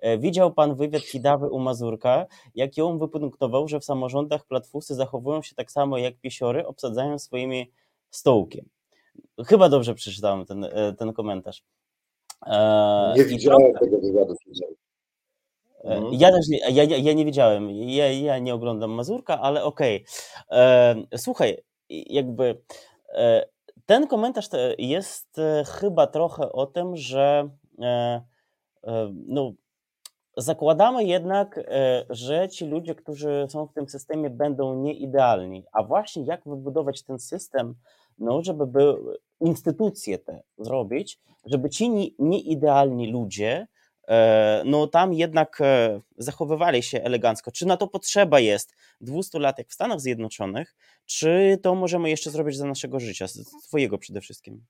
E, 0.00 0.18
widział 0.18 0.52
pan 0.52 0.74
wywiad 0.74 1.02
Kidawy 1.02 1.50
u 1.50 1.58
Mazurka, 1.58 2.26
jak 2.54 2.76
ją 2.76 2.98
wypunktował, 2.98 3.68
że 3.68 3.80
w 3.80 3.84
samorządach 3.84 4.46
platfusy 4.46 4.94
zachowują 4.94 5.42
się 5.42 5.54
tak 5.54 5.72
samo 5.72 5.98
jak 5.98 6.20
piesiory, 6.20 6.66
obsadzają 6.66 7.18
swoimi 7.18 7.72
stołkiem. 8.10 8.68
Chyba 9.46 9.68
dobrze 9.68 9.94
przeczytałem 9.94 10.46
ten, 10.46 10.64
e, 10.64 10.92
ten 10.98 11.12
komentarz. 11.12 11.62
Nie 13.16 13.24
widziałem 13.24 13.72
tego 13.80 13.98
wywiadu. 13.98 14.34
Mhm. 15.84 16.14
Ja 16.14 16.30
też 16.30 16.48
nie, 16.48 16.58
ja, 16.70 16.84
ja 16.84 17.12
nie 17.12 17.24
widziałem, 17.24 17.70
ja, 17.70 18.12
ja 18.12 18.38
nie 18.38 18.54
oglądam 18.54 18.90
Mazurka, 18.90 19.40
ale 19.40 19.64
okej. 19.64 20.04
Okay. 20.48 21.18
Słuchaj, 21.18 21.62
jakby 21.88 22.62
ten 23.86 24.06
komentarz 24.06 24.48
jest 24.78 25.38
e, 25.38 25.64
chyba 25.64 26.06
trochę 26.06 26.52
o 26.52 26.66
tym, 26.66 26.96
że 26.96 27.48
e, 27.80 28.22
e, 28.84 29.12
no, 29.26 29.52
zakładamy 30.36 31.04
jednak, 31.04 31.58
e, 31.58 32.04
że 32.10 32.48
ci 32.48 32.66
ludzie, 32.66 32.94
którzy 32.94 33.46
są 33.48 33.66
w 33.66 33.72
tym 33.72 33.88
systemie, 33.88 34.30
będą 34.30 34.74
nieidealni. 34.74 35.64
A 35.72 35.82
właśnie 35.82 36.24
jak 36.24 36.40
wybudować 36.46 37.02
ten 37.02 37.18
system, 37.18 37.74
no, 38.18 38.42
żeby 38.42 38.66
były 38.66 39.18
instytucje 39.46 40.18
te 40.18 40.42
zrobić, 40.58 41.18
żeby 41.46 41.70
ci 41.70 42.14
nieidealni 42.18 43.12
ludzie 43.12 43.66
E, 44.08 44.62
no 44.66 44.86
tam 44.86 45.12
jednak 45.14 45.60
e, 45.60 46.00
zachowywali 46.16 46.82
się 46.82 47.02
elegancko. 47.02 47.52
Czy 47.52 47.66
na 47.66 47.76
to 47.76 47.88
potrzeba 47.88 48.40
jest 48.40 48.74
200 49.00 49.38
lat 49.38 49.58
jak 49.58 49.68
w 49.68 49.72
Stanach 49.72 50.00
Zjednoczonych, 50.00 50.74
czy 51.06 51.58
to 51.62 51.74
możemy 51.74 52.10
jeszcze 52.10 52.30
zrobić 52.30 52.56
za 52.56 52.66
naszego 52.66 53.00
życia, 53.00 53.26
twojego 53.62 53.98
przede 53.98 54.20
wszystkim? 54.20 54.64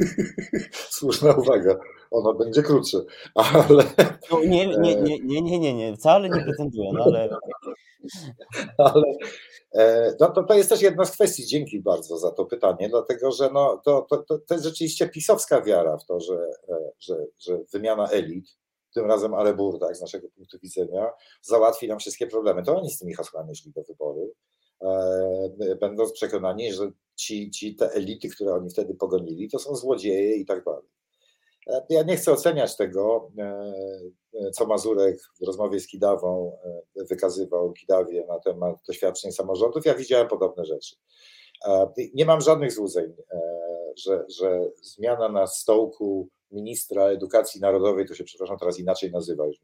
Słuszna 0.90 1.32
uwaga. 1.32 1.78
Ono 2.10 2.34
będzie 2.34 2.62
krótsze, 2.62 2.98
ale... 3.34 3.84
No, 4.30 4.40
nie, 4.40 4.66
nie, 4.66 4.96
nie, 4.96 5.18
nie, 5.20 5.42
nie, 5.42 5.58
nie, 5.58 5.74
nie, 5.74 5.96
wcale 5.96 6.28
nie 6.28 6.44
pretenduję, 6.44 6.90
no 6.92 7.04
ale... 7.04 7.28
ale 8.78 9.02
E, 9.74 10.14
no 10.20 10.30
to, 10.30 10.42
to 10.42 10.54
jest 10.54 10.68
też 10.68 10.82
jedna 10.82 11.04
z 11.04 11.12
kwestii, 11.12 11.46
dzięki 11.46 11.80
bardzo 11.80 12.18
za 12.18 12.30
to 12.30 12.44
pytanie, 12.44 12.88
dlatego 12.88 13.32
że 13.32 13.50
no, 13.52 13.80
to, 13.84 14.06
to, 14.10 14.24
to 14.38 14.54
jest 14.54 14.64
rzeczywiście 14.64 15.08
pisowska 15.08 15.62
wiara 15.62 15.96
w 15.96 16.04
to, 16.04 16.20
że, 16.20 16.34
e, 16.68 16.90
że, 17.00 17.16
że 17.38 17.58
wymiana 17.72 18.08
elit, 18.08 18.46
tym 18.94 19.06
razem 19.06 19.34
Arebur, 19.34 19.78
tak, 19.80 19.96
z 19.96 20.00
naszego 20.00 20.28
punktu 20.28 20.58
widzenia, 20.62 21.10
załatwi 21.42 21.88
nam 21.88 21.98
wszystkie 21.98 22.26
problemy. 22.26 22.62
To 22.62 22.76
oni 22.76 22.90
z 22.90 22.98
tymi 22.98 23.14
hasłami 23.14 23.56
szli 23.56 23.72
do 23.72 23.82
wyboru, 23.82 24.32
będąc 25.80 26.12
przekonani, 26.12 26.72
że 26.72 26.90
ci, 27.14 27.50
ci 27.50 27.76
te 27.76 27.90
elity, 27.92 28.28
które 28.28 28.54
oni 28.54 28.70
wtedy 28.70 28.94
pogonili, 28.94 29.50
to 29.50 29.58
są 29.58 29.74
złodzieje 29.74 30.36
i 30.36 30.46
tak 30.46 30.64
dalej. 30.64 30.88
Ja 31.88 32.02
nie 32.02 32.16
chcę 32.16 32.32
oceniać 32.32 32.76
tego, 32.76 33.30
e, 33.38 34.50
co 34.50 34.66
Mazurek 34.66 35.20
w 35.40 35.46
rozmowie 35.46 35.80
z 35.80 35.86
Kidawą 35.86 36.58
e, 36.96 37.04
wykazywał 37.04 37.72
Kidawie 37.72 38.26
na 38.26 38.38
temat 38.38 38.76
doświadczeń 38.86 39.32
samorządów. 39.32 39.86
Ja 39.86 39.94
widziałem 39.94 40.28
podobne 40.28 40.64
rzeczy. 40.64 40.96
Nie 42.14 42.24
mam 42.24 42.40
żadnych 42.40 42.72
złudzeń, 42.72 43.12
e, 43.32 43.40
że, 43.96 44.24
że 44.38 44.70
zmiana 44.82 45.28
na 45.28 45.46
stołku 45.46 46.28
ministra 46.50 47.04
edukacji 47.04 47.60
narodowej, 47.60 48.06
to 48.06 48.14
się 48.14 48.24
przepraszam 48.24 48.58
teraz 48.58 48.78
inaczej 48.78 49.10
nazywa, 49.10 49.46
już 49.46 49.56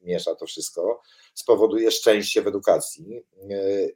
miesza 0.00 0.34
to 0.34 0.46
wszystko, 0.46 1.00
spowoduje 1.34 1.90
szczęście 1.90 2.42
w 2.42 2.46
edukacji. 2.46 3.22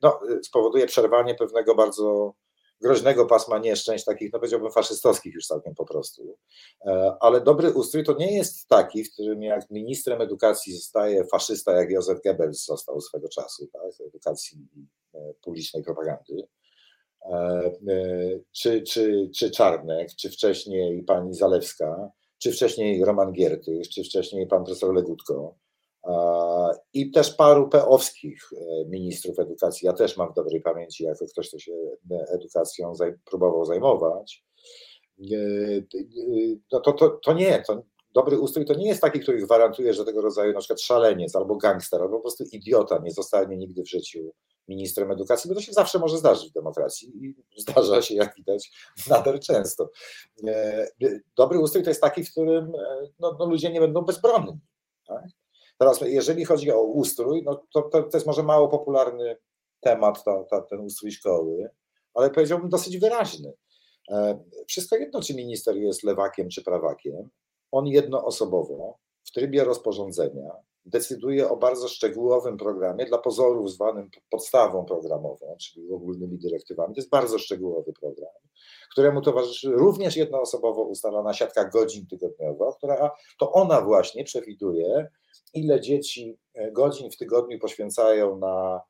No, 0.02 0.20
spowoduje 0.42 0.86
przerwanie 0.86 1.34
pewnego 1.34 1.74
bardzo 1.74 2.34
groźnego 2.80 3.26
pasma 3.26 3.58
nieszczęść, 3.58 4.04
takich, 4.04 4.32
no 4.32 4.38
powiedziałbym, 4.38 4.70
faszystowskich 4.70 5.34
już 5.34 5.46
całkiem 5.46 5.74
po 5.74 5.84
prostu. 5.84 6.38
E, 6.86 7.16
ale 7.20 7.40
dobry 7.40 7.72
ustrój 7.72 8.04
to 8.04 8.14
nie 8.14 8.36
jest 8.36 8.68
taki, 8.68 9.04
w 9.04 9.12
którym 9.12 9.42
jak 9.42 9.70
ministrem 9.70 10.20
edukacji 10.20 10.76
zostaje 10.76 11.24
faszysta, 11.24 11.72
jak 11.72 11.90
Józef 11.90 12.18
Goebbels 12.24 12.64
został 12.64 13.00
swego 13.00 13.28
czasu, 13.28 13.66
tak, 13.72 14.06
edukacji 14.08 14.58
e, 15.14 15.34
publicznej 15.42 15.82
propagandy, 15.82 16.48
e, 17.32 17.70
czy, 18.52 18.82
czy, 18.82 19.30
czy 19.36 19.50
Czarnek, 19.50 20.08
czy 20.14 20.30
wcześniej 20.30 21.02
pani 21.02 21.34
Zalewska, 21.34 22.10
czy 22.38 22.52
wcześniej 22.52 23.04
Roman 23.04 23.32
Giertych, 23.32 23.88
czy 23.88 24.04
wcześniej 24.04 24.46
pan 24.46 24.64
profesor 24.64 24.94
Legutko, 24.94 25.54
i 26.92 27.10
też 27.10 27.34
paru 27.34 27.68
peowskich 27.68 28.50
e, 28.52 28.84
ministrów 28.88 29.38
edukacji. 29.38 29.86
Ja 29.86 29.92
też 29.92 30.16
mam 30.16 30.32
w 30.32 30.34
dobrej 30.34 30.60
pamięci, 30.60 31.04
jako 31.04 31.26
ktoś, 31.26 31.48
kto 31.48 31.58
się 31.58 31.72
edukacją 32.28 32.92
próbował 33.24 33.64
zajmować. 33.64 34.44
E, 35.20 35.36
no 36.72 36.80
to, 36.80 36.92
to, 36.92 37.08
to 37.10 37.32
nie, 37.32 37.62
to 37.66 37.82
dobry 38.14 38.38
ustrój 38.38 38.64
to 38.64 38.74
nie 38.74 38.88
jest 38.88 39.00
taki, 39.00 39.20
który 39.20 39.38
gwarantuje, 39.38 39.94
że 39.94 40.04
tego 40.04 40.20
rodzaju 40.22 40.52
na 40.52 40.58
przykład 40.58 40.80
szaleniec 40.80 41.36
albo 41.36 41.56
gangster, 41.56 42.02
albo 42.02 42.16
po 42.16 42.22
prostu 42.22 42.44
idiota 42.52 42.98
nie 42.98 43.10
zostanie 43.10 43.56
nigdy 43.56 43.82
w 43.82 43.88
życiu 43.88 44.32
ministrem 44.68 45.10
edukacji, 45.10 45.48
bo 45.48 45.54
to 45.54 45.60
się 45.60 45.72
zawsze 45.72 45.98
może 45.98 46.18
zdarzyć 46.18 46.50
w 46.50 46.52
demokracji 46.52 47.12
i 47.26 47.60
zdarza 47.60 48.02
się, 48.02 48.14
jak 48.14 48.34
widać, 48.36 48.70
nader 49.10 49.40
często. 49.40 49.90
E, 50.46 50.88
dobry 51.36 51.58
ustrój 51.58 51.84
to 51.84 51.90
jest 51.90 52.00
taki, 52.00 52.24
w 52.24 52.30
którym 52.30 52.72
no, 53.18 53.36
no 53.38 53.46
ludzie 53.46 53.72
nie 53.72 53.80
będą 53.80 54.02
bezbronni. 54.02 54.60
Tak? 55.06 55.24
Teraz, 55.84 56.00
jeżeli 56.00 56.44
chodzi 56.44 56.72
o 56.72 56.82
ustrój, 56.82 57.42
no 57.42 57.64
to, 57.72 57.82
to, 57.82 58.02
to 58.02 58.16
jest 58.16 58.26
może 58.26 58.42
mało 58.42 58.68
popularny 58.68 59.36
temat, 59.80 60.24
ta, 60.24 60.44
ta, 60.44 60.60
ten 60.60 60.80
ustrój 60.80 61.12
szkoły, 61.12 61.70
ale 62.14 62.30
powiedziałbym 62.30 62.68
dosyć 62.68 62.98
wyraźny. 62.98 63.52
E, 64.10 64.44
wszystko 64.68 64.96
jedno, 64.96 65.22
czy 65.22 65.34
minister 65.34 65.76
jest 65.76 66.02
lewakiem 66.02 66.48
czy 66.48 66.64
prawakiem, 66.64 67.28
on 67.72 67.86
jednoosobowo 67.86 68.98
w 69.24 69.30
trybie 69.32 69.64
rozporządzenia 69.64 70.50
decyduje 70.86 71.48
o 71.48 71.56
bardzo 71.56 71.88
szczegółowym 71.88 72.56
programie, 72.56 73.06
dla 73.06 73.18
pozorów 73.18 73.70
zwanym 73.70 74.10
podstawą 74.30 74.84
programową, 74.84 75.56
czyli 75.60 75.92
ogólnymi 75.92 76.38
dyrektywami. 76.38 76.94
To 76.94 77.00
jest 77.00 77.10
bardzo 77.10 77.38
szczegółowy 77.38 77.92
program, 77.92 78.32
któremu 78.92 79.20
towarzyszy 79.20 79.70
również 79.70 80.16
jednoosobowo 80.16 80.82
ustalona 80.82 81.32
siatka 81.32 81.64
godzin 81.64 82.06
tygodniowa, 82.06 82.72
która 82.72 83.10
to 83.38 83.52
ona 83.52 83.80
właśnie 83.80 84.24
przewiduje 84.24 85.08
ile 85.54 85.80
dzieci 85.80 86.38
e, 86.54 86.72
godzin 86.72 87.10
w 87.10 87.16
tygodniu 87.16 87.58
poświęcają 87.58 88.38
na 88.38 88.80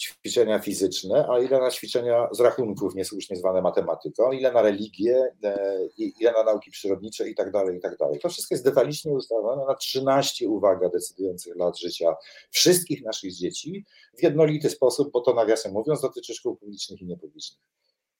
ćwiczenia 0.00 0.58
fizyczne, 0.58 1.26
a 1.30 1.38
ile 1.38 1.60
na 1.60 1.70
ćwiczenia 1.70 2.28
z 2.32 2.40
rachunków 2.40 2.94
niesłusznie 2.94 3.36
zwane 3.36 3.62
matematyką, 3.62 4.32
ile 4.32 4.52
na 4.52 4.62
religię, 4.62 5.32
e, 5.44 5.78
ile 5.98 6.32
na 6.32 6.42
nauki 6.42 6.70
przyrodnicze 6.70 7.28
i 7.28 7.34
tak 7.34 7.50
dalej, 7.50 7.78
i 7.78 7.80
tak 7.80 7.96
dalej. 7.96 8.20
To 8.20 8.28
wszystko 8.28 8.54
jest 8.54 8.64
detalicznie 8.64 9.12
ustalone 9.12 9.66
na 9.66 9.74
13, 9.74 10.48
uwaga, 10.48 10.88
decydujących 10.88 11.56
lat 11.56 11.78
życia 11.78 12.16
wszystkich 12.50 13.04
naszych 13.04 13.32
dzieci 13.32 13.84
w 14.18 14.22
jednolity 14.22 14.70
sposób, 14.70 15.10
bo 15.12 15.20
to 15.20 15.34
nawiasem 15.34 15.72
mówiąc 15.72 16.00
dotyczy 16.00 16.34
szkół 16.34 16.56
publicznych 16.56 17.02
i 17.02 17.06
niepublicznych. 17.06 17.60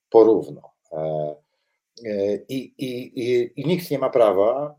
Porówno. 0.09 0.61
E, 2.05 2.35
I, 2.35 2.73
i, 2.77 3.19
i, 3.21 3.51
I 3.61 3.67
nikt 3.67 3.91
nie 3.91 3.99
ma 3.99 4.09
prawa 4.09 4.75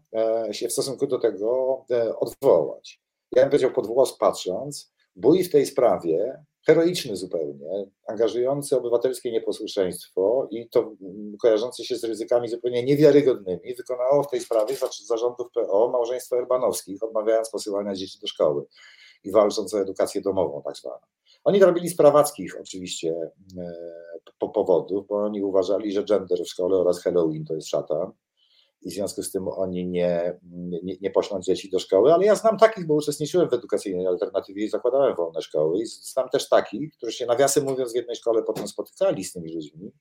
się 0.53 0.69
w 0.69 0.73
stosunku 0.73 1.07
do 1.07 1.19
tego 1.19 1.85
odwołać 2.21 3.03
ja 3.37 3.43
bym 3.43 3.51
powiedział 3.51 3.73
pod 3.73 3.87
włos 3.87 4.19
patrząc, 4.19 4.93
bój 5.17 5.45
w 5.45 5.51
tej 5.51 5.67
sprawie, 5.67 6.45
heroiczny 6.67 7.17
zupełnie, 7.17 7.91
angażujący 8.07 8.77
obywatelskie 8.77 9.33
nieposłuszeństwo 9.33 10.49
i 10.51 10.69
to 10.69 10.93
kojarzący 11.43 11.85
się 11.85 11.97
z 11.97 12.05
ryzykami 12.05 12.49
zupełnie 12.49 12.85
niewiarygodnymi, 12.85 13.75
wykonało 13.75 14.23
w 14.23 14.31
tej 14.31 14.41
sprawie 14.41 14.77
zarządów 15.07 15.47
PO 15.55 15.91
małżeństwo 15.93 16.39
Erbanowskich, 16.39 17.03
odmawiając 17.03 17.51
posyłania 17.51 17.95
dzieci 17.95 18.19
do 18.21 18.27
szkoły 18.27 18.67
i 19.25 19.31
walcząc 19.31 19.75
o 19.75 19.81
edukację 19.81 20.21
domową 20.21 20.63
tak 20.63 20.77
zwaną. 20.77 20.99
Oni 21.45 21.61
to 21.61 21.67
robili 21.67 21.89
z 21.89 21.97
prawackich 21.97 22.61
oczywiście 22.61 23.15
e, 23.59 23.73
po 24.39 24.49
powodów, 24.49 25.07
bo 25.07 25.17
oni 25.17 25.43
uważali, 25.43 25.93
że 25.93 26.05
gender 26.05 26.39
w 26.45 26.49
szkole 26.49 26.79
oraz 26.79 27.03
Halloween 27.03 27.45
to 27.45 27.55
jest 27.55 27.69
szatan 27.69 28.13
i 28.83 28.91
w 28.91 28.93
związku 28.93 29.23
z 29.23 29.31
tym 29.31 29.49
oni 29.49 29.89
nie, 29.89 30.39
nie, 30.83 30.97
nie 31.01 31.11
poślą 31.11 31.41
dzieci 31.41 31.71
do 31.71 31.79
szkoły, 31.79 32.15
ale 32.15 32.27
ja 32.27 32.35
znam 32.35 32.59
takich, 32.59 32.87
bo 32.87 32.95
uczestniczyłem 32.95 33.49
w 33.49 33.53
edukacyjnej 33.53 34.07
alternatywie 34.07 34.65
i 34.65 34.69
zakładałem 34.69 35.17
wolne 35.17 35.43
szkoły 35.43 35.83
i 35.83 35.87
znam 35.87 36.29
też 36.29 36.49
takich, 36.49 36.93
którzy 36.97 37.13
się 37.13 37.27
nawiasem 37.27 37.65
mówiąc 37.65 37.93
w 37.93 37.97
jednej 37.97 38.17
szkole 38.17 38.43
potem 38.43 38.69
spotykali 38.69 39.25
z 39.25 39.33
tymi 39.33 39.55
ludźmi, 39.55 39.93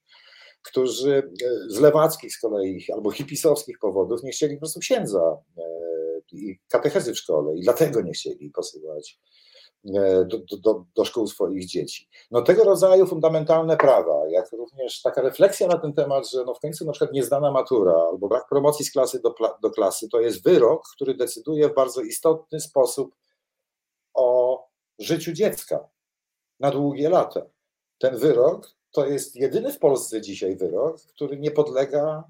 którzy 0.63 1.31
e, 1.45 1.69
z 1.69 1.79
lewackich 1.79 2.35
z 2.35 2.39
kolei 2.39 2.85
albo 2.93 3.11
hipisowskich 3.11 3.79
powodów 3.79 4.23
nie 4.23 4.31
chcieli 4.31 4.55
po 4.55 4.59
prostu 4.59 4.79
księdza 4.79 5.37
e, 5.57 5.61
i 6.31 6.59
katechezy 6.69 7.13
w 7.13 7.17
szkole 7.17 7.57
i 7.57 7.61
dlatego 7.61 8.01
nie 8.01 8.11
chcieli 8.11 8.49
posyłać 8.49 9.19
do, 10.25 10.57
do, 10.57 10.85
do 10.95 11.05
szkół 11.05 11.27
swoich 11.27 11.65
dzieci. 11.65 12.09
No 12.31 12.41
tego 12.41 12.63
rodzaju 12.63 13.07
fundamentalne 13.07 13.77
prawa, 13.77 14.27
jak 14.29 14.51
również 14.51 15.01
taka 15.01 15.21
refleksja 15.21 15.67
na 15.67 15.77
ten 15.77 15.93
temat, 15.93 16.29
że 16.29 16.43
no 16.45 16.53
w 16.53 16.59
końcu 16.59 16.85
na 16.85 16.91
przykład 16.91 17.13
niezdana 17.13 17.51
matura 17.51 17.93
albo 17.93 18.27
brak 18.27 18.49
promocji 18.49 18.85
z 18.85 18.91
klasy 18.91 19.21
do, 19.21 19.35
do 19.61 19.69
klasy, 19.69 20.09
to 20.09 20.19
jest 20.19 20.43
wyrok, 20.43 20.87
który 20.95 21.13
decyduje 21.13 21.69
w 21.69 21.75
bardzo 21.75 22.01
istotny 22.01 22.59
sposób 22.59 23.15
o 24.13 24.59
życiu 24.99 25.33
dziecka 25.33 25.89
na 26.59 26.71
długie 26.71 27.09
lata. 27.09 27.41
Ten 27.99 28.17
wyrok 28.17 28.71
to 28.91 29.05
jest 29.05 29.35
jedyny 29.35 29.73
w 29.73 29.79
Polsce 29.79 30.21
dzisiaj 30.21 30.55
wyrok, 30.55 31.01
który 31.01 31.39
nie 31.39 31.51
podlega 31.51 32.23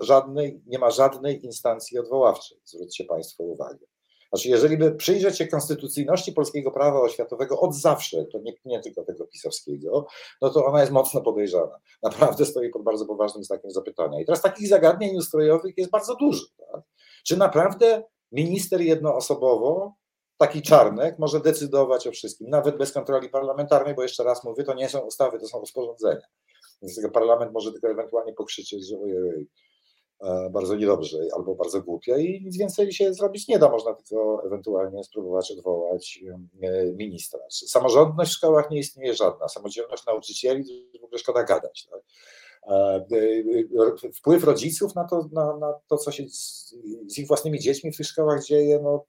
żadnej, 0.00 0.62
nie 0.66 0.78
ma 0.78 0.90
żadnej 0.90 1.44
instancji 1.44 1.98
odwoławczej. 1.98 2.60
Zwróćcie 2.64 3.04
Państwo 3.04 3.42
uwagę. 3.42 3.86
Znaczy, 4.34 4.48
jeżeli 4.48 4.76
by 4.76 4.94
przyjrzeć 4.94 5.38
się 5.38 5.46
konstytucyjności 5.46 6.32
polskiego 6.32 6.70
prawa 6.70 7.00
oświatowego 7.00 7.60
od 7.60 7.74
zawsze, 7.74 8.24
to 8.24 8.38
nie, 8.38 8.52
nie 8.64 8.80
tylko 8.80 9.04
tego 9.04 9.26
pisowskiego, 9.26 10.06
no 10.42 10.50
to 10.50 10.64
ona 10.64 10.80
jest 10.80 10.92
mocno 10.92 11.20
podejrzana. 11.20 11.78
Naprawdę 12.02 12.46
stoi 12.46 12.70
pod 12.70 12.82
bardzo 12.82 13.06
poważnym 13.06 13.44
znakiem 13.44 13.70
zapytania. 13.70 14.20
I 14.20 14.24
teraz 14.24 14.42
takich 14.42 14.68
zagadnień 14.68 15.16
ustrojowych 15.16 15.78
jest 15.78 15.90
bardzo 15.90 16.14
dużo. 16.14 16.44
Tak? 16.72 16.82
Czy 17.24 17.36
naprawdę 17.36 18.02
minister 18.32 18.80
jednoosobowo, 18.80 19.94
taki 20.38 20.62
czarnek, 20.62 21.18
może 21.18 21.40
decydować 21.40 22.06
o 22.06 22.10
wszystkim, 22.10 22.50
nawet 22.50 22.78
bez 22.78 22.92
kontroli 22.92 23.28
parlamentarnej, 23.28 23.94
bo 23.94 24.02
jeszcze 24.02 24.24
raz 24.24 24.44
mówię, 24.44 24.64
to 24.64 24.74
nie 24.74 24.88
są 24.88 25.00
ustawy, 25.00 25.38
to 25.38 25.46
są 25.46 25.60
rozporządzenia. 25.60 26.26
Więc 26.82 27.00
parlament 27.12 27.52
może 27.52 27.72
tylko 27.72 27.88
ewentualnie 27.88 28.32
pokrzyczeć, 28.32 28.88
że 28.88 28.96
ojej, 28.98 29.48
bardzo 30.50 30.76
niedobrze 30.76 31.18
albo 31.36 31.54
bardzo 31.54 31.82
głupia 31.82 32.18
i 32.18 32.42
nic 32.44 32.58
więcej 32.58 32.92
się 32.92 33.14
zrobić 33.14 33.48
nie 33.48 33.58
da. 33.58 33.70
Można 33.70 33.94
tylko 33.94 34.42
ewentualnie 34.46 35.04
spróbować 35.04 35.50
odwołać 35.50 36.24
e, 36.62 36.92
ministra. 36.92 37.40
Samorządność 37.50 38.30
w 38.30 38.34
szkołach 38.34 38.70
nie 38.70 38.78
istnieje 38.78 39.14
żadna. 39.14 39.48
Samodzielność 39.48 40.06
nauczycieli 40.06 40.90
w 41.00 41.04
ogóle 41.04 41.18
szkoda 41.18 41.44
gadać. 41.44 41.86
Tak? 41.90 42.00
Wpływ 44.14 44.44
rodziców 44.44 44.94
na 44.94 45.04
to, 45.04 45.28
na, 45.32 45.56
na 45.56 45.72
to 45.88 45.96
co 45.96 46.12
się 46.12 46.28
z, 46.28 46.74
z, 47.08 47.18
ich 47.18 47.26
własnymi 47.26 47.60
dziećmi 47.60 47.92
w 47.92 47.96
tych 47.96 48.06
szkołach 48.06 48.44
dzieje, 48.44 48.80
no 48.82 49.06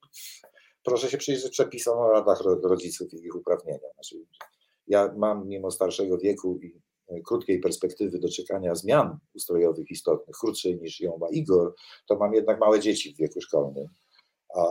proszę 0.84 1.10
się 1.10 1.18
przyjrzeć 1.18 1.52
przepisom 1.52 2.00
o 2.00 2.10
radach 2.10 2.42
rodziców 2.64 3.14
i 3.14 3.26
ich 3.26 3.36
uprawnieniach. 3.36 3.94
Znaczy, 3.94 4.16
ja 4.88 5.14
mam 5.18 5.48
mimo 5.48 5.72
starszego 5.72 6.18
wieku 6.18 6.60
i 6.62 6.68
e, 6.68 6.95
krótkiej 7.26 7.60
perspektywy 7.60 8.20
doczekania 8.20 8.76
zmian 8.76 9.18
ustrojowych 9.36 9.92
istotnych, 9.92 10.36
krótszej 10.40 10.82
niż 10.82 11.02
ją 11.02 11.18
ma 11.18 11.28
Igor, 11.30 11.76
to 12.08 12.16
mam 12.16 12.34
jednak 12.34 12.60
małe 12.60 12.80
dzieci 12.80 13.14
w 13.14 13.18
wieku 13.18 13.42
szkolnym. 13.42 13.88
A, 14.56 14.62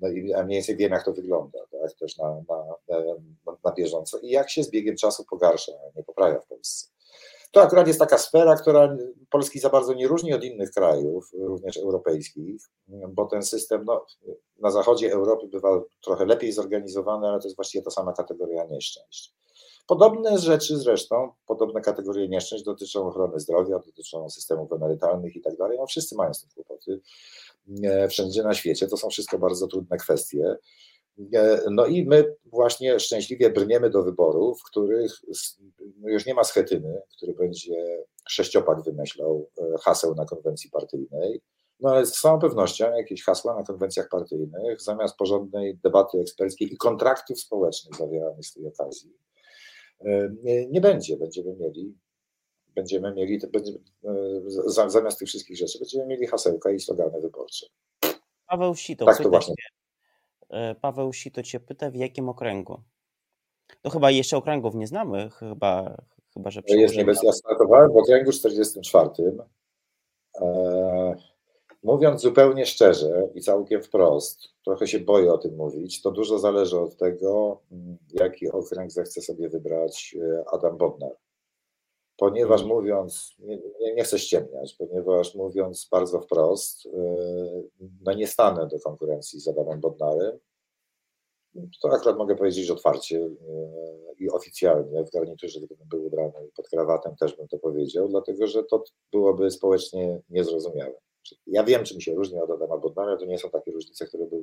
no 0.00 0.08
i, 0.08 0.22
mniej 0.22 0.46
więcej 0.46 0.76
wiem, 0.76 0.92
jak 0.92 1.04
to 1.04 1.12
wygląda, 1.12 1.58
tak, 1.70 1.92
też 1.98 2.18
na, 2.18 2.34
na, 2.48 2.64
na, 3.46 3.56
na 3.64 3.72
bieżąco. 3.72 4.18
I 4.18 4.30
jak 4.30 4.50
się 4.50 4.62
z 4.62 4.70
biegiem 4.70 4.96
czasu 4.96 5.24
pogarsza, 5.30 5.72
nie 5.96 6.04
poprawia 6.04 6.40
w 6.40 6.46
Polsce. 6.46 6.88
To 7.52 7.62
akurat 7.62 7.86
jest 7.86 7.98
taka 7.98 8.18
sfera, 8.18 8.56
która 8.56 8.96
Polski 9.30 9.60
za 9.60 9.70
bardzo 9.70 9.94
nie 9.94 10.08
różni 10.08 10.34
od 10.34 10.44
innych 10.44 10.70
krajów, 10.70 11.30
również 11.32 11.76
europejskich, 11.76 12.62
bo 12.88 13.26
ten 13.26 13.42
system 13.42 13.84
no, 13.84 14.06
na 14.58 14.70
zachodzie 14.70 15.12
Europy 15.12 15.48
bywa 15.48 15.82
trochę 16.04 16.24
lepiej 16.24 16.52
zorganizowany, 16.52 17.28
ale 17.28 17.40
to 17.40 17.46
jest 17.46 17.56
właściwie 17.56 17.84
ta 17.84 17.90
sama 17.90 18.12
kategoria 18.12 18.64
nieszczęść. 18.64 19.34
Podobne 19.90 20.38
rzeczy 20.38 20.76
zresztą, 20.76 21.32
podobne 21.46 21.80
kategorie 21.80 22.28
nieszczęść 22.28 22.64
dotyczą 22.64 23.06
ochrony 23.06 23.40
zdrowia, 23.40 23.78
dotyczą 23.78 24.30
systemów 24.30 24.72
emerytalnych 24.72 25.36
i 25.36 25.40
tak 25.40 25.56
dalej. 25.56 25.78
No 25.78 25.86
wszyscy 25.86 26.16
mają 26.16 26.34
z 26.34 26.40
tym 26.40 26.50
kłopoty. 26.54 27.00
Wszędzie 28.08 28.42
na 28.42 28.54
świecie 28.54 28.86
to 28.86 28.96
są 28.96 29.08
wszystko 29.08 29.38
bardzo 29.38 29.66
trudne 29.66 29.96
kwestie. 29.96 30.56
No 31.70 31.86
i 31.86 32.06
my 32.06 32.34
właśnie 32.44 33.00
szczęśliwie 33.00 33.50
brniemy 33.50 33.90
do 33.90 34.02
wyborów, 34.02 34.60
w 34.60 34.64
których 34.64 35.12
no 36.00 36.08
już 36.08 36.26
nie 36.26 36.34
ma 36.34 36.44
schetyny, 36.44 37.02
który 37.16 37.32
będzie 37.32 38.04
sześciopak 38.28 38.82
wymyślał 38.82 39.50
e, 39.58 39.78
haseł 39.82 40.14
na 40.14 40.24
konwencji 40.24 40.70
partyjnej. 40.70 41.40
No 41.80 41.90
ale 41.90 42.06
z 42.06 42.12
całą 42.12 42.38
pewnością 42.38 42.96
jakieś 42.96 43.24
hasła 43.24 43.54
na 43.54 43.62
konwencjach 43.62 44.08
partyjnych, 44.08 44.82
zamiast 44.82 45.16
porządnej 45.16 45.78
debaty 45.84 46.20
eksperckiej 46.20 46.74
i 46.74 46.76
kontraktów 46.76 47.40
społecznych 47.40 47.96
zawieranych 47.96 48.46
z 48.46 48.52
tej 48.52 48.66
okazji, 48.66 49.10
e, 49.10 49.29
nie, 50.42 50.66
nie 50.66 50.80
będzie. 50.80 51.16
Będziemy 51.16 51.56
mieli, 51.56 51.94
będziemy 52.74 53.14
mieli, 53.14 53.38
e, 54.04 54.90
zamiast 54.90 55.18
tych 55.18 55.28
wszystkich 55.28 55.56
rzeczy, 55.56 55.78
będziemy 55.78 56.06
mieli 56.06 56.26
hasełka 56.26 56.70
i 56.70 56.80
slogany 56.80 57.20
wyborcze. 57.20 57.66
Paweł 58.46 58.74
Sito, 58.74 59.04
tak 59.06 59.22
to 59.22 59.28
właśnie. 59.28 59.54
E, 60.50 60.74
Paweł 60.74 61.12
Sito 61.12 61.42
cię 61.42 61.60
pyta, 61.60 61.90
w 61.90 61.94
jakim 61.94 62.28
okręgu? 62.28 62.80
To 63.82 63.90
chyba 63.90 64.10
jeszcze 64.10 64.36
okręgów 64.36 64.74
nie 64.74 64.86
znamy, 64.86 65.30
chyba, 65.30 66.02
chyba 66.34 66.50
że... 66.50 66.60
Jest 66.66 66.96
niebezpieczne. 66.96 67.26
Ja 67.26 67.32
startowałem 67.32 67.92
w 67.92 67.96
okręgu 67.96 68.32
44. 68.32 69.10
E, 70.40 71.14
mówiąc 71.82 72.20
zupełnie 72.20 72.66
szczerze 72.66 73.28
i 73.34 73.40
całkiem 73.40 73.82
wprost, 73.82 74.48
trochę 74.64 74.86
się 74.86 75.00
boję 75.00 75.32
o 75.32 75.38
tym 75.38 75.56
mówić, 75.56 76.02
to 76.02 76.10
dużo 76.10 76.38
zależy 76.38 76.80
od 76.80 76.96
tego, 76.96 77.60
mm, 77.72 77.98
jaki 78.12 78.50
okręg 78.50 78.90
zechce 78.92 79.20
sobie 79.20 79.48
wybrać 79.48 80.16
e, 80.20 80.44
Adam 80.52 80.76
Bodnar. 80.76 81.16
Ponieważ 82.16 82.60
mhm. 82.60 82.78
mówiąc, 82.78 83.34
nie, 83.80 83.94
nie, 83.94 84.04
chcę 84.04 84.18
ściemniać, 84.18 84.74
ponieważ 84.74 85.34
mówiąc 85.34 85.88
bardzo 85.90 86.20
wprost, 86.20 86.88
no 88.00 88.12
nie 88.12 88.26
stanę 88.26 88.66
do 88.66 88.80
konkurencji 88.80 89.40
z 89.40 89.48
Adamem 89.48 89.80
Bodnarem, 89.80 90.38
to 91.82 91.92
akurat 91.92 92.18
mogę 92.18 92.36
powiedzieć 92.36 92.70
otwarcie 92.70 93.18
e, 93.18 93.30
i 94.18 94.30
oficjalnie, 94.30 95.04
w 95.04 95.10
garniturze, 95.10 95.60
gdybym 95.60 95.88
był 95.88 96.06
ubrany 96.06 96.50
pod 96.56 96.68
krawatem, 96.68 97.16
też 97.16 97.36
bym 97.36 97.48
to 97.48 97.58
powiedział, 97.58 98.08
dlatego 98.08 98.46
że 98.46 98.64
to 98.64 98.84
byłoby 99.12 99.50
społecznie 99.50 100.20
niezrozumiałe. 100.30 100.94
Ja 101.46 101.64
wiem, 101.64 101.84
czym 101.84 102.00
się 102.00 102.14
różni 102.14 102.40
od 102.40 102.50
Adama 102.50 102.78
Bodnara, 102.78 103.16
to 103.16 103.24
nie 103.24 103.38
są 103.38 103.50
takie 103.50 103.72
różnice, 103.72 104.06
które 104.06 104.26
by 104.26 104.36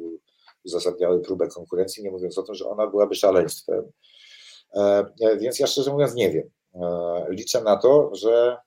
uzasadniały 0.65 1.19
próbę 1.19 1.47
konkurencji, 1.47 2.03
nie 2.03 2.11
mówiąc 2.11 2.37
o 2.37 2.43
tym, 2.43 2.55
że 2.55 2.69
ona 2.69 2.87
byłaby 2.87 3.15
szaleństwem. 3.15 3.91
E, 4.75 5.05
e, 5.21 5.37
więc 5.37 5.59
ja 5.59 5.67
szczerze 5.67 5.91
mówiąc 5.91 6.15
nie 6.15 6.31
wiem. 6.31 6.49
Liczę 7.29 7.61
na 7.61 7.77
to, 7.77 8.15
że 8.15 8.57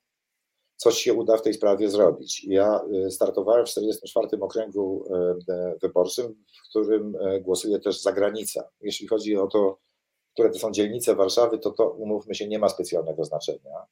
coś 0.77 0.95
się 0.95 1.15
uda 1.15 1.37
w 1.37 1.43
tej 1.43 1.55
sprawie 1.55 1.91
zrobić. 1.91 2.45
Ja 2.45 2.81
startowałem 3.11 3.67
w 3.67 3.69
44 3.69 4.29
okręgu 4.41 5.05
wyborczym, 5.83 6.45
w 6.67 6.69
którym 6.71 7.17
głosuje 7.41 7.79
też 7.79 8.03
zagranica. 8.03 8.69
Jeśli 8.81 9.09
chodzi 9.09 9.37
o 9.37 9.47
to, 9.47 9.79
które 10.33 10.51
to 10.51 10.59
są 10.59 10.71
dzielnice 10.71 11.15
Warszawy, 11.15 11.59
to 11.59 11.71
to 11.71 11.91
umówmy 11.91 12.35
się, 12.35 12.49
nie 12.49 12.59
ma 12.59 12.69
specjalnego 12.69 13.25
znaczenia, 13.25 13.87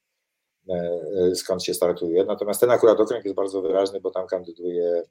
skąd 1.35 1.65
się 1.65 1.75
startuje. 1.75 2.25
Natomiast 2.25 2.61
ten 2.61 2.71
akurat 2.71 3.01
okręg 3.01 3.25
jest 3.25 3.37
bardzo 3.37 3.63
wyraźny, 3.63 4.01
bo 4.01 4.11
tam 4.11 4.27
kandyduje, 4.27 5.03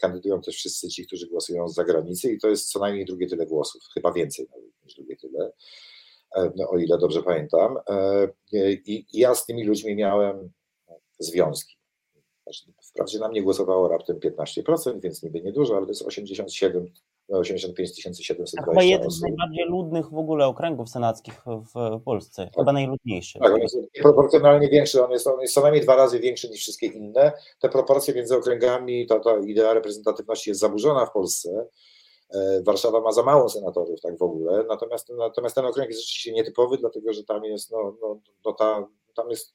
kandydują 0.00 0.40
też 0.40 0.56
wszyscy 0.56 0.88
ci, 0.88 1.06
którzy 1.06 1.26
głosują 1.28 1.68
z 1.68 1.74
zagranicy 1.74 2.32
i 2.32 2.38
to 2.38 2.48
jest 2.48 2.70
co 2.70 2.78
najmniej 2.78 3.04
drugie 3.04 3.26
tyle 3.26 3.46
głosów, 3.46 3.82
chyba 3.94 4.12
więcej 4.12 4.46
nawet 4.50 4.70
niż 4.84 4.94
drugie 4.94 5.16
tyle, 5.16 5.52
o 6.68 6.78
ile 6.78 6.98
dobrze 6.98 7.22
pamiętam. 7.22 7.78
I 8.86 9.06
ja 9.12 9.34
z 9.34 9.46
tymi 9.46 9.64
ludźmi 9.64 9.96
miałem 9.96 10.50
związki. 11.18 11.76
Znaczy, 12.42 12.72
wprawdzie 12.90 13.18
na 13.18 13.28
mnie 13.28 13.42
głosowało 13.42 13.88
raptem 13.88 14.20
15%, 14.20 15.00
więc 15.00 15.22
niby 15.22 15.42
niedużo, 15.42 15.76
ale 15.76 15.86
to 15.86 15.90
jest 15.90 16.02
87 16.02 16.92
85 17.28 17.96
720 18.26 18.62
Chyba 18.64 18.82
jeden 18.82 19.10
z 19.10 19.22
najbardziej 19.22 19.64
ludnych 19.64 20.10
w 20.10 20.18
ogóle 20.18 20.46
okręgów 20.46 20.90
senackich 20.90 21.42
w 21.46 22.00
Polsce. 22.04 22.44
Tak. 22.44 22.54
Chyba 22.54 22.72
najludniejszy. 22.72 23.38
Tak, 23.38 23.52
on 23.52 23.60
jest 23.60 23.76
proporcjonalnie 24.02 24.68
większy, 24.68 25.04
on 25.04 25.10
jest, 25.10 25.26
on 25.26 25.40
jest 25.40 25.54
co 25.54 25.60
najmniej 25.60 25.82
dwa 25.82 25.96
razy 25.96 26.20
większy 26.20 26.50
niż 26.50 26.60
wszystkie 26.60 26.86
inne. 26.86 27.32
Te 27.60 27.68
proporcje 27.68 28.14
między 28.14 28.36
okręgami, 28.36 29.06
ta, 29.06 29.20
ta 29.20 29.38
idea 29.38 29.74
reprezentatywności 29.74 30.50
jest 30.50 30.60
zaburzona 30.60 31.06
w 31.06 31.12
Polsce. 31.12 31.66
E, 32.34 32.62
Warszawa 32.62 33.00
ma 33.00 33.12
za 33.12 33.22
mało 33.22 33.48
senatorów 33.48 34.00
tak 34.00 34.18
w 34.18 34.22
ogóle, 34.22 34.64
natomiast, 34.68 35.12
natomiast 35.18 35.54
ten 35.54 35.64
okręg 35.64 35.88
jest 35.88 36.00
rzeczywiście 36.00 36.32
nietypowy, 36.32 36.78
dlatego 36.78 37.12
że 37.12 37.24
tam 37.24 37.44
jest, 37.44 37.70
no, 37.70 37.96
no, 38.02 38.20
no 38.44 38.52
ta, 38.52 38.86
tam 39.14 39.30
jest 39.30 39.54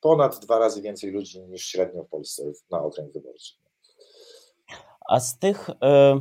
ponad 0.00 0.38
dwa 0.38 0.58
razy 0.58 0.82
więcej 0.82 1.10
ludzi 1.10 1.40
niż 1.40 1.66
średnio 1.66 2.04
w 2.04 2.08
Polsce 2.08 2.52
na 2.70 2.82
okręg 2.82 3.12
wyborczy. 3.12 3.54
A 5.08 5.20
z 5.20 5.38
tych, 5.38 5.70
e, 5.82 6.20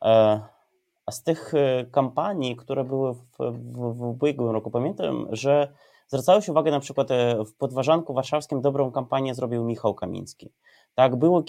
a 0.00 1.10
z 1.10 1.22
tych 1.22 1.54
e, 1.54 1.84
kampanii, 1.90 2.56
które 2.56 2.84
były 2.84 3.14
w, 3.14 3.20
w, 3.38 3.94
w 3.94 4.02
ubiegłym 4.02 4.50
roku, 4.50 4.70
pamiętam, 4.70 5.26
że 5.30 5.72
zwracałeś 6.08 6.48
uwagę 6.48 6.70
na 6.70 6.80
przykład 6.80 7.08
w 7.46 7.54
Podważanku 7.54 8.14
Warszawskim 8.14 8.60
dobrą 8.60 8.92
kampanię 8.92 9.34
zrobił 9.34 9.64
Michał 9.64 9.94
Kamiński. 9.94 10.52
Tak, 10.94 11.16
było 11.16 11.44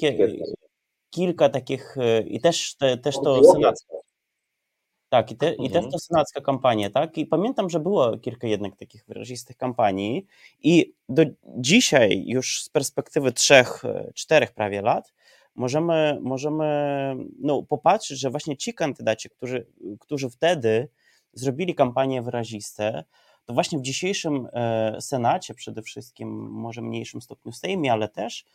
kilka 1.09 1.49
takich 1.49 1.95
i 2.25 2.41
też, 2.41 2.75
te, 2.75 2.97
też 2.97 3.15
to 3.15 3.53
senackie. 3.53 3.99
Tak, 5.09 5.31
i, 5.31 5.35
te, 5.35 5.47
mhm. 5.47 5.65
i 5.65 5.69
też 5.69 5.85
to 5.91 5.99
senacka 5.99 6.41
kampania, 6.41 6.89
tak? 6.89 7.17
I 7.17 7.25
pamiętam, 7.25 7.69
że 7.69 7.79
było 7.79 8.17
kilka 8.17 8.47
jednak 8.47 8.75
takich 8.75 9.05
wyrazistych 9.05 9.57
kampanii 9.57 10.25
i 10.63 10.93
do 11.09 11.23
dzisiaj 11.45 12.23
już 12.27 12.63
z 12.63 12.69
perspektywy 12.69 13.31
trzech, 13.31 13.83
czterech 14.13 14.51
prawie 14.51 14.81
lat 14.81 15.13
możemy, 15.55 16.19
możemy 16.21 16.65
no, 17.39 17.63
popatrzeć, 17.63 18.19
że 18.19 18.29
właśnie 18.29 18.57
ci 18.57 18.73
kandydaci, 18.73 19.29
którzy, 19.29 19.65
którzy 19.99 20.29
wtedy 20.29 20.89
zrobili 21.33 21.75
kampanie 21.75 22.21
wyraziste, 22.21 23.03
to 23.45 23.53
właśnie 23.53 23.79
w 23.79 23.81
dzisiejszym 23.81 24.47
e, 24.53 25.01
Senacie 25.01 25.53
przede 25.53 25.81
wszystkim, 25.81 26.29
może 26.51 26.81
mniejszym 26.81 27.21
stopniu 27.21 27.51
Sejmie, 27.51 27.91
ale 27.91 28.09
też 28.09 28.45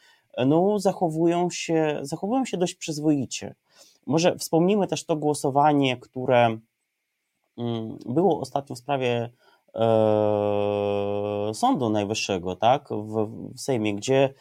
no, 0.46 0.78
zachowują, 0.78 1.50
się, 1.50 1.98
zachowują 2.02 2.44
się 2.44 2.56
dość 2.56 2.74
przyzwoicie. 2.74 3.54
Może 4.06 4.36
wspomnimy 4.36 4.86
też 4.86 5.04
to 5.04 5.16
głosowanie, 5.16 5.96
które 5.96 6.58
mm, 7.58 7.98
było 8.06 8.40
ostatnio 8.40 8.76
w 8.76 8.78
sprawie 8.78 9.30
e, 9.74 11.54
Sądu 11.54 11.90
Najwyższego, 11.90 12.56
tak, 12.56 12.88
w, 12.90 13.26
w 13.54 13.60
Sejmie, 13.60 13.94
gdzie 13.94 14.24
e, 14.24 14.32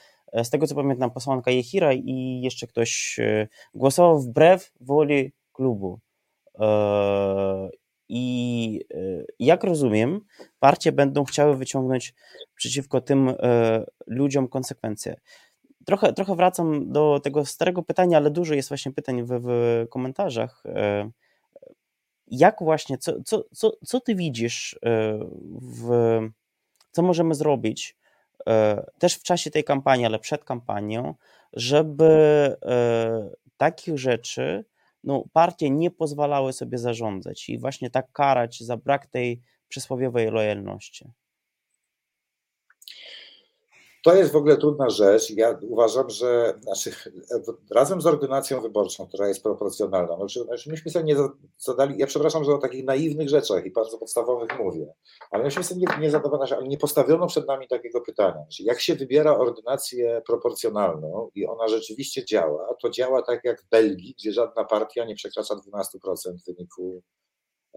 z 0.43 0.49
tego 0.49 0.67
co 0.67 0.75
pamiętam, 0.75 1.11
posłanka 1.11 1.51
Jechira 1.51 1.93
i 1.93 2.41
jeszcze 2.43 2.67
ktoś 2.67 3.19
e, 3.19 3.47
głosował 3.73 4.19
wbrew 4.19 4.71
woli 4.81 5.31
klubu. 5.53 5.99
I 8.09 8.81
jak 9.39 9.63
rozumiem, 9.63 10.19
partie 10.59 10.91
będą 10.91 11.23
chciały 11.23 11.57
wyciągnąć 11.57 12.13
przeciwko 12.55 13.01
tym 13.01 13.33
ludziom 14.07 14.47
konsekwencje 14.47 15.15
trochę, 15.85 16.13
trochę 16.13 16.35
wracam 16.35 16.91
do 16.91 17.19
tego 17.23 17.45
starego 17.45 17.83
pytania, 17.83 18.17
ale 18.17 18.31
dużo 18.31 18.53
jest 18.53 18.69
właśnie 18.69 18.91
pytań 18.91 19.23
w, 19.23 19.29
w 19.29 19.85
komentarzach. 19.89 20.63
E, 20.65 21.09
jak 22.27 22.55
właśnie, 22.61 22.97
co, 22.97 23.23
co, 23.23 23.43
co, 23.53 23.71
co 23.85 23.99
ty 23.99 24.15
widzisz, 24.15 24.79
e, 24.85 25.19
w, 25.61 26.19
co 26.91 27.01
możemy 27.01 27.35
zrobić 27.35 27.97
też 28.99 29.15
w 29.15 29.23
czasie 29.23 29.51
tej 29.51 29.63
kampanii, 29.63 30.05
ale 30.05 30.19
przed 30.19 30.43
kampanią, 30.43 31.15
żeby 31.53 32.55
takich 33.57 33.99
rzeczy 33.99 34.65
no, 35.03 35.23
partie 35.33 35.69
nie 35.69 35.91
pozwalały 35.91 36.53
sobie 36.53 36.77
zarządzać 36.77 37.49
i 37.49 37.59
właśnie 37.59 37.89
tak 37.89 38.11
karać 38.11 38.63
za 38.63 38.77
brak 38.77 39.07
tej 39.07 39.41
przysłowiowej 39.67 40.31
lojalności. 40.31 41.11
To 44.03 44.15
jest 44.15 44.31
w 44.31 44.35
ogóle 44.35 44.57
trudna 44.57 44.89
rzecz. 44.89 45.29
Ja 45.29 45.59
uważam, 45.61 46.09
że 46.09 46.53
znaczy, 46.61 46.91
razem 47.71 48.01
z 48.01 48.05
ordynacją 48.05 48.61
wyborczą, 48.61 49.07
która 49.07 49.27
jest 49.27 49.43
proporcjonalna, 49.43 50.17
no, 50.17 50.27
znaczy, 50.29 50.69
myśmy 50.69 50.91
sobie 50.91 51.05
nie 51.05 51.15
zadali, 51.57 51.97
ja 51.97 52.07
przepraszam, 52.07 52.43
że 52.43 52.51
o 52.51 52.57
takich 52.57 52.85
naiwnych 52.85 53.29
rzeczach 53.29 53.65
i 53.65 53.71
bardzo 53.71 53.97
podstawowych 53.97 54.59
mówię, 54.59 54.93
ale 55.31 55.43
myśmy 55.43 55.63
sobie 55.63 55.81
nie, 55.81 56.01
nie 56.01 56.11
zadawano, 56.11 56.45
ale 56.57 56.67
nie 56.67 56.77
postawiono 56.77 57.27
przed 57.27 57.47
nami 57.47 57.67
takiego 57.67 58.01
pytania. 58.01 58.35
Znaczy, 58.35 58.63
jak 58.63 58.79
się 58.79 58.95
wybiera 58.95 59.37
ordynację 59.37 60.21
proporcjonalną 60.25 61.29
i 61.35 61.45
ona 61.45 61.67
rzeczywiście 61.67 62.25
działa, 62.25 62.75
to 62.81 62.89
działa 62.89 63.21
tak 63.21 63.43
jak 63.43 63.61
w 63.61 63.69
Belgii, 63.69 64.15
gdzie 64.19 64.31
żadna 64.31 64.65
partia 64.65 65.05
nie 65.05 65.15
przekracza 65.15 65.55
12% 65.55 65.75
wyniku 66.47 67.01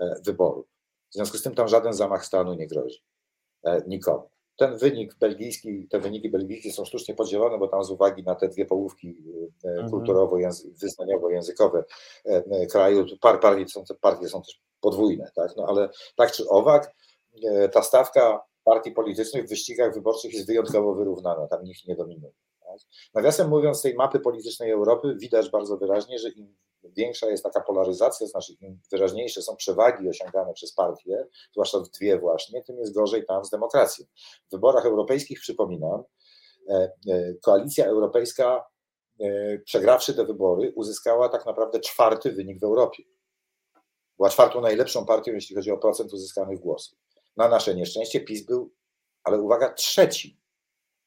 e, 0.00 0.14
wyborów. 0.24 0.66
W 1.10 1.14
związku 1.14 1.38
z 1.38 1.42
tym 1.42 1.54
tam 1.54 1.68
żaden 1.68 1.92
zamach 1.92 2.26
stanu 2.26 2.54
nie 2.54 2.66
grozi 2.66 3.02
e, 3.64 3.82
nikomu 3.86 4.35
ten 4.56 4.78
wynik 4.78 5.14
belgijski, 5.14 5.88
te 5.88 6.00
wyniki 6.00 6.30
belgijskie 6.30 6.72
są 6.72 6.84
sztucznie 6.84 7.14
podzielone, 7.14 7.58
bo 7.58 7.68
tam 7.68 7.84
z 7.84 7.90
uwagi 7.90 8.22
na 8.22 8.34
te 8.34 8.48
dwie 8.48 8.66
połówki 8.66 9.16
e, 9.64 9.68
mhm. 9.68 9.90
kulturowo-wyznaniowo-językowe 9.90 11.82
e, 12.26 12.44
e, 12.50 12.66
kraju, 12.66 13.06
par, 13.20 13.40
partie, 13.40 13.68
są, 13.68 13.84
partie 14.00 14.28
są 14.28 14.42
też 14.42 14.60
podwójne, 14.80 15.30
tak? 15.34 15.56
no 15.56 15.66
ale 15.68 15.88
tak 16.16 16.32
czy 16.32 16.48
owak, 16.48 16.94
ta 17.72 17.82
stawka 17.82 18.42
partii 18.64 18.90
politycznych 18.90 19.46
w 19.46 19.48
wyścigach 19.48 19.94
wyborczych 19.94 20.34
jest 20.34 20.46
wyjątkowo 20.46 20.94
wyrównana, 20.94 21.46
tam 21.46 21.64
nikt 21.64 21.86
nie 21.86 21.96
dominuje. 21.96 22.32
Tak? 22.60 22.78
Nawiasem 23.14 23.48
mówiąc, 23.48 23.78
z 23.78 23.82
tej 23.82 23.94
mapy 23.94 24.20
politycznej 24.20 24.70
Europy 24.70 25.16
widać 25.20 25.50
bardzo 25.50 25.76
wyraźnie, 25.76 26.18
że 26.18 26.28
im 26.28 26.54
większa 26.96 27.26
jest 27.26 27.44
taka 27.44 27.60
polaryzacja, 27.60 28.26
znaczy 28.26 28.52
im 28.60 28.80
wyraźniejsze 28.92 29.42
są 29.42 29.56
przewagi 29.56 30.08
osiągane 30.08 30.52
przez 30.52 30.74
partie, 30.74 31.26
zwłaszcza 31.52 31.78
w 31.78 31.88
dwie 31.88 32.18
właśnie, 32.18 32.62
tym 32.62 32.78
jest 32.78 32.94
gorzej 32.94 33.26
tam 33.26 33.44
z 33.44 33.50
demokracją. 33.50 34.06
W 34.48 34.50
wyborach 34.50 34.86
europejskich, 34.86 35.40
przypominam, 35.40 36.02
e, 36.70 36.92
e, 37.08 37.34
koalicja 37.42 37.86
europejska, 37.86 38.64
e, 39.20 39.58
przegrawszy 39.58 40.14
te 40.14 40.24
wybory, 40.24 40.72
uzyskała 40.76 41.28
tak 41.28 41.46
naprawdę 41.46 41.80
czwarty 41.80 42.32
wynik 42.32 42.60
w 42.60 42.64
Europie. 42.64 43.02
Była 44.16 44.30
czwartą 44.30 44.60
najlepszą 44.60 45.06
partią, 45.06 45.32
jeśli 45.32 45.56
chodzi 45.56 45.70
o 45.70 45.78
procent 45.78 46.12
uzyskanych 46.12 46.60
głosów. 46.60 46.98
Na 47.36 47.48
nasze 47.48 47.74
nieszczęście 47.74 48.20
PiS 48.20 48.46
był, 48.46 48.72
ale 49.24 49.40
uwaga, 49.40 49.72
trzeci. 49.72 50.40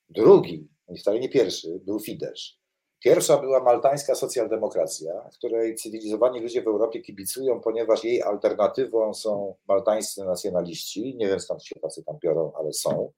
Drugi, 0.10 0.68
wcale 1.00 1.20
nie 1.20 1.30
pierwszy, 1.30 1.80
był 1.86 2.00
Fidesz. 2.00 2.59
Pierwsza 3.00 3.38
była 3.38 3.64
maltańska 3.64 4.16
socjaldemokracja, 4.16 5.30
której 5.38 5.76
cywilizowani 5.76 6.40
ludzie 6.40 6.62
w 6.62 6.68
Europie 6.68 7.02
kibicują, 7.02 7.62
ponieważ 7.62 8.04
jej 8.04 8.22
alternatywą 8.22 9.14
są 9.14 9.56
maltańscy 9.68 10.26
nacjonaliści. 10.26 11.16
Nie 11.18 11.28
wiem 11.28 11.40
skąd 11.40 11.64
się 11.64 11.80
tacy 11.80 12.04
tam 12.04 12.18
biorą, 12.24 12.52
ale 12.56 12.74
są. 12.74 13.12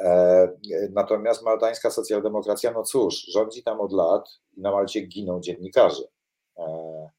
E, 0.00 0.48
natomiast 0.92 1.42
maltańska 1.42 1.90
socjaldemokracja, 1.90 2.72
no 2.72 2.82
cóż, 2.82 3.26
rządzi 3.32 3.62
tam 3.62 3.80
od 3.80 3.92
lat 3.92 4.28
i 4.56 4.60
na 4.60 4.70
Malcie 4.70 5.00
giną 5.00 5.40
dziennikarze. 5.40 6.04
E, 6.58 7.10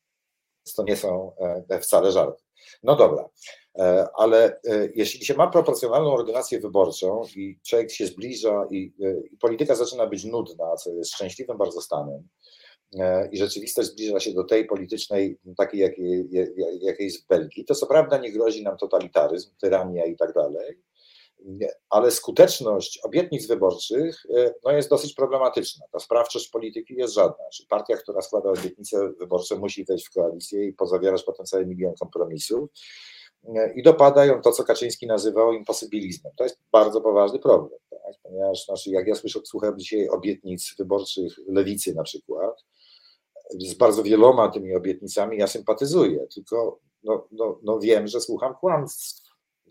to 0.76 0.84
nie 0.84 0.98
są 0.98 1.32
e, 1.70 1.80
wcale 1.80 2.12
żarty. 2.12 2.44
No 2.84 2.96
dobra, 2.96 3.30
e, 3.80 4.08
ale 4.16 4.60
e, 4.68 4.90
jeśli 4.96 5.26
się 5.26 5.34
ma 5.34 5.48
proporcjonalną 5.48 6.14
ordynację 6.14 6.60
wyborczą 6.60 7.24
i 7.36 7.60
człowiek 7.68 7.92
się 7.92 8.08
zbliża 8.08 8.68
i, 8.72 8.94
i 9.34 9.38
polityka 9.38 9.76
zaczyna 9.76 10.08
być 10.08 10.26
nudna, 10.26 10.76
co 10.76 10.94
jest 10.94 11.12
szczęśliwym 11.12 11.58
bardzo 11.58 11.82
stanem, 11.82 12.28
i 13.32 13.38
rzeczywistość 13.38 13.90
zbliża 13.90 14.20
się 14.20 14.34
do 14.34 14.44
tej 14.44 14.66
politycznej, 14.66 15.38
takiej 15.58 15.80
jakiej, 15.80 16.30
jakiej 16.82 17.06
jest 17.06 17.24
w 17.24 17.28
Belgii, 17.28 17.66
to 17.66 17.76
co 17.76 17.88
prawda 17.88 18.18
nie 18.18 18.32
grozi 18.32 18.64
nam 18.64 18.78
totalitaryzm, 18.78 19.52
tyrania 19.62 20.06
i 20.06 20.16
tak 20.16 20.34
dalej, 20.34 20.82
ale 21.90 22.12
skuteczność 22.12 23.00
obietnic 23.04 23.48
wyborczych 23.48 24.24
e, 24.38 24.54
no, 24.64 24.72
jest 24.72 24.90
dosyć 24.90 25.14
problematyczna. 25.14 25.86
Ta 25.92 26.00
sprawczość 26.00 26.50
polityki 26.50 26.96
jest 26.96 27.14
żadna. 27.14 27.46
Czyli 27.54 27.68
partia, 27.68 27.98
która 27.98 28.22
składa 28.22 28.50
obietnice 28.50 29.10
wyborcze, 29.20 29.56
musi 29.56 29.86
wejść 29.86 30.08
w 30.08 30.14
koalicję 30.14 30.66
i 30.66 30.74
pozawierać 30.74 31.24
potencjalnie 31.24 31.68
milion 31.68 31.94
kompromisów. 32.00 32.70
E, 33.56 33.74
I 33.74 33.84
dopada 33.84 34.26
ją 34.26 34.42
to, 34.42 34.52
co 34.52 34.64
Kaczyński 34.64 35.08
nazywał 35.08 35.54
imposybilizmem. 35.54 36.34
To 36.38 36.44
jest 36.44 36.60
bardzo 36.72 37.02
poważny 37.02 37.40
problem, 37.40 37.80
tak? 37.90 38.16
ponieważ 38.24 38.66
znaczy, 38.66 38.90
jak 38.90 39.08
ja 39.08 39.16
słyszę, 39.16 39.40
słucham 39.46 39.80
dzisiaj 39.80 40.10
obietnic 40.10 40.76
wyborczych 40.78 41.40
lewicy 41.48 41.96
na 41.96 42.04
przykład, 42.04 42.64
z 43.60 43.74
bardzo 43.74 44.04
wieloma 44.04 44.50
tymi 44.50 44.76
obietnicami 44.76 45.38
ja 45.38 45.48
sympatyzuję, 45.48 46.28
tylko 46.36 46.80
no, 47.04 47.28
no, 47.32 47.60
no 47.64 47.80
wiem, 47.80 48.08
że 48.08 48.22
słucham 48.22 48.56
kłamstw 48.56 49.21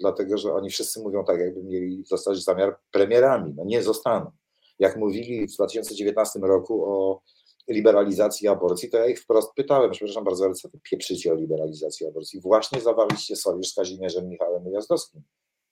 dlatego 0.00 0.38
że 0.38 0.54
oni 0.54 0.70
wszyscy 0.70 1.00
mówią 1.00 1.24
tak, 1.24 1.40
jakby 1.40 1.62
mieli 1.62 2.04
zostać 2.06 2.44
zamiar 2.44 2.78
premierami. 2.92 3.54
No 3.56 3.64
nie 3.64 3.82
zostaną. 3.82 4.30
Jak 4.78 4.96
mówili 4.96 5.48
w 5.48 5.54
2019 5.54 6.38
roku 6.42 6.84
o 6.84 7.22
liberalizacji 7.68 8.48
aborcji, 8.48 8.90
to 8.90 8.98
ja 8.98 9.06
ich 9.06 9.20
wprost 9.20 9.54
pytałem, 9.54 9.90
przepraszam 9.90 10.24
bardzo, 10.24 10.44
ale 10.44 10.54
co 10.54 10.68
wy 10.68 10.78
pieprzycie 10.82 11.32
o 11.32 11.34
liberalizacji 11.34 12.06
aborcji? 12.06 12.40
Właśnie 12.40 12.80
zawaliście 12.80 13.36
sojusz 13.36 13.68
z 13.68 13.74
Kazimierzem 13.74 14.28
Michałem 14.28 14.66
Ujazdowskim, 14.66 15.22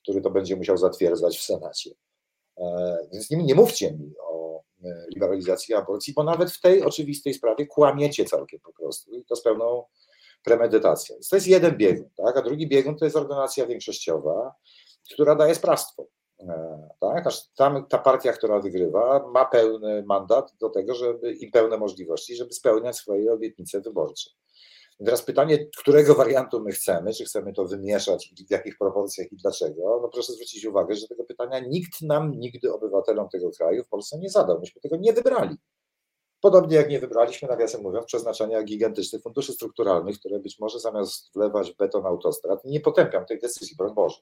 który 0.03 0.21
to 0.21 0.31
będzie 0.31 0.57
musiał 0.57 0.77
zatwierdzać 0.77 1.39
w 1.39 1.43
Senacie. 1.43 1.91
E, 2.59 2.97
więc 3.13 3.31
nie, 3.31 3.37
nie 3.37 3.55
mówcie 3.55 3.93
mi 3.93 4.15
o 4.31 4.61
e, 4.85 5.07
liberalizacji 5.15 5.75
aborcji, 5.75 6.15
bo 6.15 6.25
nawet 6.25 6.51
w 6.51 6.61
tej 6.61 6.83
oczywistej 6.83 7.35
sprawie 7.35 7.67
kłamiecie 7.67 8.25
całkiem 8.25 8.61
po 8.61 8.73
prostu 8.73 9.15
i 9.15 9.25
to 9.25 9.37
z 9.37 9.43
pełną 9.43 9.85
premedytacja. 10.45 11.17
Więc 11.17 11.29
to 11.29 11.37
jest 11.37 11.47
jeden 11.47 11.77
biegun, 11.77 12.11
tak? 12.17 12.37
a 12.37 12.43
drugi 12.43 12.69
biegun 12.69 12.97
to 12.97 13.05
jest 13.05 13.17
ordynacja 13.17 13.67
większościowa, 13.67 14.55
która 15.13 15.35
daje 15.35 15.55
sprawstwo. 15.55 16.07
E, 16.41 16.89
tak? 17.01 17.25
Tam 17.57 17.87
ta 17.87 17.99
partia, 17.99 18.33
która 18.33 18.61
wygrywa, 18.61 19.29
ma 19.33 19.45
pełny 19.45 20.03
mandat 20.07 20.53
do 20.61 20.71
tego, 20.71 20.95
żeby 20.95 21.33
i 21.33 21.51
pełne 21.51 21.79
możliwości, 21.79 22.37
żeby 22.37 22.53
spełniać 22.53 22.97
swoje 22.97 23.33
obietnice 23.33 23.81
wyborcze. 23.81 24.31
Teraz 25.05 25.23
pytanie, 25.23 25.69
którego 25.77 26.15
wariantu 26.15 26.61
my 26.61 26.73
chcemy, 26.73 27.15
czy 27.15 27.25
chcemy 27.25 27.53
to 27.53 27.65
wymieszać, 27.65 28.33
w 28.49 28.51
jakich 28.51 28.79
proporcjach 28.79 29.33
i 29.33 29.37
dlaczego? 29.37 30.01
No 30.03 30.09
proszę 30.09 30.33
zwrócić 30.33 30.65
uwagę, 30.65 30.95
że 30.95 31.09
tego 31.09 31.25
pytania 31.25 31.61
nikt 31.61 32.03
nam 32.03 32.39
nigdy, 32.39 32.73
obywatelom 32.73 33.29
tego 33.29 33.51
kraju 33.51 33.85
w 33.85 33.89
Polsce 33.89 34.19
nie 34.19 34.31
zadał. 34.31 34.61
Myśmy 34.61 34.81
tego 34.81 34.97
nie 34.97 35.13
wybrali. 35.13 35.57
Podobnie 36.41 36.77
jak 36.77 36.89
nie 36.89 36.99
wybraliśmy, 36.99 37.49
nawiasem 37.49 37.83
mówiąc, 37.83 38.07
przeznaczenia 38.07 38.63
gigantycznych 38.63 39.23
funduszy 39.23 39.53
strukturalnych, 39.53 40.19
które 40.19 40.39
być 40.39 40.59
może 40.59 40.81
zamiast 40.81 41.35
wlewać 41.35 41.73
beton 41.73 42.07
autostrad, 42.07 42.65
nie 42.65 42.81
potępiam 42.81 43.27
tej 43.27 43.39
decyzji, 43.39 43.77
broń 43.77 43.95
Boże. 43.95 44.19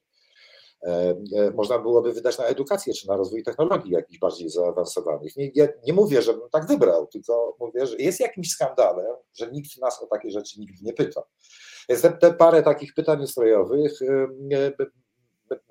E, 0.83 1.17
e, 1.37 1.51
można 1.51 1.79
byłoby 1.79 2.13
wydać 2.13 2.39
na 2.39 2.45
edukację 2.45 2.95
czy 2.95 3.09
na 3.09 3.17
rozwój 3.17 3.43
technologii 3.43 3.93
jakichś 3.93 4.19
bardziej 4.19 4.51
zaawansowanych. 4.51 5.37
Nie, 5.37 5.51
nie 5.87 5.93
mówię, 5.93 6.23
żebym 6.23 6.51
tak 6.51 6.67
wybrał, 6.67 7.07
tylko 7.07 7.57
mówię, 7.61 7.87
że 7.87 7.97
jest 7.97 8.21
jakimś 8.21 8.51
skandalem, 8.51 9.17
że 9.35 9.51
nikt 9.53 9.81
nas 9.81 10.03
o 10.03 10.07
takie 10.07 10.31
rzeczy 10.31 10.61
nigdy 10.61 10.79
nie 10.83 10.93
pyta. 10.93 11.23
Jest 11.89 12.03
te, 12.03 12.13
te 12.13 12.35
parę 12.35 12.63
takich 12.63 12.95
pytań 12.95 13.23
ustrojowych 13.23 13.93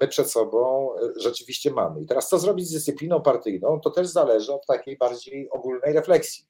my 0.01 0.07
przed 0.07 0.31
sobą 0.31 0.89
e, 0.95 0.99
rzeczywiście 1.17 1.71
mamy. 1.71 2.01
I 2.01 2.05
teraz 2.05 2.29
co 2.29 2.39
zrobić 2.39 2.67
z 2.67 2.71
dyscypliną 2.71 3.21
partyjną, 3.21 3.79
to 3.79 3.89
też 3.89 4.07
zależy 4.07 4.53
od 4.53 4.65
takiej 4.65 4.97
bardziej 4.97 5.49
ogólnej 5.49 5.93
refleksji. 5.93 6.45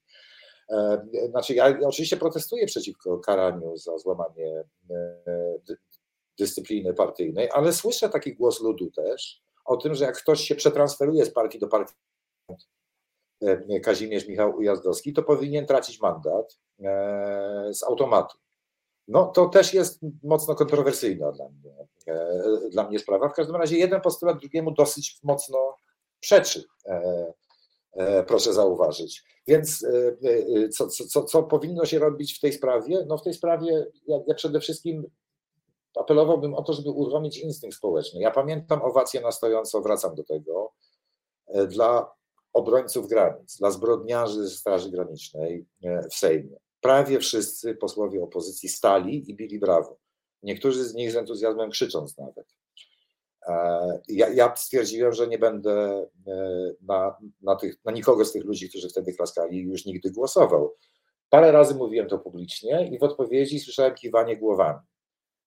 E, 0.69 1.05
znaczy, 1.29 1.53
ja 1.53 1.79
oczywiście 1.85 2.17
protestuję 2.17 2.65
przeciwko 2.65 3.19
karaniu 3.19 3.77
za 3.77 3.97
złamanie 3.97 4.63
e, 4.91 5.59
dyscypliny 6.39 6.93
partyjnej, 6.93 7.49
ale 7.53 7.73
słyszę 7.73 8.09
taki 8.09 8.35
głos 8.35 8.61
ludu 8.61 8.91
też 8.91 9.41
o 9.65 9.77
tym, 9.77 9.95
że 9.95 10.05
jak 10.05 10.17
ktoś 10.17 10.41
się 10.41 10.55
przetransferuje 10.55 11.25
z 11.25 11.33
partii 11.33 11.59
do 11.59 11.67
partii, 11.67 11.95
Kazimierz 13.83 14.27
Michał 14.27 14.55
Ujazdowski, 14.55 15.13
to 15.13 15.23
powinien 15.23 15.65
tracić 15.65 16.01
mandat 16.01 16.59
z 17.71 17.83
automatu. 17.83 18.37
No 19.07 19.25
to 19.25 19.49
też 19.49 19.73
jest 19.73 19.99
mocno 20.23 20.55
kontrowersyjna 20.55 21.31
dla 21.31 21.49
mnie, 21.49 21.87
e, 22.07 22.69
dla 22.71 22.87
mnie 22.87 22.99
sprawa. 22.99 23.29
W 23.29 23.33
każdym 23.33 23.55
razie 23.55 23.77
jeden 23.77 24.01
postulat 24.01 24.39
drugiemu 24.39 24.71
dosyć 24.71 25.19
mocno 25.23 25.75
przeczy, 26.19 26.63
e, 26.85 27.33
e, 27.93 28.23
proszę 28.23 28.53
zauważyć. 28.53 29.23
Więc 29.47 29.85
co, 30.71 30.87
co, 30.87 31.23
co 31.23 31.43
powinno 31.43 31.85
się 31.85 31.99
robić 31.99 32.37
w 32.37 32.39
tej 32.39 32.53
sprawie? 32.53 33.05
No 33.07 33.17
w 33.17 33.21
tej 33.23 33.33
sprawie 33.33 33.85
ja, 34.07 34.19
ja 34.27 34.35
przede 34.35 34.59
wszystkim 34.59 35.07
apelowałbym 35.95 36.53
o 36.53 36.63
to, 36.63 36.73
żeby 36.73 36.89
uruchomić 36.89 37.37
instynkt 37.37 37.77
społeczny. 37.77 38.21
Ja 38.21 38.31
pamiętam 38.31 38.81
owację 38.81 39.21
na 39.21 39.31
stojąco, 39.31 39.81
wracam 39.81 40.15
do 40.15 40.23
tego, 40.23 40.71
dla 41.67 42.11
obrońców 42.53 43.07
granic, 43.07 43.57
dla 43.57 43.71
zbrodniarzy 43.71 44.49
Straży 44.49 44.91
Granicznej 44.91 45.65
w 46.11 46.15
Sejmie 46.15 46.57
prawie 46.85 47.19
wszyscy 47.19 47.75
posłowie 47.75 48.23
opozycji 48.23 48.69
stali 48.69 49.31
i 49.31 49.35
bili 49.35 49.59
brawo. 49.59 49.97
Niektórzy 50.43 50.83
z 50.83 50.93
nich 50.93 51.11
z 51.11 51.15
entuzjazmem 51.15 51.69
krzycząc 51.69 52.17
nawet. 52.17 52.55
Ja, 54.07 54.29
ja 54.29 54.55
stwierdziłem, 54.55 55.13
że 55.13 55.27
nie 55.27 55.39
będę 55.39 56.07
na, 56.81 57.17
na, 57.41 57.55
tych, 57.55 57.85
na 57.85 57.91
nikogo 57.91 58.25
z 58.25 58.31
tych 58.31 58.43
ludzi, 58.43 58.69
którzy 58.69 58.89
wtedy 58.89 59.13
klaskali, 59.13 59.59
już 59.59 59.85
nigdy 59.85 60.11
głosował. 60.11 60.75
Parę 61.29 61.51
razy 61.51 61.75
mówiłem 61.75 62.07
to 62.07 62.19
publicznie 62.19 62.89
i 62.91 62.99
w 62.99 63.03
odpowiedzi 63.03 63.59
słyszałem 63.59 63.93
kiwanie 63.93 64.37
głowami. 64.37 64.79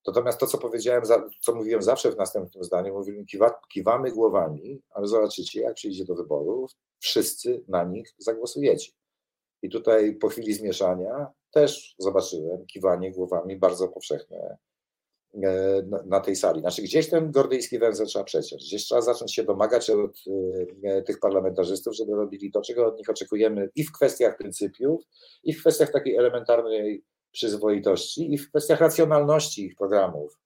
Natomiast 0.07 0.41
to, 0.41 0.47
co 0.47 0.59
powiedziałem, 0.59 1.03
co 1.41 1.55
mówiłem 1.55 1.82
zawsze 1.82 2.12
w 2.12 2.16
następnym 2.16 2.64
zdaniu, 2.64 2.95
mówiłem, 2.95 3.26
kiwa, 3.26 3.61
kiwamy 3.72 4.12
głowami, 4.12 4.82
ale 4.91 5.07
zobaczycie, 5.07 5.61
jak 5.61 5.74
przyjdzie 5.74 6.05
do 6.05 6.14
wyborów, 6.14 6.72
wszyscy 6.99 7.64
na 7.68 7.84
nich 7.84 8.14
zagłosujecie. 8.18 8.93
I 9.62 9.68
tutaj 9.68 10.14
po 10.14 10.28
chwili 10.28 10.54
zmieszania 10.54 11.26
też 11.50 11.94
zobaczyłem 11.98 12.66
kiwanie 12.66 13.12
głowami 13.12 13.56
bardzo 13.56 13.88
powszechne 13.88 14.56
e, 15.44 15.82
na 16.06 16.20
tej 16.20 16.36
sali. 16.36 16.61
Znaczy 16.61 16.82
gdzieś 16.82 17.11
ten 17.11 17.30
gordyjski 17.30 17.78
węzeł 17.78 18.06
trzeba 18.06 18.24
przeciąć, 18.24 18.64
gdzieś 18.64 18.84
trzeba 18.84 19.00
zacząć 19.00 19.34
się 19.34 19.44
domagać 19.44 19.90
od 19.90 20.18
e, 20.84 21.02
tych 21.02 21.20
parlamentarzystów, 21.20 21.94
żeby 21.94 22.12
robili 22.12 22.52
to, 22.52 22.61
czego 22.61 22.86
od 22.86 22.98
nich 22.98 23.11
oczekujemy 23.11 23.68
i 23.74 23.84
w 23.84 23.92
kwestiach 23.92 24.36
pryncypiów, 24.36 25.02
i 25.44 25.52
w 25.52 25.61
kwestiach 25.61 25.92
takiej 25.92 26.16
elementarnej 26.16 27.04
przyzwoitości 27.32 28.34
i 28.34 28.38
w 28.38 28.48
kwestiach 28.48 28.80
racjonalności 28.80 29.64
ich 29.64 29.76
programów 29.76 30.38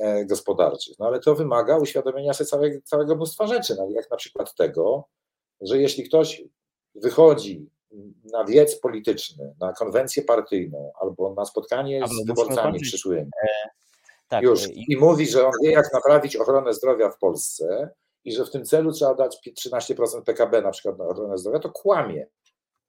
e, 0.00 0.24
gospodarczych. 0.24 0.98
No 0.98 1.06
ale 1.06 1.20
to 1.20 1.34
wymaga 1.34 1.78
uświadomienia 1.78 2.32
sobie 2.32 2.48
całego, 2.48 2.80
całego 2.84 3.16
mnóstwa 3.16 3.46
rzeczy, 3.46 3.74
no, 3.78 3.88
jak 3.90 4.10
na 4.10 4.16
przykład 4.16 4.54
tego, 4.54 5.04
że 5.60 5.78
jeśli 5.78 6.04
ktoś 6.04 6.42
wychodzi 6.94 7.70
na 8.32 8.44
wiec 8.44 8.80
polityczny, 8.80 9.54
na 9.60 9.72
konwencję 9.72 10.22
partyjną 10.22 10.92
albo 11.00 11.34
na 11.34 11.44
spotkanie 11.44 12.08
z 12.08 12.26
wyborcami 12.26 12.80
przyszłymi, 12.80 13.30
e, 13.42 13.68
tak, 14.28 14.42
już 14.42 14.64
e, 14.64 14.68
i 14.72 14.96
mówi, 14.96 15.26
że 15.26 15.46
on 15.46 15.52
wie, 15.62 15.70
jak 15.70 15.92
naprawić 15.92 16.36
ochronę 16.36 16.74
zdrowia 16.74 17.10
w 17.10 17.18
Polsce 17.18 17.90
i 18.24 18.32
że 18.32 18.44
w 18.44 18.50
tym 18.50 18.64
celu 18.64 18.92
trzeba 18.92 19.14
dać 19.14 19.38
13% 19.66 20.22
PKB 20.22 20.62
na 20.62 20.70
przykład 20.70 20.98
na 20.98 21.04
ochronę 21.04 21.38
zdrowia, 21.38 21.58
to 21.58 21.70
kłamie. 21.70 22.26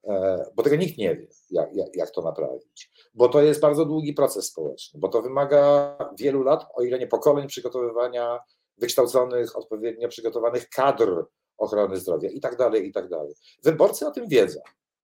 E, 0.07 0.45
bo 0.55 0.63
tego 0.63 0.75
nikt 0.75 0.97
nie 0.97 1.15
wie, 1.15 1.27
jak, 1.49 1.75
jak, 1.75 1.95
jak, 1.95 2.11
to 2.11 2.21
naprawić. 2.21 2.91
Bo 3.13 3.29
to 3.29 3.41
jest 3.41 3.61
bardzo 3.61 3.85
długi 3.85 4.13
proces 4.13 4.45
społeczny, 4.45 4.99
bo 4.99 5.07
to 5.07 5.21
wymaga 5.21 5.95
wielu 6.19 6.43
lat, 6.43 6.65
o 6.73 6.83
ile 6.83 6.99
nie 6.99 7.07
pokoleń 7.07 7.47
przygotowywania 7.47 8.39
wykształconych, 8.77 9.57
odpowiednio 9.57 10.07
przygotowanych 10.07 10.69
kadr 10.69 11.25
ochrony 11.57 11.97
zdrowia 11.97 12.29
i 12.29 12.39
tak 12.39 12.57
dalej, 12.57 12.87
i 12.87 12.91
tak 12.91 13.09
dalej. 13.09 13.33
Wyborcy 13.63 14.07
o 14.07 14.11
tym 14.11 14.27
wiedzą, 14.27 14.59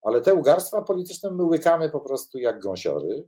ale 0.07 0.21
te 0.21 0.33
ugarstwa 0.33 0.81
polityczne 0.81 1.31
my 1.31 1.43
łykamy 1.43 1.89
po 1.89 1.99
prostu 1.99 2.39
jak 2.39 2.59
gąsiory 2.59 3.27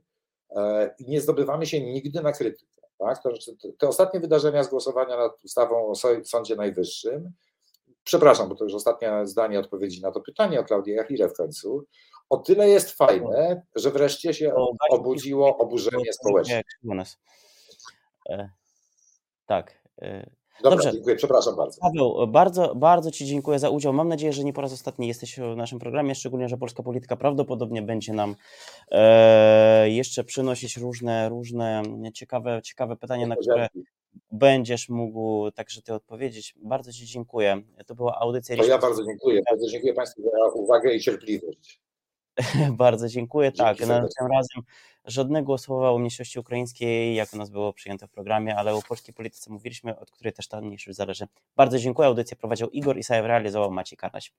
e, 0.50 0.94
i 0.98 1.10
nie 1.10 1.20
zdobywamy 1.20 1.66
się 1.66 1.80
nigdy 1.80 2.22
na 2.22 2.32
krytykę. 2.32 2.80
Tak? 2.98 3.22
To, 3.22 3.30
znaczy, 3.30 3.72
te 3.78 3.88
ostatnie 3.88 4.20
wydarzenia 4.20 4.64
z 4.64 4.68
głosowania 4.68 5.16
nad 5.16 5.44
ustawą 5.44 5.88
o 5.88 5.94
Sądzie 6.24 6.56
Najwyższym 6.56 7.32
przepraszam, 8.04 8.48
bo 8.48 8.54
to 8.54 8.64
już 8.64 8.74
ostatnie 8.74 9.26
zdanie 9.26 9.58
odpowiedzi 9.58 10.02
na 10.02 10.12
to 10.12 10.20
pytanie 10.20 10.60
o 10.60 10.64
Klaudię 10.64 10.94
Jachirę 10.94 11.28
w 11.28 11.32
końcu, 11.32 11.86
o 12.30 12.36
tyle 12.36 12.68
jest 12.68 12.90
fajne, 12.90 13.62
że 13.74 13.90
wreszcie 13.90 14.34
się 14.34 14.54
obudziło 14.90 15.58
oburzenie 15.58 16.12
społeczne. 16.12 16.62
E, 18.28 18.50
tak. 19.46 19.82
Dobra, 20.62 20.76
Dobrze. 20.76 20.92
dziękuję, 20.92 21.16
przepraszam 21.16 21.56
bardzo. 21.56 21.80
Paweł, 21.80 22.26
bardzo, 22.26 22.74
bardzo 22.74 23.10
Ci 23.10 23.26
dziękuję 23.26 23.58
za 23.58 23.70
udział. 23.70 23.92
Mam 23.92 24.08
nadzieję, 24.08 24.32
że 24.32 24.44
nie 24.44 24.52
po 24.52 24.60
raz 24.60 24.72
ostatni 24.72 25.08
jesteś 25.08 25.38
w 25.38 25.56
naszym 25.56 25.78
programie, 25.78 26.14
szczególnie, 26.14 26.48
że 26.48 26.56
polska 26.56 26.82
polityka 26.82 27.16
prawdopodobnie 27.16 27.82
będzie 27.82 28.12
nam 28.12 28.34
e, 28.90 29.90
jeszcze 29.90 30.24
przynosić 30.24 30.76
różne, 30.76 31.28
różne 31.28 31.82
ciekawe, 32.14 32.60
ciekawe 32.64 32.96
pytania, 32.96 33.26
na 33.26 33.36
które 33.36 33.68
będziesz 34.32 34.88
mógł 34.88 35.50
także 35.50 35.82
Ty 35.82 35.94
odpowiedzieć. 35.94 36.54
Bardzo 36.62 36.92
Ci 36.92 37.06
dziękuję. 37.06 37.62
To 37.86 37.94
była 37.94 38.18
audycja. 38.18 38.56
To 38.56 38.64
ja 38.64 38.78
bardzo 38.78 39.04
dziękuję. 39.04 39.42
Bardzo 39.50 39.68
dziękuję 39.68 39.94
Państwu 39.94 40.22
za 40.22 40.60
uwagę 40.60 40.94
i 40.94 41.00
cierpliwość. 41.00 41.80
bardzo 42.84 43.08
dziękuję. 43.08 43.52
Dzięki 43.52 43.62
tak, 43.62 43.78
tym 44.18 44.26
razem 44.32 44.62
żadnego 45.10 45.58
słowa 45.58 45.90
o 45.90 45.98
mniejszości 45.98 46.38
ukraińskiej, 46.38 47.14
jak 47.14 47.34
u 47.34 47.36
nas 47.36 47.50
było 47.50 47.72
przyjęte 47.72 48.06
w 48.06 48.10
programie, 48.10 48.56
ale 48.56 48.74
o 48.74 48.82
polskiej 48.82 49.14
polityce 49.14 49.50
mówiliśmy, 49.52 49.98
od 49.98 50.10
której 50.10 50.32
też 50.32 50.48
ta 50.48 50.60
mniejszość 50.60 50.96
zależy. 50.96 51.26
Bardzo 51.56 51.78
dziękuję. 51.78 52.08
Audycję 52.08 52.36
prowadził 52.36 52.68
Igor 52.68 52.98
Isajew, 52.98 53.26
realizował 53.26 53.70
Maciej 53.70 53.98
Karnaś. 53.98 54.28